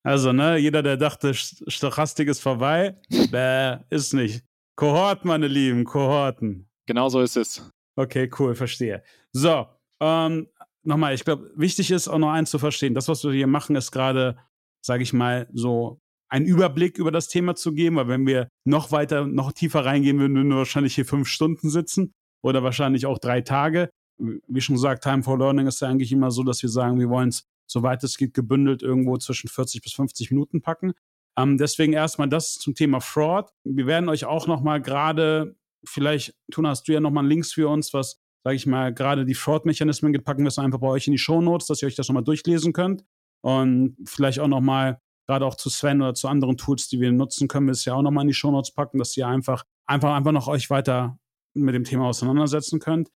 Also, 0.03 0.31
ne, 0.31 0.57
jeder, 0.57 0.83
der 0.83 0.97
dachte, 0.97 1.33
Stochastik 1.33 2.27
ist 2.27 2.39
vorbei, 2.39 2.95
bäh, 3.31 3.77
ist 3.89 4.13
nicht. 4.13 4.43
Kohorten, 4.75 5.27
meine 5.27 5.47
Lieben, 5.47 5.83
Kohorten. 5.83 6.69
Genau 6.85 7.09
so 7.09 7.21
ist 7.21 7.37
es. 7.37 7.71
Okay, 7.95 8.29
cool, 8.39 8.55
verstehe. 8.55 9.03
So, 9.31 9.67
ähm, 9.99 10.47
nochmal, 10.83 11.13
ich 11.13 11.23
glaube, 11.23 11.51
wichtig 11.55 11.91
ist 11.91 12.07
auch 12.07 12.17
noch 12.17 12.31
eins 12.31 12.51
zu 12.51 12.59
verstehen. 12.59 12.93
Das, 12.93 13.07
was 13.07 13.23
wir 13.23 13.31
hier 13.31 13.47
machen, 13.47 13.75
ist 13.75 13.91
gerade, 13.91 14.37
sage 14.81 15.03
ich 15.03 15.13
mal, 15.13 15.47
so 15.53 16.01
einen 16.35 16.45
Überblick 16.45 16.97
über 16.97 17.11
das 17.11 17.29
Thema 17.29 17.55
zu 17.55 17.73
geben, 17.73 17.95
weil 17.95 18.09
wenn 18.09 18.27
wir 18.27 18.49
noch 18.65 18.91
weiter, 18.91 19.25
noch 19.25 19.53
tiefer 19.53 19.85
reingehen 19.85 20.19
würden, 20.19 20.35
würden 20.35 20.49
wir 20.49 20.57
wahrscheinlich 20.57 20.95
hier 20.95 21.05
fünf 21.05 21.29
Stunden 21.29 21.69
sitzen 21.69 22.13
oder 22.43 22.61
wahrscheinlich 22.61 23.05
auch 23.05 23.19
drei 23.19 23.39
Tage. 23.39 23.89
Wie 24.17 24.61
schon 24.61 24.75
gesagt, 24.75 25.03
Time 25.03 25.23
for 25.23 25.37
Learning 25.37 25.67
ist 25.67 25.81
ja 25.81 25.87
eigentlich 25.87 26.11
immer 26.11 26.31
so, 26.31 26.43
dass 26.43 26.61
wir 26.61 26.69
sagen, 26.69 26.99
wir 26.99 27.09
wollen 27.09 27.29
es, 27.29 27.45
soweit 27.67 28.03
es 28.03 28.17
geht, 28.17 28.33
gebündelt 28.33 28.83
irgendwo 28.83 29.17
zwischen 29.17 29.47
40 29.47 29.81
bis 29.81 29.93
50 29.93 30.31
Minuten 30.31 30.61
packen. 30.61 30.93
Ähm, 31.37 31.57
deswegen 31.57 31.93
erstmal 31.93 32.27
das 32.27 32.55
zum 32.55 32.75
Thema 32.75 32.99
Fraud. 32.99 33.49
Wir 33.63 33.87
werden 33.87 34.09
euch 34.09 34.25
auch 34.25 34.45
nochmal 34.47 34.81
gerade, 34.81 35.55
vielleicht, 35.85 36.35
Tuna, 36.51 36.69
hast 36.69 36.87
du 36.87 36.93
ja 36.93 36.99
nochmal 36.99 37.25
Links 37.25 37.53
für 37.53 37.69
uns, 37.69 37.93
was 37.93 38.19
sage 38.43 38.57
ich 38.57 38.67
mal, 38.67 38.93
gerade 38.93 39.25
die 39.25 39.33
Fraud-Mechanismen 39.33 40.13
packen 40.23 40.43
wir 40.43 40.49
es 40.49 40.59
einfach 40.59 40.79
bei 40.79 40.87
euch 40.87 41.07
in 41.07 41.13
die 41.13 41.17
Show 41.17 41.41
Notes, 41.41 41.65
dass 41.65 41.81
ihr 41.81 41.87
euch 41.87 41.95
das 41.95 42.09
nochmal 42.09 42.23
durchlesen 42.23 42.73
könnt. 42.73 43.03
Und 43.41 43.97
vielleicht 44.05 44.39
auch 44.39 44.47
nochmal, 44.47 44.99
gerade 45.27 45.45
auch 45.45 45.55
zu 45.55 45.69
Sven 45.69 46.01
oder 46.01 46.13
zu 46.13 46.27
anderen 46.27 46.57
Tools, 46.57 46.87
die 46.87 46.99
wir 46.99 47.11
nutzen, 47.11 47.47
können 47.47 47.67
wir 47.67 47.71
es 47.71 47.85
ja 47.85 47.93
auch 47.93 48.01
nochmal 48.01 48.23
in 48.23 48.29
die 48.29 48.33
Show 48.33 48.51
Notes 48.51 48.71
packen, 48.71 48.97
dass 48.97 49.15
ihr 49.17 49.27
einfach, 49.27 49.63
einfach, 49.85 50.13
einfach 50.13 50.31
noch 50.31 50.47
euch 50.47 50.69
weiter 50.69 51.17
mit 51.53 51.75
dem 51.75 51.83
Thema 51.83 52.07
auseinandersetzen 52.07 52.79
könnt. 52.79 53.09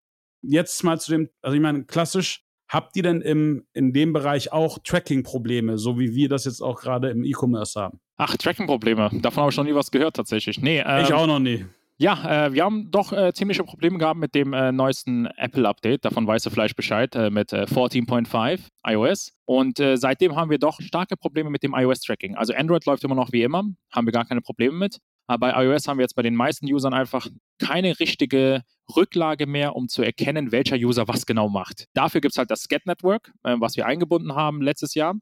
Jetzt 0.41 0.83
mal 0.83 0.99
zu 0.99 1.11
dem, 1.11 1.29
also 1.41 1.55
ich 1.55 1.61
meine, 1.61 1.85
klassisch, 1.85 2.43
habt 2.69 2.95
ihr 2.95 3.03
denn 3.03 3.21
im, 3.21 3.65
in 3.73 3.93
dem 3.93 4.13
Bereich 4.13 4.51
auch 4.51 4.79
Tracking-Probleme, 4.83 5.77
so 5.77 5.99
wie 5.99 6.13
wir 6.13 6.29
das 6.29 6.45
jetzt 6.45 6.61
auch 6.61 6.79
gerade 6.79 7.09
im 7.09 7.23
E-Commerce 7.23 7.79
haben? 7.79 7.99
Ach, 8.17 8.35
Tracking-Probleme. 8.35 9.09
Davon 9.21 9.41
habe 9.41 9.51
ich 9.51 9.57
noch 9.57 9.63
nie 9.63 9.75
was 9.75 9.91
gehört 9.91 10.15
tatsächlich. 10.15 10.59
Nee, 10.61 10.83
ähm, 10.85 11.03
ich 11.03 11.13
auch 11.13 11.27
noch 11.27 11.39
nie. 11.39 11.65
Ja, 11.99 12.45
äh, 12.45 12.53
wir 12.53 12.63
haben 12.63 12.91
doch 12.91 13.11
äh, 13.11 13.33
ziemliche 13.33 13.63
Probleme 13.63 13.97
gehabt 13.97 14.19
mit 14.19 14.35
dem 14.35 14.53
äh, 14.53 14.71
neuesten 14.71 15.25
Apple-Update. 15.25 16.05
Davon 16.05 16.27
weißt 16.27 16.45
du 16.45 16.51
vielleicht 16.51 16.75
Bescheid 16.75 17.15
äh, 17.15 17.31
mit 17.31 17.51
14.5 17.51 18.59
äh, 18.85 18.93
iOS. 18.93 19.33
Und 19.45 19.79
äh, 19.79 19.97
seitdem 19.97 20.35
haben 20.35 20.51
wir 20.51 20.59
doch 20.59 20.79
starke 20.79 21.17
Probleme 21.17 21.49
mit 21.49 21.63
dem 21.63 21.73
iOS-Tracking. 21.73 22.35
Also 22.35 22.53
Android 22.53 22.85
läuft 22.85 23.03
immer 23.03 23.15
noch 23.15 23.31
wie 23.31 23.41
immer, 23.41 23.63
haben 23.91 24.05
wir 24.05 24.11
gar 24.11 24.25
keine 24.25 24.41
Probleme 24.41 24.77
mit. 24.77 24.99
Aber 25.25 25.47
bei 25.47 25.65
iOS 25.65 25.87
haben 25.87 25.97
wir 25.97 26.03
jetzt 26.03 26.15
bei 26.15 26.21
den 26.21 26.35
meisten 26.35 26.71
Usern 26.71 26.93
einfach 26.93 27.27
keine 27.57 27.99
richtige 27.99 28.61
Rücklage 28.95 29.47
mehr, 29.47 29.75
um 29.75 29.87
zu 29.87 30.03
erkennen, 30.03 30.51
welcher 30.51 30.75
User 30.75 31.07
was 31.07 31.25
genau 31.25 31.49
macht. 31.49 31.87
Dafür 31.95 32.21
gibt 32.21 32.33
es 32.33 32.37
halt 32.37 32.51
das 32.51 32.61
Scat-Network, 32.61 33.33
was 33.43 33.75
wir 33.75 33.87
eingebunden 33.87 34.35
haben 34.35 34.61
letztes 34.61 34.93
Jahr. 34.93 35.15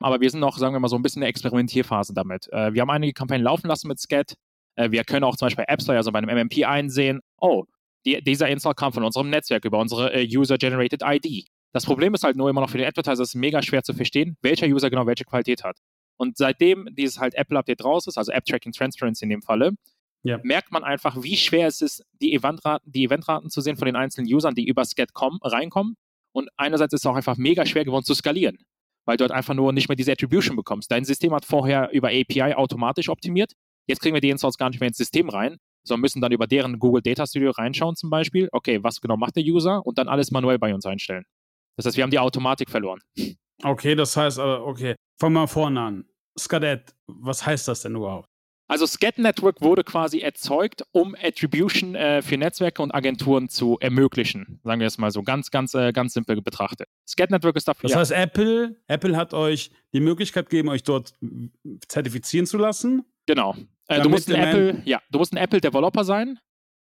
Aber 0.00 0.20
wir 0.20 0.28
sind 0.28 0.40
noch, 0.40 0.58
sagen 0.58 0.74
wir 0.74 0.80
mal, 0.80 0.88
so 0.88 0.96
ein 0.96 1.02
bisschen 1.02 1.22
in 1.22 1.22
der 1.22 1.30
Experimentierphase 1.30 2.12
damit. 2.12 2.46
wir 2.52 2.82
haben 2.82 2.90
einige 2.90 3.14
Kampagnen 3.14 3.42
laufen 3.42 3.68
lassen 3.68 3.88
mit 3.88 3.98
Scat. 3.98 4.34
Äh, 4.78 4.90
wir 4.92 5.04
können 5.04 5.24
auch 5.24 5.36
zum 5.36 5.46
Beispiel 5.46 5.64
bei 5.66 5.72
App 5.72 5.82
Store, 5.82 5.98
also 5.98 6.12
bei 6.12 6.20
einem 6.20 6.34
MMP 6.34 6.64
einsehen, 6.64 7.20
oh, 7.40 7.64
die, 8.06 8.22
dieser 8.22 8.48
Install 8.48 8.74
kam 8.74 8.92
von 8.92 9.04
unserem 9.04 9.28
Netzwerk 9.28 9.64
über 9.64 9.78
unsere 9.78 10.14
äh, 10.14 10.26
User-Generated 10.26 11.02
ID. 11.04 11.46
Das 11.72 11.84
Problem 11.84 12.14
ist 12.14 12.22
halt 12.22 12.36
nur 12.36 12.48
immer 12.48 12.60
noch 12.60 12.70
für 12.70 12.78
den 12.78 12.86
Advertiser, 12.86 13.22
es 13.22 13.30
ist 13.30 13.34
mega 13.34 13.60
schwer 13.62 13.82
zu 13.82 13.92
verstehen, 13.92 14.36
welcher 14.40 14.66
User 14.66 14.88
genau 14.88 15.06
welche 15.06 15.24
Qualität 15.24 15.64
hat. 15.64 15.78
Und 16.16 16.36
seitdem 16.38 16.88
dieses 16.92 17.18
halt 17.18 17.34
Apple-Update 17.34 17.84
raus 17.84 18.06
ist, 18.06 18.16
also 18.16 18.32
App-Tracking 18.32 18.72
Transparency 18.72 19.24
in 19.24 19.30
dem 19.30 19.42
Falle, 19.42 19.72
ja. 20.22 20.38
merkt 20.42 20.72
man 20.72 20.84
einfach, 20.84 21.22
wie 21.22 21.36
schwer 21.36 21.66
es 21.66 21.80
ist, 21.80 22.04
die 22.22 22.34
Eventraten, 22.34 22.90
die 22.90 23.04
Eventraten 23.04 23.50
zu 23.50 23.60
sehen 23.60 23.76
von 23.76 23.86
den 23.86 23.96
einzelnen 23.96 24.32
Usern, 24.32 24.54
die 24.54 24.66
über 24.66 24.84
kommen, 25.12 25.38
reinkommen. 25.42 25.96
Und 26.32 26.48
einerseits 26.56 26.92
ist 26.94 27.00
es 27.02 27.06
auch 27.06 27.16
einfach 27.16 27.36
mega 27.36 27.66
schwer 27.66 27.84
geworden 27.84 28.04
zu 28.04 28.14
skalieren, 28.14 28.58
weil 29.04 29.16
du 29.16 29.22
halt 29.22 29.32
einfach 29.32 29.54
nur 29.54 29.72
nicht 29.72 29.88
mehr 29.88 29.96
diese 29.96 30.12
Attribution 30.12 30.56
bekommst. 30.56 30.90
Dein 30.90 31.04
System 31.04 31.32
hat 31.34 31.44
vorher 31.44 31.90
über 31.92 32.08
API 32.08 32.54
automatisch 32.54 33.08
optimiert. 33.08 33.52
Jetzt 33.88 34.00
kriegen 34.00 34.14
wir 34.14 34.20
die 34.20 34.30
Installs 34.30 34.58
gar 34.58 34.70
nicht 34.70 34.80
mehr 34.80 34.88
ins 34.88 34.98
System 34.98 35.28
rein, 35.28 35.56
sondern 35.82 36.02
müssen 36.02 36.20
dann 36.20 36.32
über 36.32 36.46
deren 36.46 36.78
Google 36.78 37.02
Data 37.02 37.26
Studio 37.26 37.50
reinschauen 37.50 37.96
zum 37.96 38.10
Beispiel. 38.10 38.48
Okay, 38.52 38.82
was 38.82 39.00
genau 39.00 39.16
macht 39.16 39.36
der 39.36 39.42
User? 39.42 39.84
Und 39.84 39.98
dann 39.98 40.08
alles 40.08 40.30
manuell 40.30 40.58
bei 40.58 40.72
uns 40.74 40.86
einstellen. 40.86 41.24
Das 41.76 41.86
heißt, 41.86 41.96
wir 41.96 42.04
haben 42.04 42.10
die 42.10 42.18
Automatik 42.18 42.70
verloren. 42.70 43.00
Okay, 43.62 43.94
das 43.94 44.16
heißt 44.16 44.38
aber, 44.38 44.66
okay, 44.66 44.94
fangen 45.18 45.34
wir 45.34 45.40
mal 45.40 45.46
vorne 45.46 45.80
an. 45.80 46.04
Scadet, 46.38 46.94
was 47.06 47.44
heißt 47.44 47.66
das 47.66 47.82
denn 47.82 47.96
überhaupt? 47.96 48.28
Also 48.70 48.84
Scat 48.86 49.16
Network 49.16 49.62
wurde 49.62 49.82
quasi 49.82 50.20
erzeugt, 50.20 50.84
um 50.92 51.16
Attribution 51.18 51.94
äh, 51.94 52.20
für 52.20 52.36
Netzwerke 52.36 52.82
und 52.82 52.94
Agenturen 52.94 53.48
zu 53.48 53.78
ermöglichen. 53.80 54.60
Sagen 54.62 54.80
wir 54.80 54.86
es 54.86 54.98
mal 54.98 55.10
so 55.10 55.22
ganz, 55.22 55.50
ganz, 55.50 55.72
äh, 55.72 55.90
ganz 55.92 56.12
simpel 56.12 56.42
betrachtet. 56.42 56.86
Scat 57.08 57.30
Network 57.30 57.56
ist 57.56 57.66
dafür. 57.66 57.88
Das 57.88 57.96
heißt, 57.96 58.12
Apple, 58.12 58.76
Apple 58.86 59.16
hat 59.16 59.32
euch 59.32 59.70
die 59.94 60.00
Möglichkeit 60.00 60.50
gegeben, 60.50 60.68
euch 60.68 60.82
dort 60.82 61.14
zertifizieren 61.88 62.46
zu 62.46 62.58
lassen. 62.58 63.06
Genau. 63.28 63.54
Äh, 63.88 64.00
du 64.00 64.08
musst 64.08 64.32
ein 64.32 64.42
Apple, 64.42 64.82
ja, 64.86 65.00
du 65.10 65.18
musst 65.18 65.34
ein 65.34 65.36
Apple 65.36 65.60
Developer 65.60 66.02
sein 66.02 66.38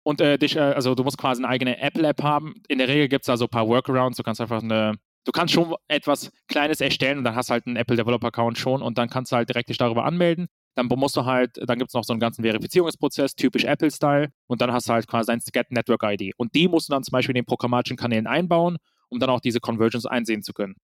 und 0.03 0.19
äh, 0.19 0.37
dich, 0.37 0.57
äh, 0.57 0.59
also 0.59 0.93
du 0.93 1.03
musst 1.03 1.17
quasi 1.17 1.41
eine 1.41 1.47
eigene 1.47 1.79
Apple 1.79 2.05
App 2.05 2.21
haben. 2.21 2.55
In 2.67 2.79
der 2.79 2.89
Regel 2.89 3.07
gibt 3.07 3.23
es 3.23 3.27
da 3.27 3.37
so 3.37 3.45
ein 3.45 3.49
paar 3.49 3.65
Workarounds. 3.65 4.17
Du 4.17 4.23
kannst 4.23 4.41
einfach 4.41 4.61
eine, 4.61 4.95
du 5.23 5.31
kannst 5.31 5.53
schon 5.53 5.73
etwas 5.87 6.31
Kleines 6.49 6.81
erstellen 6.81 7.17
und 7.17 7.23
dann 7.23 7.35
hast 7.35 7.49
du 7.49 7.53
halt 7.53 7.65
einen 7.65 7.77
Apple 7.77 7.95
Developer 7.95 8.27
Account 8.27 8.57
schon 8.57 8.81
und 8.81 8.97
dann 8.97 9.09
kannst 9.09 9.31
du 9.31 9.37
halt 9.37 9.47
direkt 9.47 9.69
dich 9.69 9.77
darüber 9.77 10.03
anmelden. 10.03 10.47
Dann 10.75 10.87
musst 10.87 11.15
du 11.15 11.23
halt, 11.23 11.51
dann 11.65 11.77
gibt 11.77 11.91
es 11.91 11.93
noch 11.93 12.03
so 12.03 12.11
einen 12.11 12.19
ganzen 12.19 12.43
Verifizierungsprozess, 12.43 13.35
typisch 13.35 13.63
Apple-Style, 13.63 14.29
und 14.47 14.59
dann 14.59 14.73
hast 14.73 14.89
du 14.89 14.93
halt 14.93 15.07
quasi 15.07 15.27
dein 15.27 15.39
Get 15.53 15.71
Network 15.71 16.01
ID. 16.03 16.33
Und 16.35 16.55
die 16.55 16.67
musst 16.67 16.89
du 16.89 16.93
dann 16.93 17.03
zum 17.03 17.13
Beispiel 17.13 17.31
in 17.35 17.41
den 17.41 17.45
programmatischen 17.45 17.95
Kanälen 17.95 18.27
einbauen, 18.27 18.77
um 19.07 19.19
dann 19.19 19.29
auch 19.29 19.39
diese 19.39 19.61
Conversions 19.61 20.05
einsehen 20.05 20.41
zu 20.41 20.51
können. 20.51 20.75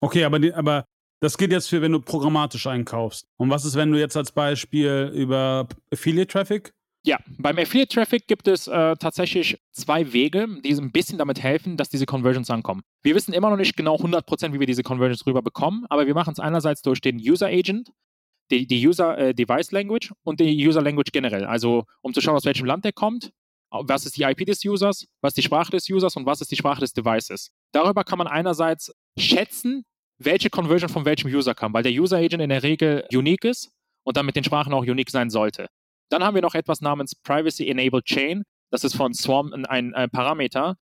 Okay, 0.00 0.24
aber, 0.24 0.38
aber 0.54 0.84
das 1.24 1.38
geht 1.38 1.52
jetzt 1.52 1.68
für, 1.68 1.80
wenn 1.80 1.92
du 1.92 2.00
programmatisch 2.00 2.66
einkaufst. 2.66 3.26
Und 3.38 3.48
was 3.48 3.64
ist, 3.64 3.76
wenn 3.76 3.90
du 3.90 3.98
jetzt 3.98 4.14
als 4.14 4.30
Beispiel 4.30 5.10
über 5.14 5.66
Affiliate 5.90 6.26
Traffic 6.30 6.74
Ja, 7.02 7.18
beim 7.38 7.58
Affiliate 7.58 7.94
Traffic 7.94 8.26
gibt 8.26 8.46
es 8.46 8.66
äh, 8.66 8.94
tatsächlich 8.96 9.58
zwei 9.72 10.12
Wege, 10.12 10.46
die 10.62 10.74
ein 10.74 10.92
bisschen 10.92 11.16
damit 11.16 11.42
helfen, 11.42 11.78
dass 11.78 11.88
diese 11.88 12.04
Conversions 12.04 12.50
ankommen. 12.50 12.82
Wir 13.02 13.14
wissen 13.14 13.32
immer 13.32 13.48
noch 13.48 13.56
nicht 13.56 13.74
genau 13.74 13.96
100%, 13.96 14.52
wie 14.52 14.60
wir 14.60 14.66
diese 14.66 14.82
Conversions 14.82 15.26
rüber 15.26 15.40
bekommen, 15.40 15.86
aber 15.88 16.06
wir 16.06 16.14
machen 16.14 16.32
es 16.32 16.40
einerseits 16.40 16.82
durch 16.82 17.00
den 17.00 17.16
User 17.16 17.46
Agent, 17.46 17.90
die, 18.50 18.66
die 18.66 18.86
User 18.86 19.16
äh, 19.16 19.34
Device 19.34 19.72
Language 19.72 20.12
und 20.24 20.40
die 20.40 20.66
User 20.66 20.82
Language 20.82 21.10
generell. 21.10 21.46
Also, 21.46 21.84
um 22.02 22.12
zu 22.12 22.20
schauen, 22.20 22.36
aus 22.36 22.44
welchem 22.44 22.66
Land 22.66 22.84
der 22.84 22.92
kommt, 22.92 23.32
was 23.70 24.04
ist 24.04 24.18
die 24.18 24.22
IP 24.24 24.44
des 24.44 24.62
Users, 24.62 25.06
was 25.22 25.30
ist 25.30 25.38
die 25.38 25.42
Sprache 25.42 25.70
des 25.70 25.88
Users 25.88 26.16
und 26.16 26.26
was 26.26 26.42
ist 26.42 26.50
die 26.50 26.56
Sprache 26.56 26.80
des 26.80 26.92
Devices. 26.92 27.50
Darüber 27.72 28.04
kann 28.04 28.18
man 28.18 28.26
einerseits 28.26 28.94
schätzen, 29.18 29.84
welche 30.18 30.50
Conversion 30.50 30.88
von 30.88 31.04
welchem 31.04 31.28
User 31.28 31.54
kam, 31.54 31.72
weil 31.72 31.82
der 31.82 31.92
User 31.92 32.18
Agent 32.18 32.42
in 32.42 32.48
der 32.48 32.62
Regel 32.62 33.06
unique 33.12 33.44
ist 33.44 33.72
und 34.04 34.16
dann 34.16 34.26
mit 34.26 34.36
den 34.36 34.44
Sprachen 34.44 34.72
auch 34.72 34.82
unique 34.82 35.10
sein 35.10 35.30
sollte. 35.30 35.66
Dann 36.10 36.22
haben 36.22 36.34
wir 36.34 36.42
noch 36.42 36.54
etwas 36.54 36.80
namens 36.80 37.14
Privacy 37.14 37.68
Enabled 37.68 38.04
Chain. 38.04 38.44
Das 38.70 38.84
ist 38.84 38.94
von 38.94 39.14
Swarm 39.14 39.52
ein, 39.68 39.94
ein 39.94 40.10
Parameter. 40.10 40.76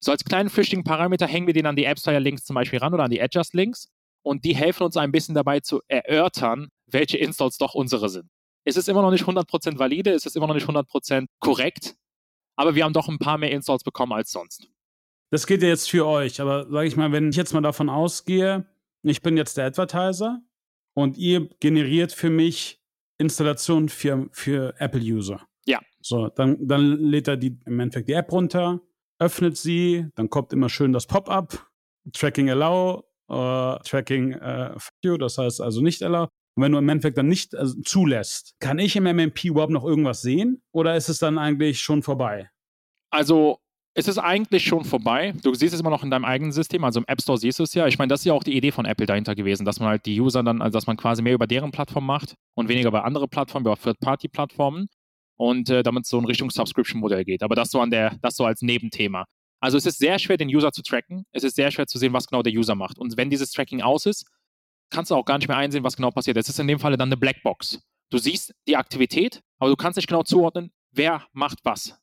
So 0.00 0.12
als 0.12 0.24
kleinen 0.24 0.48
flüchtigen 0.48 0.84
Parameter 0.84 1.26
hängen 1.26 1.46
wir 1.46 1.54
den 1.54 1.66
an 1.66 1.76
die 1.76 1.86
AppStyle-Links 1.86 2.44
zum 2.44 2.54
Beispiel 2.54 2.78
ran 2.78 2.94
oder 2.94 3.04
an 3.04 3.10
die 3.10 3.20
Adjust-Links 3.20 3.88
und 4.22 4.44
die 4.44 4.54
helfen 4.54 4.84
uns 4.84 4.96
ein 4.96 5.10
bisschen 5.10 5.34
dabei 5.34 5.60
zu 5.60 5.80
erörtern, 5.88 6.68
welche 6.86 7.18
Installs 7.18 7.58
doch 7.58 7.74
unsere 7.74 8.08
sind. 8.08 8.28
Es 8.64 8.76
ist 8.76 8.88
immer 8.88 9.02
noch 9.02 9.10
nicht 9.10 9.24
100% 9.24 9.78
valide, 9.78 10.12
es 10.12 10.26
ist 10.26 10.36
immer 10.36 10.46
noch 10.46 10.54
nicht 10.54 10.68
100% 10.68 11.26
korrekt, 11.40 11.96
aber 12.56 12.74
wir 12.74 12.84
haben 12.84 12.92
doch 12.92 13.08
ein 13.08 13.18
paar 13.18 13.38
mehr 13.38 13.50
Installs 13.50 13.82
bekommen 13.82 14.12
als 14.12 14.30
sonst. 14.30 14.68
Das 15.30 15.46
geht 15.46 15.62
ja 15.62 15.68
jetzt 15.68 15.90
für 15.90 16.06
euch, 16.06 16.40
aber 16.40 16.70
sage 16.70 16.86
ich 16.86 16.96
mal, 16.96 17.12
wenn 17.12 17.30
ich 17.30 17.36
jetzt 17.36 17.52
mal 17.52 17.60
davon 17.60 17.88
ausgehe, 17.88 18.66
ich 19.02 19.22
bin 19.22 19.36
jetzt 19.36 19.56
der 19.56 19.66
Advertiser 19.66 20.40
und 20.94 21.16
ihr 21.16 21.48
generiert 21.60 22.12
für 22.12 22.30
mich 22.30 22.82
Installationen 23.18 23.88
für, 23.88 24.28
für 24.32 24.74
Apple-User. 24.78 25.46
Ja. 25.66 25.80
So, 26.00 26.28
dann, 26.28 26.66
dann 26.66 26.98
lädt 26.98 27.28
er 27.28 27.36
die, 27.36 27.58
im 27.66 27.80
Endeffekt 27.80 28.08
die 28.08 28.14
App 28.14 28.32
runter, 28.32 28.80
öffnet 29.18 29.56
sie, 29.56 30.06
dann 30.14 30.30
kommt 30.30 30.52
immer 30.52 30.68
schön 30.68 30.92
das 30.92 31.06
Pop-up, 31.06 31.68
Tracking 32.12 32.50
Allow, 32.50 33.04
uh, 33.30 33.78
Tracking 33.84 34.34
uh, 34.34 34.78
you, 35.02 35.16
das 35.16 35.38
heißt 35.38 35.60
also 35.60 35.80
nicht 35.80 36.02
Allow. 36.02 36.28
Und 36.56 36.62
wenn 36.62 36.72
du 36.72 36.78
im 36.78 36.88
Endeffekt 36.88 37.18
dann 37.18 37.28
nicht 37.28 37.54
also, 37.54 37.80
zulässt, 37.82 38.54
kann 38.60 38.78
ich 38.78 38.96
im 38.96 39.04
MMP 39.04 39.44
überhaupt 39.44 39.72
noch 39.72 39.84
irgendwas 39.84 40.22
sehen 40.22 40.62
oder 40.72 40.96
ist 40.96 41.08
es 41.08 41.18
dann 41.18 41.38
eigentlich 41.38 41.80
schon 41.80 42.02
vorbei? 42.02 42.50
Also 43.10 43.60
es 43.98 44.06
ist 44.06 44.18
eigentlich 44.18 44.64
schon 44.64 44.84
vorbei. 44.84 45.34
Du 45.42 45.52
siehst 45.54 45.74
es 45.74 45.80
immer 45.80 45.90
noch 45.90 46.04
in 46.04 46.10
deinem 46.10 46.24
eigenen 46.24 46.52
System, 46.52 46.84
also 46.84 47.00
im 47.00 47.06
App 47.08 47.20
Store 47.20 47.36
siehst 47.36 47.58
du 47.58 47.64
es 47.64 47.74
ja. 47.74 47.88
Ich 47.88 47.98
meine, 47.98 48.08
das 48.08 48.20
ist 48.20 48.26
ja 48.26 48.32
auch 48.32 48.44
die 48.44 48.56
Idee 48.56 48.70
von 48.70 48.86
Apple 48.86 49.06
dahinter 49.06 49.34
gewesen, 49.34 49.64
dass 49.64 49.80
man 49.80 49.88
halt 49.88 50.06
die 50.06 50.20
User 50.20 50.44
dann, 50.44 50.62
also 50.62 50.78
dass 50.78 50.86
man 50.86 50.96
quasi 50.96 51.20
mehr 51.20 51.34
über 51.34 51.48
deren 51.48 51.72
Plattform 51.72 52.06
macht 52.06 52.36
und 52.54 52.68
weniger 52.68 52.92
bei 52.92 53.00
anderen 53.00 53.28
Plattformen, 53.28 53.66
über 53.66 53.76
Third-Party-Plattformen 53.76 54.86
und 55.36 55.68
äh, 55.68 55.82
damit 55.82 56.06
so 56.06 56.16
in 56.16 56.26
Richtung 56.26 56.48
Subscription-Modell 56.48 57.24
geht. 57.24 57.42
Aber 57.42 57.56
das 57.56 57.70
so 57.70 57.80
an 57.80 57.90
der, 57.90 58.16
das 58.22 58.36
so 58.36 58.44
als 58.44 58.62
Nebenthema. 58.62 59.24
Also 59.60 59.76
es 59.76 59.84
ist 59.84 59.98
sehr 59.98 60.20
schwer, 60.20 60.36
den 60.36 60.48
User 60.48 60.70
zu 60.70 60.82
tracken. 60.82 61.24
Es 61.32 61.42
ist 61.42 61.56
sehr 61.56 61.72
schwer 61.72 61.88
zu 61.88 61.98
sehen, 61.98 62.12
was 62.12 62.28
genau 62.28 62.44
der 62.44 62.52
User 62.52 62.76
macht. 62.76 63.00
Und 63.00 63.16
wenn 63.16 63.30
dieses 63.30 63.50
Tracking 63.50 63.82
aus 63.82 64.06
ist, 64.06 64.26
kannst 64.90 65.10
du 65.10 65.16
auch 65.16 65.24
gar 65.24 65.38
nicht 65.38 65.48
mehr 65.48 65.56
einsehen, 65.56 65.82
was 65.82 65.96
genau 65.96 66.12
passiert. 66.12 66.36
Es 66.36 66.48
ist 66.48 66.60
in 66.60 66.68
dem 66.68 66.78
Falle 66.78 66.96
dann 66.96 67.08
eine 67.08 67.16
Blackbox. 67.16 67.80
Du 68.10 68.18
siehst 68.18 68.54
die 68.68 68.76
Aktivität, 68.76 69.40
aber 69.58 69.70
du 69.70 69.76
kannst 69.76 69.96
nicht 69.96 70.06
genau 70.08 70.22
zuordnen, 70.22 70.70
wer 70.92 71.26
macht 71.32 71.58
was. 71.64 71.98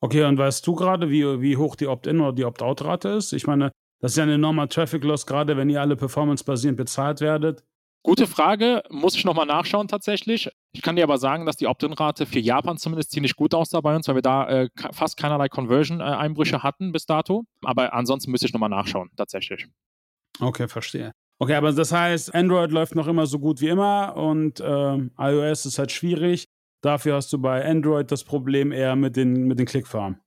Okay, 0.00 0.24
und 0.24 0.38
weißt 0.38 0.66
du 0.66 0.74
gerade, 0.74 1.10
wie, 1.10 1.40
wie 1.40 1.56
hoch 1.56 1.76
die 1.76 1.86
Opt-in 1.86 2.20
oder 2.20 2.32
die 2.32 2.44
Opt-out-Rate 2.44 3.08
ist? 3.10 3.32
Ich 3.32 3.46
meine, 3.46 3.72
das 4.00 4.12
ist 4.12 4.18
ja 4.18 4.24
ein 4.24 4.30
enormer 4.30 4.68
Traffic-Loss, 4.68 5.26
gerade 5.26 5.56
wenn 5.56 5.70
ihr 5.70 5.80
alle 5.80 5.96
performance-basierend 5.96 6.76
bezahlt 6.76 7.20
werdet. 7.20 7.64
Gute 8.02 8.28
Frage, 8.28 8.84
muss 8.88 9.16
ich 9.16 9.24
nochmal 9.24 9.46
nachschauen 9.46 9.88
tatsächlich. 9.88 10.48
Ich 10.72 10.82
kann 10.82 10.94
dir 10.94 11.02
aber 11.02 11.18
sagen, 11.18 11.44
dass 11.44 11.56
die 11.56 11.66
Opt-in-Rate 11.66 12.26
für 12.26 12.38
Japan 12.38 12.78
zumindest 12.78 13.10
ziemlich 13.10 13.34
gut 13.34 13.52
aussah 13.52 13.80
bei 13.80 13.96
uns, 13.96 14.06
weil 14.06 14.14
wir 14.14 14.22
da 14.22 14.48
äh, 14.48 14.68
fast 14.92 15.16
keinerlei 15.16 15.48
Conversion-Einbrüche 15.48 16.62
hatten 16.62 16.92
bis 16.92 17.06
dato. 17.06 17.46
Aber 17.64 17.94
ansonsten 17.94 18.30
müsste 18.30 18.46
ich 18.46 18.52
nochmal 18.52 18.68
nachschauen, 18.68 19.10
tatsächlich. 19.16 19.66
Okay, 20.38 20.68
verstehe. 20.68 21.12
Okay, 21.38 21.54
aber 21.54 21.72
das 21.72 21.90
heißt, 21.90 22.34
Android 22.34 22.70
läuft 22.70 22.94
noch 22.94 23.08
immer 23.08 23.26
so 23.26 23.38
gut 23.38 23.60
wie 23.60 23.68
immer 23.68 24.16
und 24.16 24.60
äh, 24.60 24.98
iOS 25.18 25.66
ist 25.66 25.78
halt 25.78 25.90
schwierig. 25.90 26.46
Dafür 26.82 27.16
hast 27.16 27.32
du 27.32 27.38
bei 27.38 27.64
Android 27.64 28.10
das 28.10 28.24
Problem 28.24 28.72
eher 28.72 28.96
mit 28.96 29.16
den, 29.16 29.46
mit 29.46 29.58
den 29.58 29.66
Klickfarmen. 29.66 30.20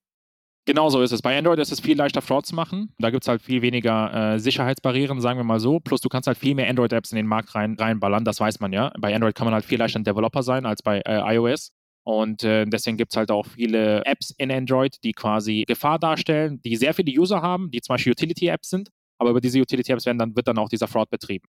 Genau 0.66 0.90
so 0.90 1.02
ist 1.02 1.12
es. 1.12 1.24
Bei 1.24 1.36
Android 1.36 1.58
ist 1.58 1.72
es 1.72 1.80
viel 1.80 1.98
leichter, 1.98 2.22
Fraud 2.22 2.46
zu 2.46 2.54
machen. 2.54 2.94
Da 3.00 3.10
gibt 3.10 3.24
es 3.24 3.28
halt 3.28 3.42
viel 3.42 3.64
weniger 3.64 4.34
äh, 4.36 4.40
Sicherheitsbarrieren, 4.40 5.20
sagen 5.20 5.40
wir 5.40 5.44
mal 5.44 5.60
so. 5.60 5.80
Plus 5.80 6.00
du 6.00 6.10
kannst 6.10 6.28
halt 6.28 6.38
viel 6.38 6.54
mehr 6.54 6.70
Android-Apps 6.70 7.12
in 7.12 7.16
den 7.16 7.26
Markt 7.26 7.56
rein, 7.56 7.76
reinballern, 7.80 8.24
das 8.24 8.40
weiß 8.40 8.60
man 8.60 8.72
ja. 8.72 8.92
Bei 9.00 9.16
Android 9.16 9.34
kann 9.34 9.46
man 9.46 9.54
halt 9.56 9.66
viel 9.66 9.80
leichter 9.80 10.00
ein 10.00 10.04
Developer 10.04 10.44
sein 10.44 10.68
als 10.68 10.84
bei 10.84 11.00
äh, 11.08 11.36
iOS. 11.36 11.72
Und 12.04 12.44
äh, 12.44 12.66
deswegen 12.66 12.98
gibt 12.98 13.14
es 13.14 13.18
halt 13.18 13.32
auch 13.32 13.48
viele 13.48 14.06
Apps 14.06 14.32
in 14.38 14.52
Android, 14.52 14.98
die 15.04 15.14
quasi 15.14 15.64
Gefahr 15.68 15.98
darstellen, 15.98 16.62
die 16.64 16.76
sehr 16.76 16.94
viele 16.94 17.12
User 17.20 17.42
haben, 17.42 17.72
die 17.72 17.82
zum 17.82 17.94
Beispiel 17.94 18.12
Utility-Apps 18.12 18.70
sind, 18.70 18.90
aber 19.18 19.32
über 19.32 19.42
diese 19.42 19.60
Utility-Apps 19.60 20.04
dann, 20.04 20.36
wird 20.36 20.48
dann 20.48 20.58
auch 20.60 20.70
dieser 20.70 20.88
Fraud 20.88 21.10
betrieben. 21.10 21.48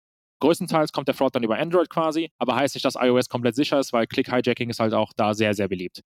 Größtenteils 0.44 0.92
kommt 0.92 1.08
der 1.08 1.16
Fraud 1.16 1.34
dann 1.34 1.44
über 1.44 1.58
Android 1.58 1.90
quasi, 1.90 2.30
aber 2.38 2.56
heißt 2.58 2.76
nicht, 2.76 2.84
dass 2.84 2.96
iOS 3.00 3.30
komplett 3.30 3.56
sicher 3.56 3.80
ist, 3.80 3.94
weil 3.94 4.08
Click-Hijacking 4.08 4.70
ist 4.70 4.82
halt 4.82 4.94
auch 4.94 5.14
da 5.16 5.34
sehr, 5.34 5.54
sehr 5.54 5.70
beliebt. 5.70 6.02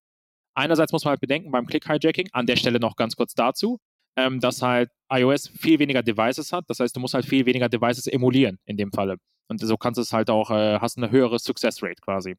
Einerseits 0.55 0.91
muss 0.91 1.03
man 1.05 1.13
halt 1.13 1.21
bedenken 1.21 1.49
beim 1.49 1.65
Click-Hijacking, 1.65 2.29
an 2.33 2.45
der 2.45 2.55
Stelle 2.55 2.79
noch 2.79 2.95
ganz 2.95 3.15
kurz 3.15 3.33
dazu, 3.33 3.79
ähm, 4.15 4.39
dass 4.39 4.61
halt 4.61 4.91
iOS 5.11 5.47
viel 5.47 5.79
weniger 5.79 6.03
Devices 6.03 6.53
hat. 6.53 6.65
Das 6.67 6.79
heißt, 6.79 6.95
du 6.95 6.99
musst 6.99 7.15
halt 7.15 7.25
viel 7.25 7.47
weniger 7.47 7.67
Devices 7.67 8.05
emulieren 8.05 8.59
in 8.65 8.77
dem 8.77 8.91
Falle. 8.91 9.17
Und 9.49 9.59
so 9.59 9.75
kannst 9.75 9.97
du 9.97 10.03
es 10.03 10.13
halt 10.13 10.29
auch, 10.29 10.51
äh, 10.51 10.77
hast 10.79 10.97
eine 10.97 11.09
höhere 11.09 11.39
Success 11.39 11.81
Rate 11.81 12.01
quasi. 12.01 12.35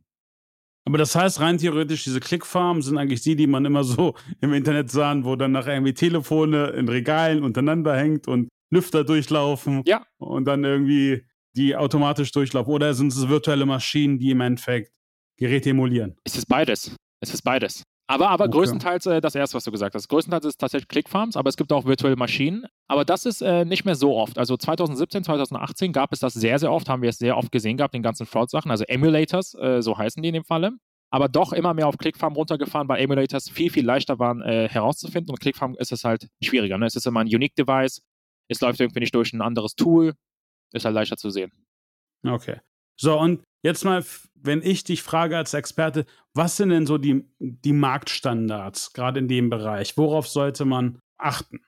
Aber 0.87 0.99
das 0.99 1.17
heißt, 1.17 1.41
rein 1.41 1.59
theoretisch, 1.59 2.05
diese 2.05 2.21
Clickfarmen 2.21 2.81
sind 2.81 2.97
eigentlich 2.97 3.23
die, 3.23 3.35
die 3.35 3.49
man 3.49 3.65
immer 3.65 3.83
so 3.83 4.15
im 4.41 4.53
Internet 4.53 4.93
sah, 4.93 5.17
wo 5.25 5.35
dann 5.35 5.51
nachher 5.51 5.75
irgendwie 5.75 5.95
Telefone 5.95 6.69
in 6.69 6.89
Regalen 6.89 7.43
untereinander 7.43 7.97
hängt 7.97 8.29
und 8.29 8.49
Lüfter 8.71 9.03
durchlaufen. 9.03 9.83
Ja. 9.85 10.07
Und 10.19 10.45
dann 10.45 10.63
irgendwie 10.63 11.25
die 11.59 11.77
automatisch 11.77 12.31
durchlaufen. 12.33 12.73
Oder 12.73 12.95
sind 12.95 13.13
es 13.13 13.29
virtuelle 13.29 13.67
Maschinen, 13.67 14.19
die 14.19 14.31
im 14.31 14.41
Endeffekt 14.41 14.93
Geräte 15.37 15.71
emulieren? 15.71 16.17
Es 16.25 16.37
ist 16.37 16.47
beides. 16.47 16.95
Es 17.21 17.35
ist 17.35 17.43
beides. 17.43 17.83
Aber, 18.11 18.31
aber 18.31 18.45
okay. 18.45 18.53
größtenteils 18.53 19.05
äh, 19.07 19.21
das 19.21 19.35
erste, 19.35 19.57
was 19.57 19.65
du 19.65 19.71
gesagt 19.71 19.95
hast. 19.95 20.09
Größtenteils 20.09 20.47
ist 20.47 20.57
tatsächlich 20.57 20.89
Clickfarms, 20.89 21.37
aber 21.37 21.51
es 21.51 21.59
gibt 21.59 21.73
auch 21.73 21.85
virtuelle 21.85 22.17
Maschinen. 22.17 22.65
Aber 22.87 23.05
das 23.05 23.27
ist 23.27 23.43
äh, 23.43 23.67
nicht 23.67 23.85
mehr 23.85 23.97
so 23.97 24.17
oft. 24.17 24.39
Also 24.39 24.57
2017, 24.57 25.25
2018 25.25 25.93
gab 25.93 26.13
es 26.13 26.21
das 26.21 26.33
sehr, 26.33 26.59
sehr 26.59 26.73
oft, 26.73 26.89
haben 26.89 27.03
wir 27.03 27.11
es 27.11 27.19
sehr 27.19 27.37
oft 27.37 27.53
gesehen 27.53 27.77
gehabt, 27.77 27.93
den 27.93 28.03
ganzen 28.03 28.25
Fraud-Sachen. 28.25 28.71
Also 28.71 28.85
Emulators, 28.85 29.55
äh, 29.55 29.83
so 29.83 29.99
heißen 29.99 30.23
die 30.23 30.31
in 30.31 30.35
dem 30.35 30.45
Falle. 30.45 30.73
Aber 31.11 31.29
doch 31.29 31.53
immer 31.53 31.75
mehr 31.75 31.87
auf 31.87 31.99
Clickfarm 31.99 32.35
runtergefahren, 32.35 32.89
weil 32.89 33.01
Emulators 33.03 33.51
viel, 33.51 33.71
viel 33.71 33.85
leichter 33.85 34.19
waren 34.19 34.41
äh, 34.41 34.69
herauszufinden. 34.71 35.31
Und 35.31 35.41
Clickfarm 35.41 35.75
ist 35.79 35.93
es 35.93 36.05
halt 36.05 36.29
schwieriger. 36.43 36.79
Ne? 36.79 36.87
Es 36.87 36.97
ist 36.97 37.07
immer 37.07 37.21
ein 37.21 37.27
Unique-Device. 37.27 38.03
Es 38.49 38.61
läuft 38.63 38.81
irgendwie 38.81 39.01
nicht 39.01 39.15
durch 39.15 39.35
ein 39.35 39.43
anderes 39.43 39.75
Tool. 39.75 40.15
Ist 40.73 40.85
halt 40.85 40.95
leichter 40.95 41.17
zu 41.17 41.31
sehen. 41.31 41.53
Okay. 42.25 42.61
So, 43.01 43.19
und 43.19 43.43
jetzt 43.63 43.85
mal, 43.85 44.05
wenn 44.35 44.63
ich 44.63 44.85
dich 44.85 45.03
frage 45.03 45.37
als 45.37 45.55
Experte, 45.55 46.05
was 46.35 46.57
sind 46.57 46.71
denn 46.71 46.87
so 46.87 46.99
die, 46.99 47.25
die 47.39 47.73
Marktstandards, 47.73 48.93
gerade 48.93 49.21
in 49.21 49.29
dem 49.29 49.51
Bereich? 49.51 49.97
Worauf 49.97 50.27
sollte 50.29 50.65
man 50.65 50.99
achten? 51.17 51.61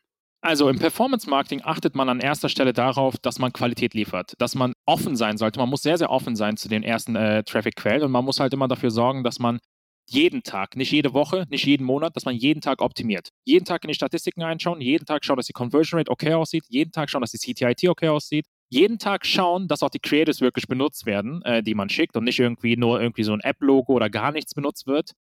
Also 0.43 0.71
im 0.71 0.79
Performance-Marketing 0.79 1.61
achtet 1.65 1.95
man 1.95 2.09
an 2.09 2.21
erster 2.21 2.49
Stelle 2.49 2.73
darauf, 2.73 3.19
dass 3.19 3.39
man 3.39 3.53
Qualität 3.53 3.93
liefert, 3.93 4.33
dass 4.39 4.55
man 4.55 4.73
offen 4.87 5.15
sein 5.15 5.37
sollte. 5.37 5.61
Man 5.61 5.69
muss 5.69 5.83
sehr, 5.83 5.99
sehr 5.99 6.11
offen 6.11 6.35
sein 6.35 6.57
zu 6.57 6.69
den 6.69 6.83
ersten 6.83 7.15
äh, 7.15 7.45
Traffic-Quellen 7.45 8.03
und 8.03 8.11
man 8.11 8.25
muss 8.25 8.41
halt 8.41 8.55
immer 8.55 8.67
dafür 8.67 8.91
sorgen, 8.91 9.23
dass 9.23 9.39
man 9.39 9.61
jeden 10.09 10.43
Tag, 10.43 10.77
nicht 10.77 10.91
jede 10.91 11.13
Woche, 11.13 11.47
nicht 11.51 11.67
jeden 11.67 11.85
Monat, 11.85 12.17
dass 12.17 12.25
man 12.25 12.35
jeden 12.35 12.63
Tag 12.63 12.81
optimiert. 12.81 13.29
Jeden 13.45 13.67
Tag 13.67 13.85
in 13.85 13.89
die 13.89 13.95
Statistiken 13.95 14.43
einschauen, 14.43 14.81
jeden 14.81 15.05
Tag 15.05 15.25
schauen, 15.25 15.37
dass 15.37 15.47
die 15.47 15.53
Conversion 15.53 15.99
Rate 15.99 16.11
okay 16.11 16.33
aussieht, 16.33 16.65
jeden 16.69 16.91
Tag 16.91 17.11
schauen, 17.11 17.21
dass 17.21 17.31
die 17.33 17.39
CTIT 17.39 17.89
okay 17.89 18.09
aussieht, 18.09 18.47
jeden 18.71 18.99
Tag 18.99 19.27
schauen, 19.27 19.69
dass 19.69 19.83
auch 19.83 19.91
die 19.91 19.99
Creatives 19.99 20.41
wirklich 20.41 20.69
benutzt 20.69 21.05
werden, 21.05 21.43
äh, 21.43 21.63
die 21.63 21.75
man 21.75 21.89
schickt 21.89 22.17
und 22.17 22.25
nicht 22.25 22.39
irgendwie 22.39 22.77
nur 22.77 23.01
irgendwie 23.01 23.25
so 23.25 23.33
ein 23.33 23.41
App-Logo 23.41 23.93
oder 23.93 24.09
gar 24.09 24.33
nichts 24.33 24.55
benutzt 24.55 24.87
wird. 24.87 25.13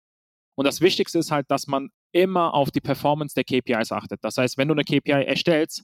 Und 0.56 0.66
das 0.66 0.82
Wichtigste 0.82 1.20
ist 1.20 1.32
halt, 1.32 1.50
dass 1.50 1.68
man 1.68 1.90
immer 2.12 2.54
auf 2.54 2.70
die 2.70 2.82
Performance 2.82 3.34
der 3.34 3.44
KPIs 3.44 3.92
achtet. 3.92 4.24
Das 4.24 4.38
heißt, 4.38 4.58
wenn 4.58 4.68
du 4.68 4.74
eine 4.74 4.84
KPI 4.84 5.26
erstellst, 5.26 5.84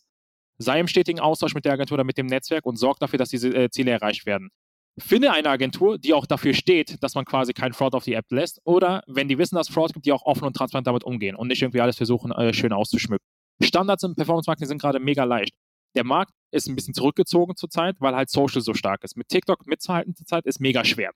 sei 0.57 0.79
im 0.79 0.87
stetigen 0.87 1.19
Austausch 1.19 1.55
mit 1.55 1.65
der 1.65 1.73
Agentur 1.73 1.95
oder 1.95 2.03
mit 2.03 2.17
dem 2.17 2.27
Netzwerk 2.27 2.65
und 2.65 2.77
sorg 2.77 2.99
dafür, 2.99 3.17
dass 3.17 3.29
diese 3.29 3.49
äh, 3.49 3.69
Ziele 3.69 3.91
erreicht 3.91 4.25
werden. 4.25 4.49
Finde 4.97 5.31
eine 5.31 5.49
Agentur, 5.49 5.97
die 5.97 6.13
auch 6.13 6.25
dafür 6.25 6.53
steht, 6.53 7.03
dass 7.03 7.15
man 7.15 7.25
quasi 7.25 7.51
keinen 7.51 7.73
Fraud 7.73 7.95
auf 7.95 8.05
die 8.05 8.13
App 8.13 8.31
lässt. 8.31 8.61
Oder 8.63 9.03
wenn 9.07 9.27
die 9.27 9.37
wissen, 9.37 9.55
dass 9.55 9.67
Fraud 9.67 9.93
gibt, 9.93 10.05
die 10.05 10.13
auch 10.13 10.25
offen 10.25 10.45
und 10.45 10.55
transparent 10.55 10.87
damit 10.87 11.03
umgehen 11.03 11.35
und 11.35 11.49
nicht 11.49 11.61
irgendwie 11.61 11.81
alles 11.81 11.97
versuchen, 11.97 12.31
äh, 12.31 12.53
schön 12.53 12.71
auszuschmücken. 12.71 13.25
Standards 13.61 14.03
im 14.03 14.15
Performance-Marketing 14.15 14.67
sind 14.67 14.81
gerade 14.81 14.99
mega 14.99 15.23
leicht. 15.23 15.53
Der 15.95 16.03
Markt 16.03 16.33
ist 16.51 16.67
ein 16.67 16.75
bisschen 16.75 16.93
zurückgezogen 16.93 17.55
zurzeit, 17.55 17.95
weil 17.99 18.15
halt 18.15 18.29
Social 18.29 18.61
so 18.61 18.73
stark 18.73 19.03
ist. 19.03 19.17
Mit 19.17 19.29
TikTok 19.29 19.65
mitzuhalten 19.67 20.15
zurzeit 20.15 20.45
ist 20.45 20.59
mega 20.59 20.83
schwer. 20.83 21.11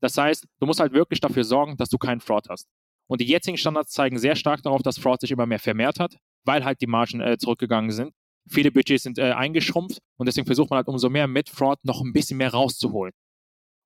Das 0.00 0.16
heißt, 0.18 0.46
du 0.60 0.66
musst 0.66 0.80
halt 0.80 0.92
wirklich 0.92 1.20
dafür 1.20 1.44
sorgen, 1.44 1.76
dass 1.76 1.88
du 1.88 1.98
keinen 1.98 2.20
Fraud 2.20 2.48
hast. 2.48 2.68
Und 3.08 3.20
die 3.20 3.26
jetzigen 3.26 3.56
Standards 3.56 3.92
zeigen 3.92 4.18
sehr 4.18 4.36
stark 4.36 4.62
darauf, 4.62 4.82
dass 4.82 4.98
Fraud 4.98 5.20
sich 5.20 5.30
immer 5.30 5.46
mehr 5.46 5.58
vermehrt 5.58 6.00
hat, 6.00 6.16
weil 6.44 6.64
halt 6.64 6.80
die 6.80 6.86
Margen 6.86 7.20
äh, 7.20 7.38
zurückgegangen 7.38 7.90
sind. 7.90 8.12
Viele 8.48 8.72
Budgets 8.72 9.04
sind 9.04 9.18
äh, 9.18 9.32
eingeschrumpft 9.32 9.98
und 10.18 10.26
deswegen 10.26 10.46
versucht 10.46 10.70
man 10.70 10.78
halt 10.78 10.88
umso 10.88 11.08
mehr 11.08 11.28
mit 11.28 11.48
Fraud 11.48 11.78
noch 11.84 12.00
ein 12.00 12.12
bisschen 12.12 12.38
mehr 12.38 12.52
rauszuholen. 12.52 13.12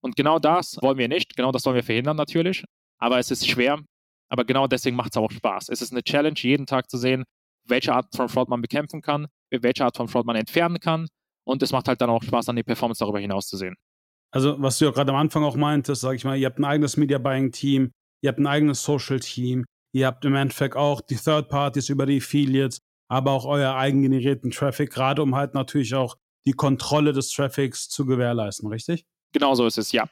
Und 0.00 0.16
genau 0.16 0.38
das 0.38 0.78
wollen 0.80 0.98
wir 0.98 1.08
nicht, 1.08 1.36
genau 1.36 1.52
das 1.52 1.64
wollen 1.66 1.76
wir 1.76 1.82
verhindern 1.82 2.16
natürlich. 2.16 2.64
Aber 2.98 3.18
es 3.18 3.30
ist 3.30 3.46
schwer, 3.46 3.82
Aber 4.28 4.44
genau 4.44 4.66
deswegen 4.66 4.96
macht 4.96 5.12
es 5.12 5.16
auch 5.16 5.30
Spaß. 5.30 5.68
Es 5.68 5.82
ist 5.82 5.92
eine 5.92 6.02
Challenge, 6.02 6.38
jeden 6.38 6.66
Tag 6.66 6.90
zu 6.90 6.96
sehen, 6.98 7.24
welche 7.64 7.92
Art 7.94 8.14
von 8.14 8.28
Fraud 8.28 8.48
man 8.48 8.62
bekämpfen 8.62 9.02
kann, 9.02 9.26
welche 9.50 9.84
Art 9.84 9.96
von 9.96 10.08
Fraud 10.08 10.26
man 10.26 10.36
entfernen 10.36 10.80
kann. 10.80 11.08
Und 11.44 11.62
es 11.62 11.72
macht 11.72 11.88
halt 11.88 12.00
dann 12.00 12.10
auch 12.10 12.22
Spaß, 12.22 12.48
an 12.48 12.56
die 12.56 12.62
Performance 12.62 12.98
darüber 12.98 13.20
hinaus 13.20 13.46
zu 13.46 13.56
sehen. 13.56 13.76
Also, 14.32 14.60
was 14.60 14.78
du 14.78 14.86
ja 14.86 14.90
gerade 14.90 15.12
am 15.12 15.18
Anfang 15.18 15.44
auch 15.44 15.56
meintest, 15.56 16.02
sag 16.02 16.14
ich 16.14 16.24
mal, 16.24 16.36
ihr 16.36 16.46
habt 16.46 16.58
ein 16.58 16.64
eigenes 16.64 16.96
Media 16.96 17.18
Buying 17.18 17.52
Team, 17.52 17.92
ihr 18.22 18.28
habt 18.28 18.38
ein 18.38 18.46
eigenes 18.46 18.82
Social 18.82 19.20
Team, 19.20 19.64
ihr 19.94 20.06
habt 20.06 20.24
im 20.24 20.34
Endeffekt 20.34 20.76
auch 20.76 21.00
die 21.00 21.16
Third 21.16 21.48
Parties 21.48 21.88
über 21.88 22.06
die 22.06 22.18
Affiliates, 22.18 22.78
aber 23.08 23.30
auch 23.30 23.44
euer 23.46 23.76
eigengenerierten 23.76 24.50
Traffic, 24.50 24.90
gerade 24.90 25.22
um 25.22 25.36
halt 25.36 25.54
natürlich 25.54 25.94
auch 25.94 26.16
die 26.44 26.52
Kontrolle 26.52 27.12
des 27.12 27.30
Traffics 27.30 27.88
zu 27.88 28.06
gewährleisten, 28.06 28.68
richtig? 28.68 29.04
Genau 29.32 29.54
so 29.54 29.66
ist 29.66 29.78
es, 29.78 29.92
ja. 29.92 30.08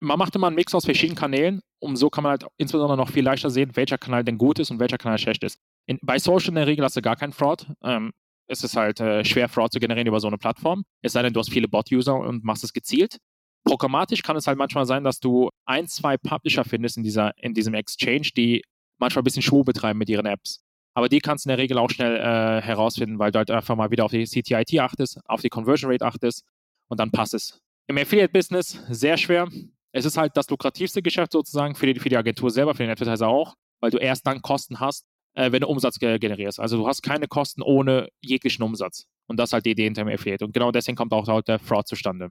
Man 0.00 0.18
macht 0.18 0.34
immer 0.36 0.48
einen 0.48 0.56
Mix 0.56 0.74
aus 0.74 0.84
verschiedenen 0.84 1.16
Kanälen, 1.16 1.60
um 1.80 1.96
so 1.96 2.10
kann 2.10 2.22
man 2.22 2.30
halt 2.32 2.46
insbesondere 2.58 2.96
noch 2.96 3.10
viel 3.10 3.24
leichter 3.24 3.50
sehen, 3.50 3.74
welcher 3.74 3.98
Kanal 3.98 4.24
denn 4.24 4.36
gut 4.38 4.58
ist 4.58 4.70
und 4.70 4.78
welcher 4.78 4.98
Kanal 4.98 5.18
schlecht 5.18 5.42
ist. 5.42 5.58
In, 5.86 5.98
bei 6.02 6.18
Social 6.18 6.50
in 6.50 6.54
der 6.56 6.66
Regel 6.66 6.84
hast 6.84 6.96
du 6.96 7.02
gar 7.02 7.16
keinen 7.16 7.32
Fraud. 7.32 7.66
Ähm, 7.82 8.12
es 8.48 8.62
ist 8.62 8.76
halt 8.76 9.00
äh, 9.00 9.24
schwer, 9.24 9.48
Fraud 9.48 9.72
zu 9.72 9.80
generieren 9.80 10.06
über 10.06 10.20
so 10.20 10.28
eine 10.28 10.38
Plattform. 10.38 10.84
Es 11.02 11.12
sei 11.12 11.22
denn, 11.22 11.32
du 11.32 11.40
hast 11.40 11.50
viele 11.50 11.68
Bot-User 11.68 12.14
und 12.14 12.44
machst 12.44 12.64
es 12.64 12.72
gezielt. 12.72 13.18
Programmatisch 13.64 14.22
kann 14.22 14.36
es 14.36 14.46
halt 14.46 14.58
manchmal 14.58 14.86
sein, 14.86 15.02
dass 15.02 15.18
du 15.18 15.50
ein, 15.64 15.88
zwei 15.88 16.16
Publisher 16.16 16.64
findest 16.64 16.96
in, 16.96 17.02
dieser, 17.02 17.32
in 17.42 17.52
diesem 17.52 17.74
Exchange, 17.74 18.30
die 18.36 18.62
manchmal 18.98 19.22
ein 19.22 19.24
bisschen 19.24 19.42
Schwur 19.42 19.64
betreiben 19.64 19.98
mit 19.98 20.08
ihren 20.08 20.26
Apps. 20.26 20.60
Aber 20.94 21.08
die 21.08 21.18
kannst 21.18 21.44
du 21.44 21.48
in 21.48 21.56
der 21.56 21.62
Regel 21.62 21.78
auch 21.78 21.90
schnell 21.90 22.16
äh, 22.16 22.62
herausfinden, 22.62 23.18
weil 23.18 23.32
du 23.32 23.38
halt 23.38 23.50
einfach 23.50 23.76
mal 23.76 23.90
wieder 23.90 24.04
auf 24.04 24.12
die 24.12 24.24
CTIT 24.24 24.78
achtest, 24.80 25.20
auf 25.26 25.42
die 25.42 25.48
Conversion 25.48 25.90
Rate 25.90 26.06
achtest 26.06 26.44
und 26.88 27.00
dann 27.00 27.10
passt 27.10 27.34
es. 27.34 27.60
Im 27.88 27.98
Affiliate-Business 27.98 28.80
sehr 28.88 29.16
schwer. 29.16 29.48
Es 29.92 30.04
ist 30.04 30.16
halt 30.16 30.36
das 30.36 30.48
lukrativste 30.48 31.02
Geschäft 31.02 31.32
sozusagen 31.32 31.74
für 31.74 31.92
die, 31.92 32.00
für 32.00 32.08
die 32.08 32.16
Agentur 32.16 32.50
selber, 32.50 32.74
für 32.74 32.84
den 32.84 32.90
Advertiser 32.90 33.28
auch, 33.28 33.54
weil 33.80 33.90
du 33.90 33.98
erst 33.98 34.26
dann 34.26 34.42
Kosten 34.42 34.80
hast, 34.80 35.06
äh, 35.36 35.52
wenn 35.52 35.60
du 35.60 35.68
Umsatz 35.68 35.98
generierst. 35.98 36.58
Also 36.58 36.78
du 36.78 36.88
hast 36.88 37.02
keine 37.02 37.28
Kosten 37.28 37.62
ohne 37.62 38.08
jeglichen 38.20 38.62
Umsatz. 38.62 39.06
Und 39.28 39.38
das 39.38 39.50
ist 39.50 39.52
halt 39.52 39.66
die 39.66 39.70
Idee 39.70 39.84
hinter 39.84 40.04
dem 40.04 40.12
Affiliate. 40.12 40.44
Und 40.44 40.52
genau 40.52 40.72
deswegen 40.72 40.96
kommt 40.96 41.12
auch 41.12 41.42
der 41.42 41.58
Fraud 41.58 41.86
zustande. 41.86 42.30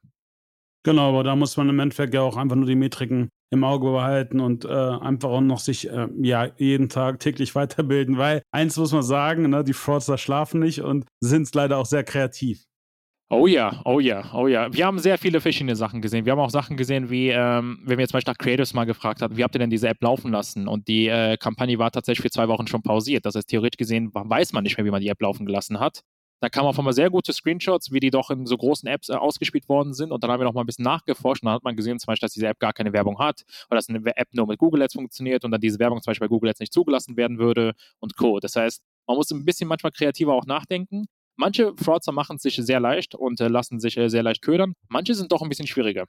Genau, 0.84 1.10
aber 1.10 1.24
da 1.24 1.36
muss 1.36 1.58
man 1.58 1.70
im 1.70 1.80
Endeffekt 1.80 2.14
ja 2.14 2.22
auch 2.22 2.38
einfach 2.38 2.56
nur 2.56 2.68
die 2.68 2.76
Metriken 2.76 3.30
im 3.52 3.64
Auge 3.64 3.92
behalten 3.92 4.40
und 4.40 4.66
äh, 4.66 4.70
einfach 4.70 5.30
auch 5.30 5.42
noch 5.42 5.60
sich 5.60 5.90
äh, 5.90 6.08
ja 6.22 6.52
jeden 6.58 6.90
Tag 6.90 7.20
täglich 7.20 7.56
weiterbilden, 7.56 8.18
weil 8.18 8.44
eins 8.52 8.78
muss 8.78 8.92
man 8.92 9.02
sagen, 9.02 9.50
ne, 9.50 9.64
die 9.64 9.74
Fraudster 9.74 10.18
schlafen 10.18 10.60
nicht 10.60 10.82
und 10.82 11.06
sind 11.22 11.54
leider 11.56 11.78
auch 11.78 11.86
sehr 11.88 12.04
kreativ. 12.04 12.66
Oh 13.32 13.48
ja, 13.48 13.82
oh 13.86 14.00
ja, 14.00 14.24
oh 14.36 14.48
ja. 14.48 14.72
Wir 14.72 14.86
haben 14.86 15.00
sehr 15.00 15.18
viele 15.18 15.42
verschiedene 15.42 15.76
Sachen 15.76 16.00
gesehen. 16.00 16.26
Wir 16.26 16.34
haben 16.34 16.40
auch 16.40 16.52
Sachen 16.52 16.78
gesehen, 16.78 17.10
wie, 17.10 17.30
ähm, 17.30 17.80
wenn 17.84 17.98
wir 17.98 18.08
zum 18.08 18.18
Beispiel 18.18 18.32
nach 18.32 18.38
Creatives 18.38 18.76
mal 18.76 18.86
gefragt 18.86 19.24
haben, 19.24 19.36
wie 19.36 19.44
habt 19.44 19.56
ihr 19.56 19.60
denn 19.60 19.72
diese 19.72 19.88
App 19.88 20.00
laufen 20.04 20.32
lassen? 20.32 20.68
Und 20.68 20.88
die 20.88 21.08
äh, 21.08 21.36
Kampagne 21.38 21.80
war 21.80 21.90
tatsächlich 21.90 22.22
für 22.22 22.30
zwei 22.30 22.48
Wochen 22.48 22.68
schon 22.68 22.84
pausiert. 22.84 23.26
Das 23.26 23.34
heißt, 23.34 23.48
theoretisch 23.50 23.78
gesehen 23.78 24.12
weiß 24.14 24.54
man 24.54 24.64
nicht 24.64 24.78
mehr, 24.78 24.86
wie 24.86 24.92
man 24.92 25.02
die 25.02 25.08
App 25.08 25.20
laufen 25.22 25.48
gelassen 25.48 25.80
hat. 25.80 26.02
Da 26.40 26.50
kamen 26.50 26.68
auf 26.68 26.78
einmal 26.78 26.94
sehr 26.94 27.10
gute 27.10 27.34
Screenshots, 27.34 27.92
wie 27.92 28.00
die 28.00 28.12
doch 28.12 28.30
in 28.30 28.46
so 28.46 28.58
großen 28.58 28.88
Apps 28.88 29.10
äh, 29.10 29.14
ausgespielt 29.14 29.68
worden 29.70 29.96
sind. 29.96 30.12
Und 30.12 30.24
dann 30.24 30.30
haben 30.30 30.40
wir 30.40 30.46
noch 30.46 30.54
mal 30.54 30.62
ein 30.62 30.68
bisschen 30.68 30.84
nachgeforscht 30.86 31.42
und 31.42 31.48
dann 31.48 31.56
hat 31.56 31.64
man 31.64 31.76
gesehen, 31.76 31.98
zum 31.98 32.08
Beispiel, 32.08 32.28
dass 32.28 32.34
diese 32.34 32.46
App 32.48 32.60
gar 32.60 32.74
keine 32.74 32.94
Werbung 32.94 33.18
hat 33.18 33.42
oder 33.72 33.78
dass 33.78 33.90
eine 33.90 34.06
App 34.16 34.28
nur 34.34 34.46
mit 34.46 34.60
Google 34.60 34.84
Ads 34.84 34.94
funktioniert 34.94 35.44
und 35.44 35.50
dann 35.50 35.62
diese 35.62 35.80
Werbung 35.80 36.00
zum 36.04 36.12
Beispiel 36.12 36.28
bei 36.28 36.30
Google 36.30 36.52
Ads 36.52 36.60
nicht 36.60 36.74
zugelassen 36.74 37.18
werden 37.18 37.40
würde 37.40 37.74
und 38.00 38.16
Co. 38.18 38.40
Das 38.40 38.56
heißt, 38.56 38.84
man 39.08 39.18
muss 39.18 39.32
ein 39.32 39.46
bisschen 39.46 39.68
manchmal 39.68 39.92
kreativer 39.94 40.34
auch 40.34 40.46
nachdenken. 40.46 41.08
Manche 41.38 41.74
Fraudster 41.78 42.12
machen 42.12 42.38
es 42.38 42.44
sich 42.44 42.56
sehr 42.56 42.80
leicht 42.80 43.16
und 43.16 43.40
äh, 43.42 43.48
lassen 43.48 43.80
sich 43.80 43.98
äh, 43.98 44.10
sehr 44.10 44.24
leicht 44.24 44.42
ködern. 44.42 44.74
Manche 44.90 45.14
sind 45.14 45.32
doch 45.32 45.42
ein 45.42 45.50
bisschen 45.50 45.68
schwieriger. 45.68 46.06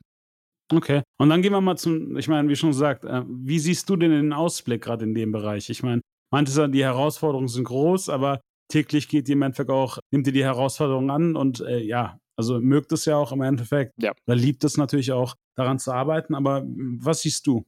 Okay. 0.72 1.02
Und 1.18 1.28
dann 1.28 1.42
gehen 1.42 1.52
wir 1.52 1.60
mal 1.60 1.76
zum, 1.76 2.16
ich 2.16 2.28
meine, 2.28 2.48
wie 2.48 2.56
schon 2.56 2.70
gesagt, 2.70 3.04
äh, 3.04 3.22
wie 3.26 3.58
siehst 3.58 3.88
du 3.88 3.96
denn 3.96 4.10
den 4.10 4.32
Ausblick 4.32 4.82
gerade 4.82 5.04
in 5.04 5.14
dem 5.14 5.32
Bereich? 5.32 5.70
Ich 5.70 5.82
meine, 5.82 6.02
manche 6.32 6.68
die 6.68 6.84
Herausforderungen 6.84 7.48
sind 7.48 7.64
groß, 7.64 8.08
aber 8.08 8.40
täglich 8.68 9.08
geht 9.08 9.28
die 9.28 9.32
im 9.32 9.42
Endeffekt 9.42 9.70
auch, 9.70 9.98
nimmt 10.10 10.26
ihr 10.26 10.32
die 10.32 10.44
Herausforderungen 10.44 11.10
an 11.10 11.36
und 11.36 11.60
äh, 11.60 11.78
ja, 11.78 12.18
also 12.36 12.60
mögt 12.60 12.92
es 12.92 13.04
ja 13.04 13.16
auch 13.16 13.32
im 13.32 13.42
Endeffekt. 13.42 13.92
Ja. 14.00 14.12
Oder 14.26 14.36
liebt 14.36 14.62
es 14.64 14.76
natürlich 14.76 15.12
auch, 15.12 15.34
daran 15.56 15.78
zu 15.78 15.92
arbeiten. 15.92 16.34
Aber 16.34 16.64
was 16.66 17.22
siehst 17.22 17.46
du? 17.46 17.64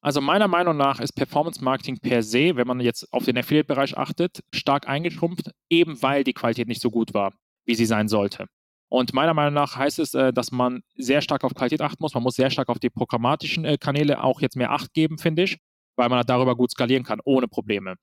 Also 0.00 0.20
meiner 0.20 0.48
Meinung 0.48 0.76
nach 0.76 1.00
ist 1.00 1.12
Performance 1.12 1.62
Marketing 1.62 1.98
per 1.98 2.22
se, 2.22 2.56
wenn 2.56 2.66
man 2.66 2.80
jetzt 2.80 3.12
auf 3.12 3.24
den 3.24 3.38
Affiliate-Bereich 3.38 3.96
achtet, 3.96 4.40
stark 4.52 4.88
eingeschrumpft, 4.88 5.50
eben 5.68 6.00
weil 6.02 6.22
die 6.22 6.34
Qualität 6.34 6.68
nicht 6.68 6.82
so 6.82 6.90
gut 6.90 7.14
war, 7.14 7.32
wie 7.64 7.74
sie 7.74 7.86
sein 7.86 8.08
sollte. 8.08 8.46
Und 8.88 9.14
meiner 9.14 9.34
Meinung 9.34 9.54
nach 9.54 9.76
heißt 9.76 9.98
es, 9.98 10.14
äh, 10.14 10.32
dass 10.32 10.52
man 10.52 10.82
sehr 10.96 11.20
stark 11.20 11.42
auf 11.44 11.54
Qualität 11.54 11.80
achten 11.80 12.02
muss. 12.02 12.14
Man 12.14 12.22
muss 12.22 12.36
sehr 12.36 12.50
stark 12.50 12.68
auf 12.68 12.78
die 12.78 12.90
programmatischen 12.90 13.64
äh, 13.64 13.78
Kanäle 13.78 14.22
auch 14.22 14.40
jetzt 14.40 14.56
mehr 14.56 14.70
Acht 14.70 14.94
geben, 14.94 15.18
finde 15.18 15.42
ich, 15.42 15.58
weil 15.96 16.08
man 16.08 16.24
darüber 16.24 16.54
gut 16.54 16.70
skalieren 16.70 17.02
kann, 17.02 17.20
ohne 17.24 17.48
Probleme. 17.48 17.96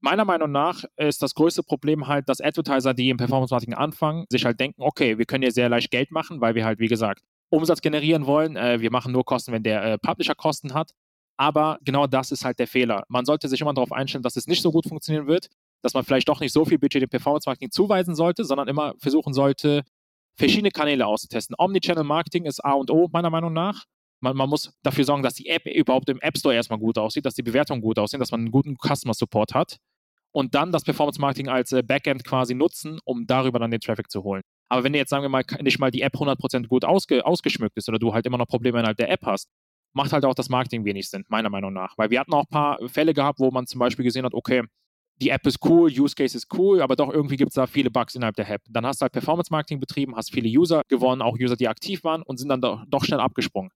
Meiner 0.00 0.24
Meinung 0.24 0.50
nach 0.50 0.82
ist 0.96 1.22
das 1.22 1.34
größte 1.34 1.62
Problem 1.62 2.08
halt, 2.08 2.28
dass 2.28 2.40
Advertiser, 2.40 2.92
die 2.92 3.10
im 3.10 3.18
Performance-Marketing 3.18 3.74
anfangen, 3.74 4.24
sich 4.30 4.44
halt 4.44 4.58
denken, 4.58 4.82
okay, 4.82 5.16
wir 5.18 5.26
können 5.26 5.42
hier 5.42 5.52
sehr 5.52 5.68
leicht 5.68 5.90
Geld 5.90 6.10
machen, 6.10 6.40
weil 6.40 6.54
wir 6.54 6.64
halt, 6.64 6.80
wie 6.80 6.88
gesagt, 6.88 7.22
Umsatz 7.50 7.82
generieren 7.82 8.26
wollen. 8.26 8.56
Äh, 8.56 8.80
wir 8.80 8.90
machen 8.90 9.12
nur 9.12 9.24
Kosten, 9.24 9.52
wenn 9.52 9.62
der 9.62 9.98
Publisher 9.98 10.34
Kosten 10.34 10.72
hat. 10.74 10.92
Aber 11.36 11.78
genau 11.82 12.06
das 12.06 12.30
ist 12.30 12.44
halt 12.44 12.58
der 12.58 12.66
Fehler. 12.66 13.04
Man 13.08 13.24
sollte 13.24 13.48
sich 13.48 13.60
immer 13.60 13.74
darauf 13.74 13.92
einstellen, 13.92 14.22
dass 14.22 14.36
es 14.36 14.46
nicht 14.46 14.62
so 14.62 14.70
gut 14.70 14.86
funktionieren 14.86 15.26
wird, 15.26 15.48
dass 15.82 15.94
man 15.94 16.04
vielleicht 16.04 16.28
doch 16.28 16.40
nicht 16.40 16.52
so 16.52 16.64
viel 16.64 16.78
Budget 16.78 17.02
dem 17.02 17.08
Performance-Marketing 17.08 17.70
zuweisen 17.70 18.14
sollte, 18.14 18.44
sondern 18.44 18.68
immer 18.68 18.94
versuchen 18.98 19.32
sollte, 19.32 19.82
verschiedene 20.36 20.70
Kanäle 20.70 21.06
auszutesten. 21.06 21.56
Omnichannel-Marketing 21.58 22.44
ist 22.44 22.64
A 22.64 22.72
und 22.72 22.90
O, 22.90 23.08
meiner 23.12 23.30
Meinung 23.30 23.52
nach. 23.52 23.84
Man, 24.20 24.36
man, 24.36 24.48
muss 24.48 24.72
dafür 24.84 25.04
sorgen, 25.04 25.24
dass 25.24 25.34
die 25.34 25.48
App 25.48 25.66
überhaupt 25.66 26.08
im 26.08 26.20
App 26.20 26.38
Store 26.38 26.54
erstmal 26.54 26.78
gut 26.78 26.96
aussieht, 26.96 27.26
dass 27.26 27.34
die 27.34 27.42
Bewertungen 27.42 27.80
gut 27.80 27.98
aussehen, 27.98 28.20
dass 28.20 28.30
man 28.30 28.40
einen 28.40 28.52
guten 28.52 28.76
Customer 28.76 29.14
Support 29.14 29.52
hat 29.52 29.78
und 30.32 30.54
dann 30.54 30.72
das 30.72 30.84
Performance 30.84 31.20
Marketing 31.20 31.48
als 31.48 31.72
äh, 31.72 31.82
Backend 31.82 32.24
quasi 32.24 32.54
nutzen, 32.54 32.98
um 33.04 33.26
darüber 33.26 33.58
dann 33.58 33.70
den 33.70 33.80
Traffic 33.80 34.10
zu 34.10 34.22
holen. 34.22 34.42
Aber 34.68 34.84
wenn 34.84 34.92
dir 34.92 35.00
jetzt, 35.00 35.10
sagen 35.10 35.22
wir 35.22 35.28
mal, 35.28 35.44
nicht 35.60 35.78
mal 35.78 35.90
die 35.90 36.02
App 36.02 36.14
100% 36.14 36.66
gut 36.66 36.84
ausge 36.84 37.24
ausgeschmückt 37.26 37.76
ist 37.76 37.88
oder 37.88 37.98
du 37.98 38.14
halt 38.14 38.24
immer 38.24 38.38
noch 38.38 38.46
Probleme 38.46 38.78
innerhalb 38.78 38.96
der 38.96 39.10
App 39.10 39.26
hast, 39.26 39.48
macht 39.94 40.12
halt 40.12 40.24
auch 40.24 40.34
das 40.34 40.48
Marketing 40.48 40.84
wenig 40.84 41.08
Sinn, 41.08 41.24
meiner 41.28 41.50
Meinung 41.50 41.72
nach. 41.72 41.96
Weil 41.96 42.10
wir 42.10 42.20
hatten 42.20 42.32
auch 42.32 42.44
ein 42.44 42.50
paar 42.52 42.78
Fälle 42.88 43.14
gehabt, 43.14 43.40
wo 43.40 43.50
man 43.50 43.66
zum 43.66 43.78
Beispiel 43.78 44.04
gesehen 44.04 44.24
hat, 44.24 44.34
okay, 44.34 44.62
die 45.20 45.30
App 45.30 45.46
ist 45.46 45.58
cool, 45.64 45.90
Use 45.90 46.14
Case 46.14 46.36
ist 46.36 46.46
cool, 46.54 46.82
aber 46.82 46.96
doch 46.96 47.12
irgendwie 47.12 47.36
gibt 47.36 47.50
es 47.50 47.54
da 47.54 47.66
viele 47.66 47.90
Bugs 47.90 48.14
innerhalb 48.14 48.34
der 48.36 48.48
App. 48.50 48.62
Dann 48.68 48.84
hast 48.86 49.00
du 49.00 49.02
halt 49.04 49.12
Performance 49.12 49.52
Marketing 49.52 49.78
betrieben, 49.78 50.16
hast 50.16 50.32
viele 50.32 50.48
User 50.48 50.82
gewonnen, 50.88 51.22
auch 51.22 51.38
User, 51.38 51.56
die 51.56 51.68
aktiv 51.68 52.02
waren 52.04 52.22
und 52.22 52.38
sind 52.38 52.48
dann 52.48 52.60
doch, 52.60 52.84
doch 52.88 53.04
schnell 53.04 53.20
abgesprungen. 53.20 53.70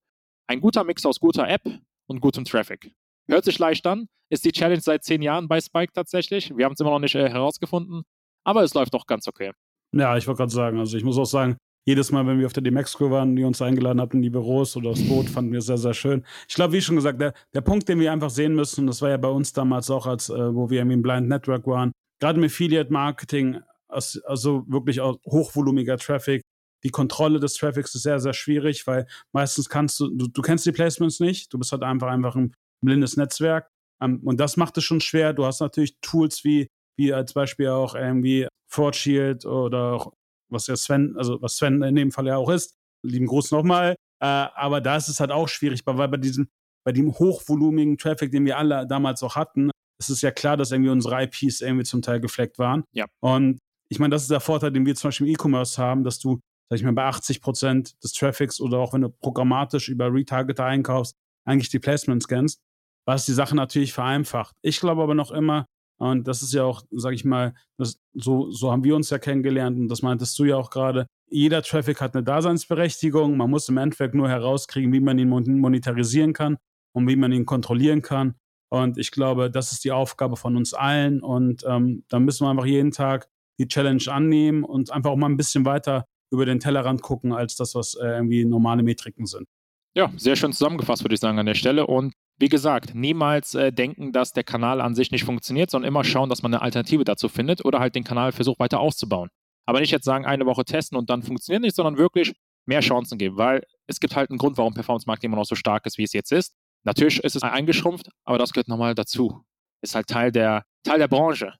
Ein 0.48 0.60
guter 0.60 0.84
Mix 0.84 1.04
aus 1.06 1.20
guter 1.20 1.48
App 1.48 1.62
und 2.06 2.20
gutem 2.20 2.44
Traffic. 2.44 2.92
Hört 3.28 3.44
sich 3.44 3.58
leicht 3.58 3.86
an, 3.86 4.08
ist 4.30 4.44
die 4.44 4.52
Challenge 4.52 4.80
seit 4.80 5.04
zehn 5.04 5.22
Jahren 5.22 5.48
bei 5.48 5.60
Spike 5.60 5.92
tatsächlich. 5.92 6.52
Wir 6.56 6.64
haben 6.64 6.72
es 6.72 6.80
immer 6.80 6.90
noch 6.90 6.98
nicht 6.98 7.14
äh, 7.14 7.28
herausgefunden, 7.28 8.02
aber 8.44 8.62
es 8.62 8.74
läuft 8.74 8.94
doch 8.94 9.06
ganz 9.06 9.28
okay. 9.28 9.52
Ja, 9.92 10.16
ich 10.16 10.26
wollte 10.26 10.38
gerade 10.38 10.52
sagen, 10.52 10.78
also 10.78 10.96
ich 10.96 11.04
muss 11.04 11.18
auch 11.18 11.26
sagen, 11.26 11.56
jedes 11.86 12.10
Mal, 12.10 12.26
wenn 12.26 12.38
wir 12.38 12.46
auf 12.46 12.52
der 12.52 12.62
D-Max-Crew 12.62 13.10
waren, 13.10 13.36
die 13.36 13.44
uns 13.44 13.62
eingeladen 13.62 14.00
hatten 14.00 14.20
die 14.20 14.30
Büros 14.30 14.76
oder 14.76 14.90
das 14.90 15.06
Boot, 15.08 15.28
fanden 15.28 15.52
wir 15.52 15.62
sehr, 15.62 15.78
sehr 15.78 15.94
schön. 15.94 16.24
Ich 16.48 16.54
glaube, 16.54 16.72
wie 16.72 16.80
schon 16.80 16.96
gesagt, 16.96 17.20
der, 17.20 17.32
der 17.54 17.60
Punkt, 17.60 17.88
den 17.88 18.00
wir 18.00 18.12
einfach 18.12 18.30
sehen 18.30 18.54
müssen, 18.54 18.82
und 18.82 18.86
das 18.88 19.00
war 19.02 19.10
ja 19.10 19.16
bei 19.16 19.28
uns 19.28 19.52
damals 19.52 19.88
auch, 19.90 20.06
als 20.06 20.28
äh, 20.28 20.54
wo 20.54 20.68
wir 20.68 20.82
im 20.82 21.02
Blind 21.02 21.28
Network 21.28 21.66
waren, 21.66 21.92
gerade 22.20 22.38
im 22.38 22.44
Affiliate-Marketing, 22.44 23.60
also 23.88 24.64
wirklich 24.66 25.00
auch 25.00 25.18
hochvolumiger 25.26 25.96
Traffic, 25.96 26.42
die 26.84 26.90
Kontrolle 26.90 27.40
des 27.40 27.54
Traffics 27.54 27.94
ist 27.94 28.02
sehr, 28.02 28.20
sehr 28.20 28.32
schwierig, 28.32 28.86
weil 28.86 29.06
meistens 29.32 29.68
kannst 29.68 29.98
du, 30.00 30.08
du, 30.08 30.28
du 30.28 30.42
kennst 30.42 30.66
die 30.66 30.72
Placements 30.72 31.20
nicht, 31.20 31.52
du 31.52 31.58
bist 31.58 31.72
halt 31.72 31.82
einfach, 31.82 32.08
einfach 32.08 32.36
ein 32.36 32.54
blindes 32.84 33.16
Netzwerk. 33.16 33.68
Ähm, 34.00 34.20
und 34.24 34.38
das 34.38 34.56
macht 34.56 34.76
es 34.78 34.84
schon 34.84 35.00
schwer. 35.00 35.32
Du 35.32 35.44
hast 35.44 35.60
natürlich 35.60 35.96
Tools 36.00 36.44
wie, 36.44 36.68
wie 36.96 37.12
als 37.12 37.32
Beispiel 37.32 37.68
auch 37.68 37.94
irgendwie 37.94 38.46
Fraud 38.70 38.96
Shield 38.96 39.46
oder 39.46 39.94
auch, 39.94 40.12
was 40.50 40.66
ja 40.66 40.76
Sven, 40.76 41.14
also 41.16 41.40
was 41.40 41.56
Sven 41.56 41.82
in 41.82 41.96
dem 41.96 42.12
Fall 42.12 42.26
ja 42.26 42.36
auch 42.36 42.50
ist. 42.50 42.76
Lieben 43.02 43.26
Gruß 43.26 43.50
nochmal. 43.50 43.96
Äh, 44.20 44.26
aber 44.26 44.80
da 44.80 44.96
ist 44.96 45.08
es 45.08 45.20
halt 45.20 45.30
auch 45.30 45.48
schwierig, 45.48 45.82
weil 45.84 46.08
bei 46.08 46.16
diesem, 46.16 46.48
bei 46.84 46.92
dem 46.92 47.12
hochvolumigen 47.12 47.98
Traffic, 47.98 48.30
den 48.30 48.44
wir 48.44 48.58
alle 48.58 48.86
damals 48.86 49.22
auch 49.22 49.36
hatten, 49.36 49.70
ist 49.98 50.10
es 50.10 50.22
ja 50.22 50.30
klar, 50.30 50.56
dass 50.56 50.72
irgendwie 50.72 50.90
unsere 50.90 51.22
IPs 51.22 51.60
irgendwie 51.60 51.84
zum 51.84 52.02
Teil 52.02 52.20
gefleckt 52.20 52.58
waren. 52.58 52.84
Ja. 52.92 53.06
Und 53.20 53.58
ich 53.88 53.98
meine, 53.98 54.14
das 54.14 54.22
ist 54.22 54.30
der 54.30 54.40
Vorteil, 54.40 54.72
den 54.72 54.84
wir 54.86 54.94
zum 54.94 55.08
Beispiel 55.08 55.28
im 55.28 55.34
E-Commerce 55.34 55.80
haben, 55.80 56.04
dass 56.04 56.18
du, 56.18 56.40
sag 56.70 56.78
ich 56.78 56.82
mal, 56.84 56.92
bei 56.92 57.04
80 57.04 57.40
Prozent 57.40 58.02
des 58.02 58.12
Traffics 58.12 58.60
oder 58.60 58.78
auch 58.78 58.94
wenn 58.94 59.02
du 59.02 59.08
programmatisch 59.08 59.88
über 59.88 60.12
Retargeter 60.12 60.64
einkaufst, 60.64 61.14
eigentlich 61.44 61.68
die 61.68 61.78
Placements 61.78 62.28
kennst 62.28 62.60
was 63.06 63.24
die 63.24 63.32
Sache 63.32 63.56
natürlich 63.56 63.92
vereinfacht. 63.92 64.56
Ich 64.62 64.80
glaube 64.80 65.02
aber 65.02 65.14
noch 65.14 65.30
immer, 65.30 65.66
und 65.98 66.28
das 66.28 66.42
ist 66.42 66.52
ja 66.52 66.64
auch, 66.64 66.82
sag 66.90 67.14
ich 67.14 67.24
mal, 67.24 67.54
das, 67.78 67.98
so, 68.14 68.50
so 68.50 68.70
haben 68.70 68.84
wir 68.84 68.94
uns 68.94 69.10
ja 69.10 69.18
kennengelernt 69.18 69.78
und 69.78 69.88
das 69.88 70.02
meintest 70.02 70.38
du 70.38 70.44
ja 70.44 70.56
auch 70.56 70.70
gerade. 70.70 71.06
Jeder 71.28 71.62
Traffic 71.62 72.00
hat 72.00 72.14
eine 72.14 72.22
Daseinsberechtigung. 72.22 73.36
Man 73.36 73.50
muss 73.50 73.68
im 73.68 73.78
Endeffekt 73.78 74.14
nur 74.14 74.28
herauskriegen, 74.28 74.92
wie 74.92 75.00
man 75.00 75.18
ihn 75.18 75.28
monetarisieren 75.28 76.32
kann 76.32 76.58
und 76.92 77.08
wie 77.08 77.16
man 77.16 77.32
ihn 77.32 77.46
kontrollieren 77.46 78.02
kann. 78.02 78.34
Und 78.68 78.98
ich 78.98 79.10
glaube, 79.10 79.50
das 79.50 79.72
ist 79.72 79.84
die 79.84 79.92
Aufgabe 79.92 80.36
von 80.36 80.56
uns 80.56 80.74
allen. 80.74 81.22
Und 81.22 81.64
ähm, 81.66 82.04
da 82.08 82.20
müssen 82.20 82.44
wir 82.44 82.50
einfach 82.50 82.66
jeden 82.66 82.90
Tag 82.90 83.28
die 83.58 83.68
Challenge 83.68 84.02
annehmen 84.08 84.64
und 84.64 84.90
einfach 84.92 85.10
auch 85.10 85.16
mal 85.16 85.28
ein 85.28 85.36
bisschen 85.36 85.64
weiter 85.64 86.06
über 86.30 86.44
den 86.44 86.60
Tellerrand 86.60 87.02
gucken, 87.02 87.32
als 87.32 87.56
das, 87.56 87.74
was 87.74 87.94
äh, 87.94 88.06
irgendwie 88.06 88.44
normale 88.44 88.82
Metriken 88.82 89.26
sind. 89.26 89.46
Ja, 89.94 90.12
sehr 90.16 90.36
schön 90.36 90.52
zusammengefasst, 90.52 91.02
würde 91.02 91.14
ich 91.14 91.20
sagen, 91.20 91.38
an 91.38 91.46
der 91.46 91.54
Stelle. 91.54 91.86
Und 91.86 92.12
wie 92.38 92.48
gesagt, 92.48 92.94
niemals 92.94 93.54
äh, 93.54 93.72
denken, 93.72 94.12
dass 94.12 94.32
der 94.32 94.44
Kanal 94.44 94.80
an 94.80 94.94
sich 94.94 95.10
nicht 95.10 95.24
funktioniert, 95.24 95.70
sondern 95.70 95.88
immer 95.88 96.04
schauen, 96.04 96.28
dass 96.28 96.42
man 96.42 96.52
eine 96.52 96.62
Alternative 96.62 97.04
dazu 97.04 97.28
findet 97.28 97.64
oder 97.64 97.80
halt 97.80 97.94
den 97.94 98.04
Kanal 98.04 98.32
versucht 98.32 98.58
weiter 98.58 98.80
auszubauen. 98.80 99.30
Aber 99.64 99.80
nicht 99.80 99.90
jetzt 99.90 100.04
sagen, 100.04 100.26
eine 100.26 100.46
Woche 100.46 100.64
testen 100.64 100.98
und 100.98 101.10
dann 101.10 101.22
funktioniert 101.22 101.62
nicht, 101.62 101.74
sondern 101.74 101.96
wirklich 101.96 102.34
mehr 102.66 102.80
Chancen 102.80 103.18
geben, 103.18 103.36
weil 103.36 103.62
es 103.86 104.00
gibt 104.00 104.16
halt 104.16 104.30
einen 104.30 104.38
Grund, 104.38 104.58
warum 104.58 104.74
Performance 104.74 105.06
Marketing 105.06 105.30
immer 105.30 105.38
noch 105.38 105.46
so 105.46 105.54
stark 105.54 105.86
ist, 105.86 105.98
wie 105.98 106.02
es 106.02 106.12
jetzt 106.12 106.32
ist. 106.32 106.52
Natürlich 106.84 107.22
ist 107.24 107.36
es 107.36 107.42
eingeschrumpft, 107.42 108.10
aber 108.24 108.38
das 108.38 108.52
gehört 108.52 108.68
nochmal 108.68 108.94
dazu. 108.94 109.42
Ist 109.82 109.94
halt 109.94 110.06
Teil 110.06 110.30
der, 110.30 110.64
Teil 110.84 110.98
der 110.98 111.08
Branche. 111.08 111.54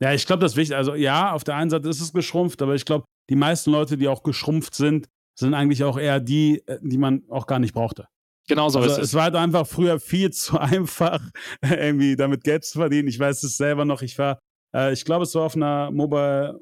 Ja, 0.00 0.12
ich 0.12 0.26
glaube, 0.26 0.40
das 0.40 0.52
ist 0.52 0.56
wichtig. 0.56 0.76
Also 0.76 0.94
ja, 0.94 1.32
auf 1.32 1.44
der 1.44 1.56
einen 1.56 1.70
Seite 1.70 1.88
ist 1.88 2.00
es 2.00 2.12
geschrumpft, 2.12 2.62
aber 2.62 2.74
ich 2.74 2.84
glaube, 2.84 3.04
die 3.30 3.36
meisten 3.36 3.70
Leute, 3.70 3.96
die 3.96 4.08
auch 4.08 4.22
geschrumpft 4.22 4.74
sind, 4.74 5.08
sind 5.38 5.54
eigentlich 5.54 5.82
auch 5.84 5.98
eher 5.98 6.20
die, 6.20 6.62
äh, 6.66 6.78
die 6.82 6.98
man 6.98 7.22
auch 7.28 7.46
gar 7.46 7.58
nicht 7.58 7.74
brauchte. 7.74 8.06
Genau 8.46 8.68
so 8.68 8.78
also 8.78 8.90
ist 8.90 8.98
es. 8.98 9.08
Es 9.08 9.14
war 9.14 9.24
halt 9.24 9.36
einfach 9.36 9.66
früher 9.66 9.98
viel 9.98 10.30
zu 10.30 10.58
einfach, 10.60 11.20
irgendwie 11.62 12.16
damit 12.16 12.44
Geld 12.44 12.64
zu 12.64 12.78
verdienen. 12.78 13.08
Ich 13.08 13.18
weiß 13.18 13.42
es 13.42 13.56
selber 13.56 13.84
noch. 13.84 14.02
Ich 14.02 14.18
war, 14.18 14.38
äh, 14.74 14.92
ich 14.92 15.04
glaube, 15.04 15.24
es 15.24 15.34
war 15.34 15.42
auf 15.42 15.56
einer 15.56 15.90
Mobile, 15.90 16.60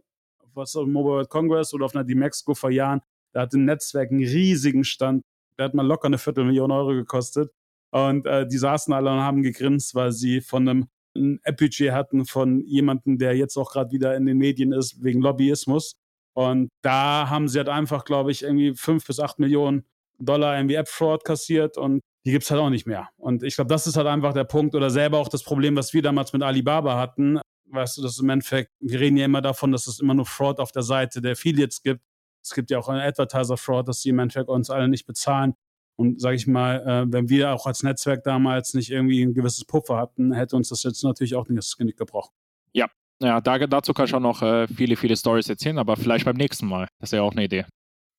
was 0.55 0.75
Mobile 0.75 1.05
World 1.05 1.29
Congress 1.29 1.75
oder 1.75 1.87
auf 1.87 1.95
einer 1.95 2.05
D-Mexco 2.05 2.55
vor 2.55 2.71
Jahren. 2.71 3.01
Da 3.33 3.43
hat 3.43 3.53
ein 3.55 3.65
Netzwerk 3.65 4.11
einen 4.11 4.21
riesigen 4.21 4.85
Stand. 4.85 5.23
Der 5.59 5.67
hat 5.67 5.75
mal 5.75 5.87
locker 5.87 6.07
eine 6.07 6.19
Viertelmillion 6.19 6.71
Euro 6.71 6.91
gekostet. 6.91 7.51
Und 7.91 8.27
äh, 8.27 8.47
die 8.47 8.59
saßen 8.59 8.93
alle 8.93 9.11
und 9.11 9.21
haben 9.21 9.43
gegrinst, 9.43 9.95
weil 9.95 10.13
sie 10.13 10.41
von 10.41 10.69
einem 10.69 10.89
ein 11.15 11.41
App-Budget 11.43 11.93
hatten 11.93 12.25
von 12.25 12.61
jemandem, 12.67 13.19
der 13.19 13.37
jetzt 13.37 13.57
auch 13.59 13.73
gerade 13.73 13.91
wieder 13.91 14.17
in 14.17 14.25
den 14.25 14.39
Medien 14.39 14.73
ist, 14.73 15.03
wegen 15.03 15.21
Lobbyismus. 15.21 15.95
Und 16.35 16.71
da 16.83 17.29
haben 17.29 17.49
sie 17.49 17.59
halt 17.59 17.69
einfach, 17.69 18.07
glaube 18.07 18.31
ich, 18.31 18.43
irgendwie 18.43 18.75
fünf 18.75 19.07
bis 19.07 19.21
acht 19.21 19.39
Millionen 19.39 19.85
Dollar 20.25 20.57
irgendwie 20.57 20.75
App-Fraud 20.77 21.25
kassiert 21.25 21.77
und 21.77 22.01
die 22.25 22.31
gibt 22.31 22.45
es 22.45 22.51
halt 22.51 22.61
auch 22.61 22.71
nicht 22.71 22.87
mehr. 22.87 23.09
Und 23.17 23.43
ich 23.43 23.57
glaube, 23.57 23.69
das 23.69 23.87
ist 23.87 23.97
halt 23.97 24.07
einfach 24.07 24.33
der 24.33 24.45
Punkt 24.45 24.75
oder 24.75 24.91
selber 24.91 25.19
auch 25.19 25.29
das 25.29 25.43
Problem, 25.43 25.77
was 25.77 25.93
wir 25.93 26.03
damals 26.03 26.33
mit 26.33 26.43
Alibaba 26.43 26.99
hatten. 26.99 27.41
Weißt 27.71 27.99
du, 27.99 28.03
das 28.03 28.19
im 28.19 28.29
Endeffekt, 28.29 28.71
wir 28.81 29.01
reden 29.01 29.17
ja 29.17 29.25
immer 29.25 29.41
davon, 29.41 29.73
dass 29.73 29.87
es 29.87 29.99
immer 29.99 30.15
nur 30.15 30.27
Fraud 30.27 30.61
auf 30.61 30.73
der 30.73 30.83
Seite 30.83 31.21
der 31.21 31.33
Affiliates 31.33 31.83
gibt. 31.83 32.03
Es 32.45 32.55
gibt 32.55 32.71
ja 32.71 32.79
auch 32.79 32.89
einen 32.89 33.01
Advertiser-Fraud, 33.01 33.89
dass 33.89 34.03
die 34.03 34.11
im 34.11 34.19
Endeffekt 34.19 34.49
uns 34.49 34.71
alle 34.71 34.89
nicht 34.89 35.07
bezahlen. 35.07 35.55
Und 35.97 36.21
sage 36.21 36.37
ich 36.37 36.47
mal, 36.47 36.81
äh, 36.87 37.13
wenn 37.13 37.29
wir 37.29 37.53
auch 37.53 37.67
als 37.67 37.83
Netzwerk 37.83 38.25
damals 38.25 38.75
nicht 38.75 38.91
irgendwie 38.91 39.23
ein 39.23 39.35
gewisses 39.35 39.65
Puffer 39.65 39.97
hatten, 39.97 40.33
hätte 40.33 40.57
uns 40.57 40.69
das 40.69 40.83
jetzt 40.83 41.03
natürlich 41.05 41.35
auch 41.35 41.49
nicht 41.49 41.59
das 41.59 41.77
Genick 41.77 41.97
gebrochen. 41.97 42.33
Ja, 42.73 42.87
ja 43.21 43.41
da, 43.41 43.59
dazu 43.67 43.93
kann 43.93 44.07
ich 44.07 44.15
auch 44.15 44.21
noch 44.21 44.43
äh, 44.43 44.67
viele, 44.69 44.97
viele 44.97 45.17
Stories 45.17 45.49
erzählen, 45.49 45.79
aber 45.79 45.97
vielleicht 45.97 46.25
beim 46.25 46.37
nächsten 46.37 46.67
Mal. 46.67 46.89
Das 46.99 47.09
ist 47.13 47.17
ja 47.17 47.23
auch 47.23 47.33
eine 47.33 47.45
Idee. 47.45 47.67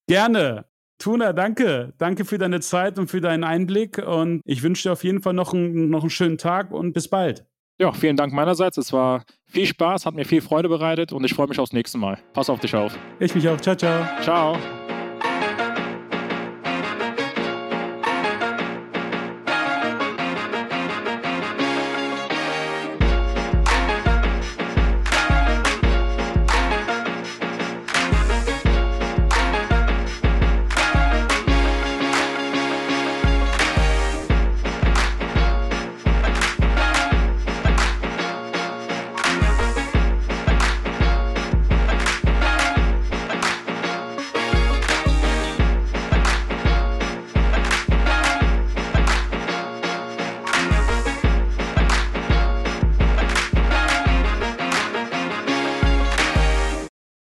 Gerne. 0.07 0.65
Tuna, 1.03 1.33
danke. 1.33 1.93
Danke 1.97 2.23
für 2.23 2.37
deine 2.37 2.61
Zeit 2.61 2.97
und 2.97 3.09
für 3.09 3.19
deinen 3.19 3.43
Einblick. 3.43 3.97
Und 3.97 4.39
ich 4.45 4.63
wünsche 4.63 4.83
dir 4.83 4.93
auf 4.93 5.03
jeden 5.03 5.21
Fall 5.21 5.33
noch 5.33 5.53
einen, 5.53 5.89
noch 5.89 6.01
einen 6.01 6.09
schönen 6.09 6.37
Tag 6.37 6.71
und 6.71 6.93
bis 6.93 7.09
bald. 7.09 7.45
Ja, 7.77 7.91
vielen 7.91 8.15
Dank 8.15 8.31
meinerseits. 8.31 8.77
Es 8.77 8.93
war 8.93 9.25
viel 9.45 9.65
Spaß, 9.65 10.05
hat 10.05 10.13
mir 10.15 10.23
viel 10.23 10.39
Freude 10.39 10.69
bereitet 10.69 11.11
und 11.11 11.25
ich 11.25 11.33
freue 11.33 11.47
mich 11.47 11.59
aufs 11.59 11.73
nächste 11.73 11.97
Mal. 11.97 12.19
Pass 12.31 12.49
auf 12.49 12.61
dich 12.61 12.73
auf. 12.73 12.97
Ich 13.19 13.35
mich 13.35 13.49
auch. 13.49 13.59
Ciao, 13.59 13.75
ciao. 13.75 14.05
Ciao. 14.21 14.57